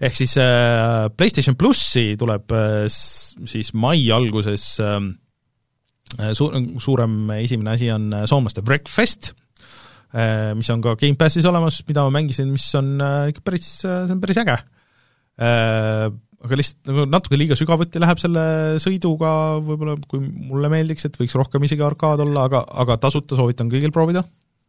[0.00, 4.66] ehk siis äh, PlayStation plussi tuleb äh, siis mai alguses
[6.36, 9.32] suur, suurem esimene asi on soomlaste Breakfast,
[10.54, 12.92] mis on ka Gamepassis olemas, mida ma mängisin, mis on
[13.32, 14.60] ikka päris, see on päris äge
[16.44, 18.44] aga lihtsalt nagu natuke liiga sügavuti läheb selle
[18.82, 19.32] sõiduga,
[19.64, 23.94] võib-olla kui mulle meeldiks, et võiks rohkem isegi arkaad olla, aga, aga tasuta soovitan kõigil
[23.94, 24.24] proovida.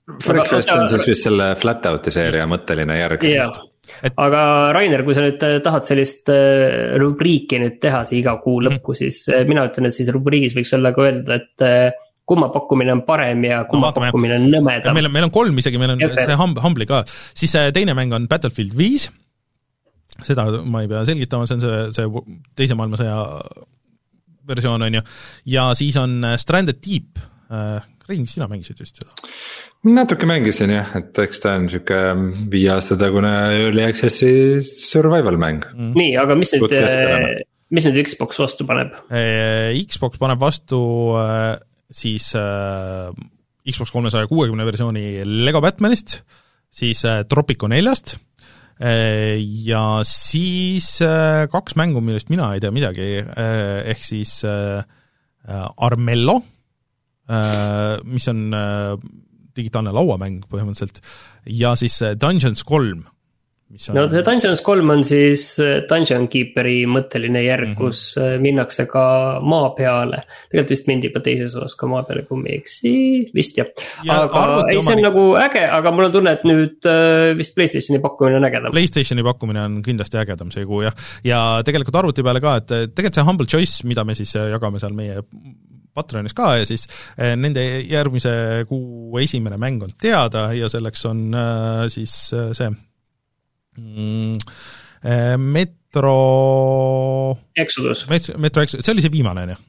[0.06, 3.26] Breakfast on siis vist selle Flatouti seeria mõtteline järg.
[3.26, 3.58] jah,
[4.02, 4.14] et...
[4.22, 4.42] aga
[4.76, 8.68] Rainer, kui sa nüüd äh, tahad sellist äh, rubriiki nüüd teha siia iga kuu mhm.
[8.70, 11.68] lõppu mm., siis äh, mina ütlen, et siis rubriigis võiks olla ka öelda, et
[12.26, 14.96] kumma pakkumine on parem ja kumma no, pakkumine on nõmedam.
[14.96, 16.16] meil on, meil on kolm isegi, meil on Jep.
[16.22, 17.04] see Humble, ka,
[17.38, 19.10] siis teine mäng on Battlefield viis
[20.24, 23.18] seda ma ei pea selgitama, see on see, see teise maailmasõja
[24.48, 25.04] versioon, on ju,
[25.56, 27.22] ja siis on äh, Stranded Deep.
[27.52, 29.16] Äh,, Rein, sina mängisid vist seda?
[29.86, 31.98] natuke mängisin jah, et eks ta on sihuke
[32.52, 35.66] viie aasta tagune early access'i survival mäng.
[35.74, 35.92] Mm..
[35.98, 37.42] nii, aga mis nüüd, äh,
[37.74, 38.94] mis nüüd Xbox vastu paneb?
[39.10, 40.80] Xbox paneb vastu
[41.90, 42.30] siis
[43.66, 46.20] Xbox kolmesaja kuuekümne versiooni Lego Batmanist,
[46.70, 48.18] siis Tropico neljast
[48.80, 50.90] ja siis
[51.52, 54.42] kaks mängu, millest mina ei tea midagi, ehk siis
[55.88, 56.36] Armello,
[58.12, 58.42] mis on
[59.56, 61.00] digitaalne lauamäng põhimõtteliselt,
[61.48, 63.06] ja siis Dungeons kolm
[63.66, 63.96] On...
[63.98, 67.80] no see Dungeons kolm on siis äh, Dungeon Keeperi mõtteline järg mm, -hmm.
[67.80, 69.06] kus äh, minnakse ka
[69.42, 70.22] maa peale.
[70.52, 72.94] tegelikult vist mindi juba teises osas ka maa peale, kui ma ei eksi,
[73.34, 73.68] vist jah
[74.06, 74.20] ja.
[74.28, 78.04] aga ei, see on nagu äge, aga mul on tunne, et nüüd äh, vist Playstationi
[78.06, 78.78] pakkumine on ägedam.
[78.78, 83.18] Playstationi pakkumine on kindlasti ägedam see kuu jah, ja tegelikult arvuti peale ka, et tegelikult
[83.18, 85.26] see Humble Choice, mida me siis jagame seal meie
[85.96, 86.86] Patreonis ka ja siis
[87.18, 91.32] nende järgmise kuu esimene mäng on teada ja selleks on
[91.90, 92.76] siis see
[93.78, 94.34] mm,
[95.04, 96.18] eh, Metro
[97.56, 98.06] Exodus.
[98.10, 99.62] Metro Exodus, see oli see viimane, on ju?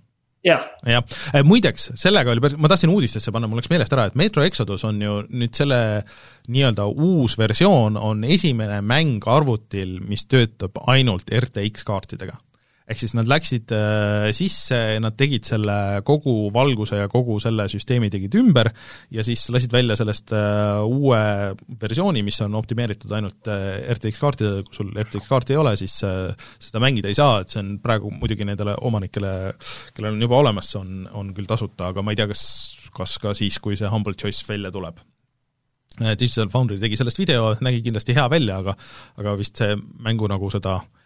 [0.47, 0.99] jah ja.
[0.99, 1.03] ja.,
[1.35, 4.45] eh, muideks, sellega oli päris, ma tahtsin uudistesse panna, mul läks meelest ära, et Metro
[4.47, 5.81] Exodus on ju nüüd selle
[6.47, 12.39] nii-öelda uus versioon, on esimene mäng arvutil, mis töötab ainult RTX kaartidega
[12.87, 15.77] ehk siis nad läksid äh, sisse, nad tegid selle
[16.07, 18.71] kogu valguse ja kogu selle süsteemi tegid ümber
[19.15, 21.19] ja siis lasid välja sellest äh, uue
[21.81, 25.97] versiooni, mis on optimeeritud ainult äh, RTX kaartidele, kui sul RTX kaarti ei ole, siis
[25.99, 29.33] seda mängida ei saa, et see on praegu muidugi nendele omanikele,
[29.97, 32.45] kellel on juba olemas, see on, on küll tasuta, aga ma ei tea, kas,
[32.95, 35.03] kas ka siis, kui see Humble Choice välja tuleb.
[35.97, 38.75] Digital Foundry tegi sellest video, nägi kindlasti hea välja, aga
[39.17, 41.06] aga vist see mängu nagu seda äh,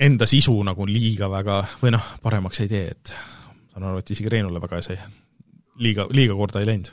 [0.00, 3.14] enda sisu nagu liiga väga või noh, paremaks ei tee, et
[3.72, 4.98] saan aru, et isegi Reinule väga see
[5.82, 6.92] liiga, liiga korda ei läinud.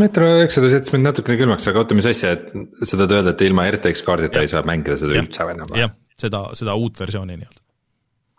[0.00, 2.46] Metro Exodus jättis mind natukene külmaks, aga oota, mis asja, et
[2.88, 4.46] sa tahad öelda, et ilma RTX kaardita ja.
[4.46, 5.24] ei saa mängida seda ja.
[5.24, 7.60] üldse enam jah, seda, seda uut versiooni nii-öelda.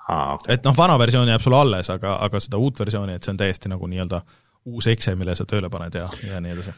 [0.04, 0.58] Okay.
[0.58, 3.38] et noh, vana versioon jääb sulle alles, aga, aga seda uut versiooni, et see on
[3.40, 4.20] täiesti nagu nii-öelda
[4.74, 6.74] uus ekse, mille sa tööle paned ja, ja nii edasi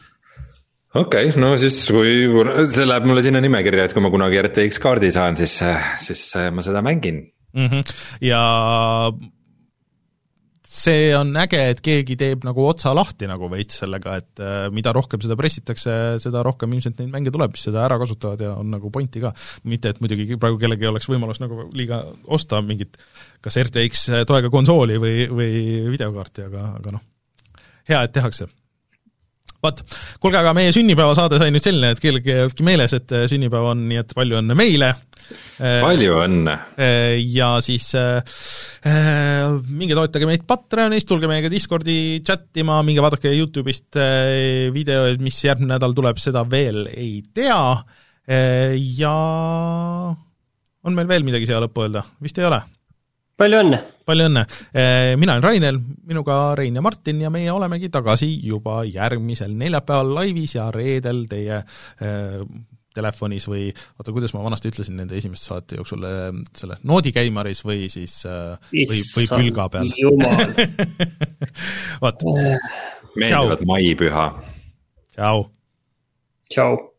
[1.02, 2.26] okei okay,, no siis kui,
[2.74, 5.58] see läheb mulle sinna nimekirja, et kui ma kunagi RTX kaardi saan, siis,
[6.02, 7.24] siis ma seda mängin
[7.56, 7.66] mm.
[7.72, 7.96] -hmm.
[8.26, 8.42] ja
[10.76, 14.92] see on äge, et keegi teeb nagu otsa lahti nagu veits sellega, et äh, mida
[14.96, 18.70] rohkem seda pressitakse, seda rohkem ilmselt neid mänge tuleb, mis seda ära kasutavad ja on
[18.74, 19.32] nagu pointi ka.
[19.64, 22.98] mitte, et muidugi praegu kellelgi oleks võimalus nagu liiga osta mingit
[23.44, 25.50] kas RTX toega konsooli või, või
[25.94, 27.04] videokaarti, aga, aga noh,
[27.88, 28.50] hea, et tehakse
[29.66, 29.82] vot,
[30.22, 33.72] kuulge, aga meie sünnipäevasaade sai nüüd selline, et kellelgi ei olnudki meeles, et äh, sünnipäev
[33.72, 34.94] on, nii et palju õnne meile.
[35.58, 36.54] Äh, palju õnne!
[36.78, 38.20] Äh, ja siis äh,
[39.66, 43.98] minge toetage meid Patreonis, tulge meiega Discordi chat ima, minge vaadake Youtube'ist
[44.74, 47.60] videoid, mis järgmine nädal tuleb, seda veel ei tea
[48.26, 49.12] ja
[50.86, 52.58] on meil veel midagi siia lõppu öelda, vist ei ole?
[53.40, 53.80] Palju õnne!
[54.06, 54.44] palju õnne!
[54.72, 60.14] Eh, mina olen Rainel, minuga Rein ja Martin ja meie olemegi tagasi juba järgmisel neljapäeval
[60.20, 62.40] laivis ja reedel teie äh,
[62.96, 67.90] telefonis või oota, kuidas ma vanasti ütlesin nende esimeste saate jooksul, eh, selle noodikäimaris või
[67.92, 69.92] siis või, või pülga peal.
[72.04, 72.26] vot.
[73.16, 74.28] meeldivat maipüha.
[75.16, 75.48] tšau.
[76.48, 76.95] tšau.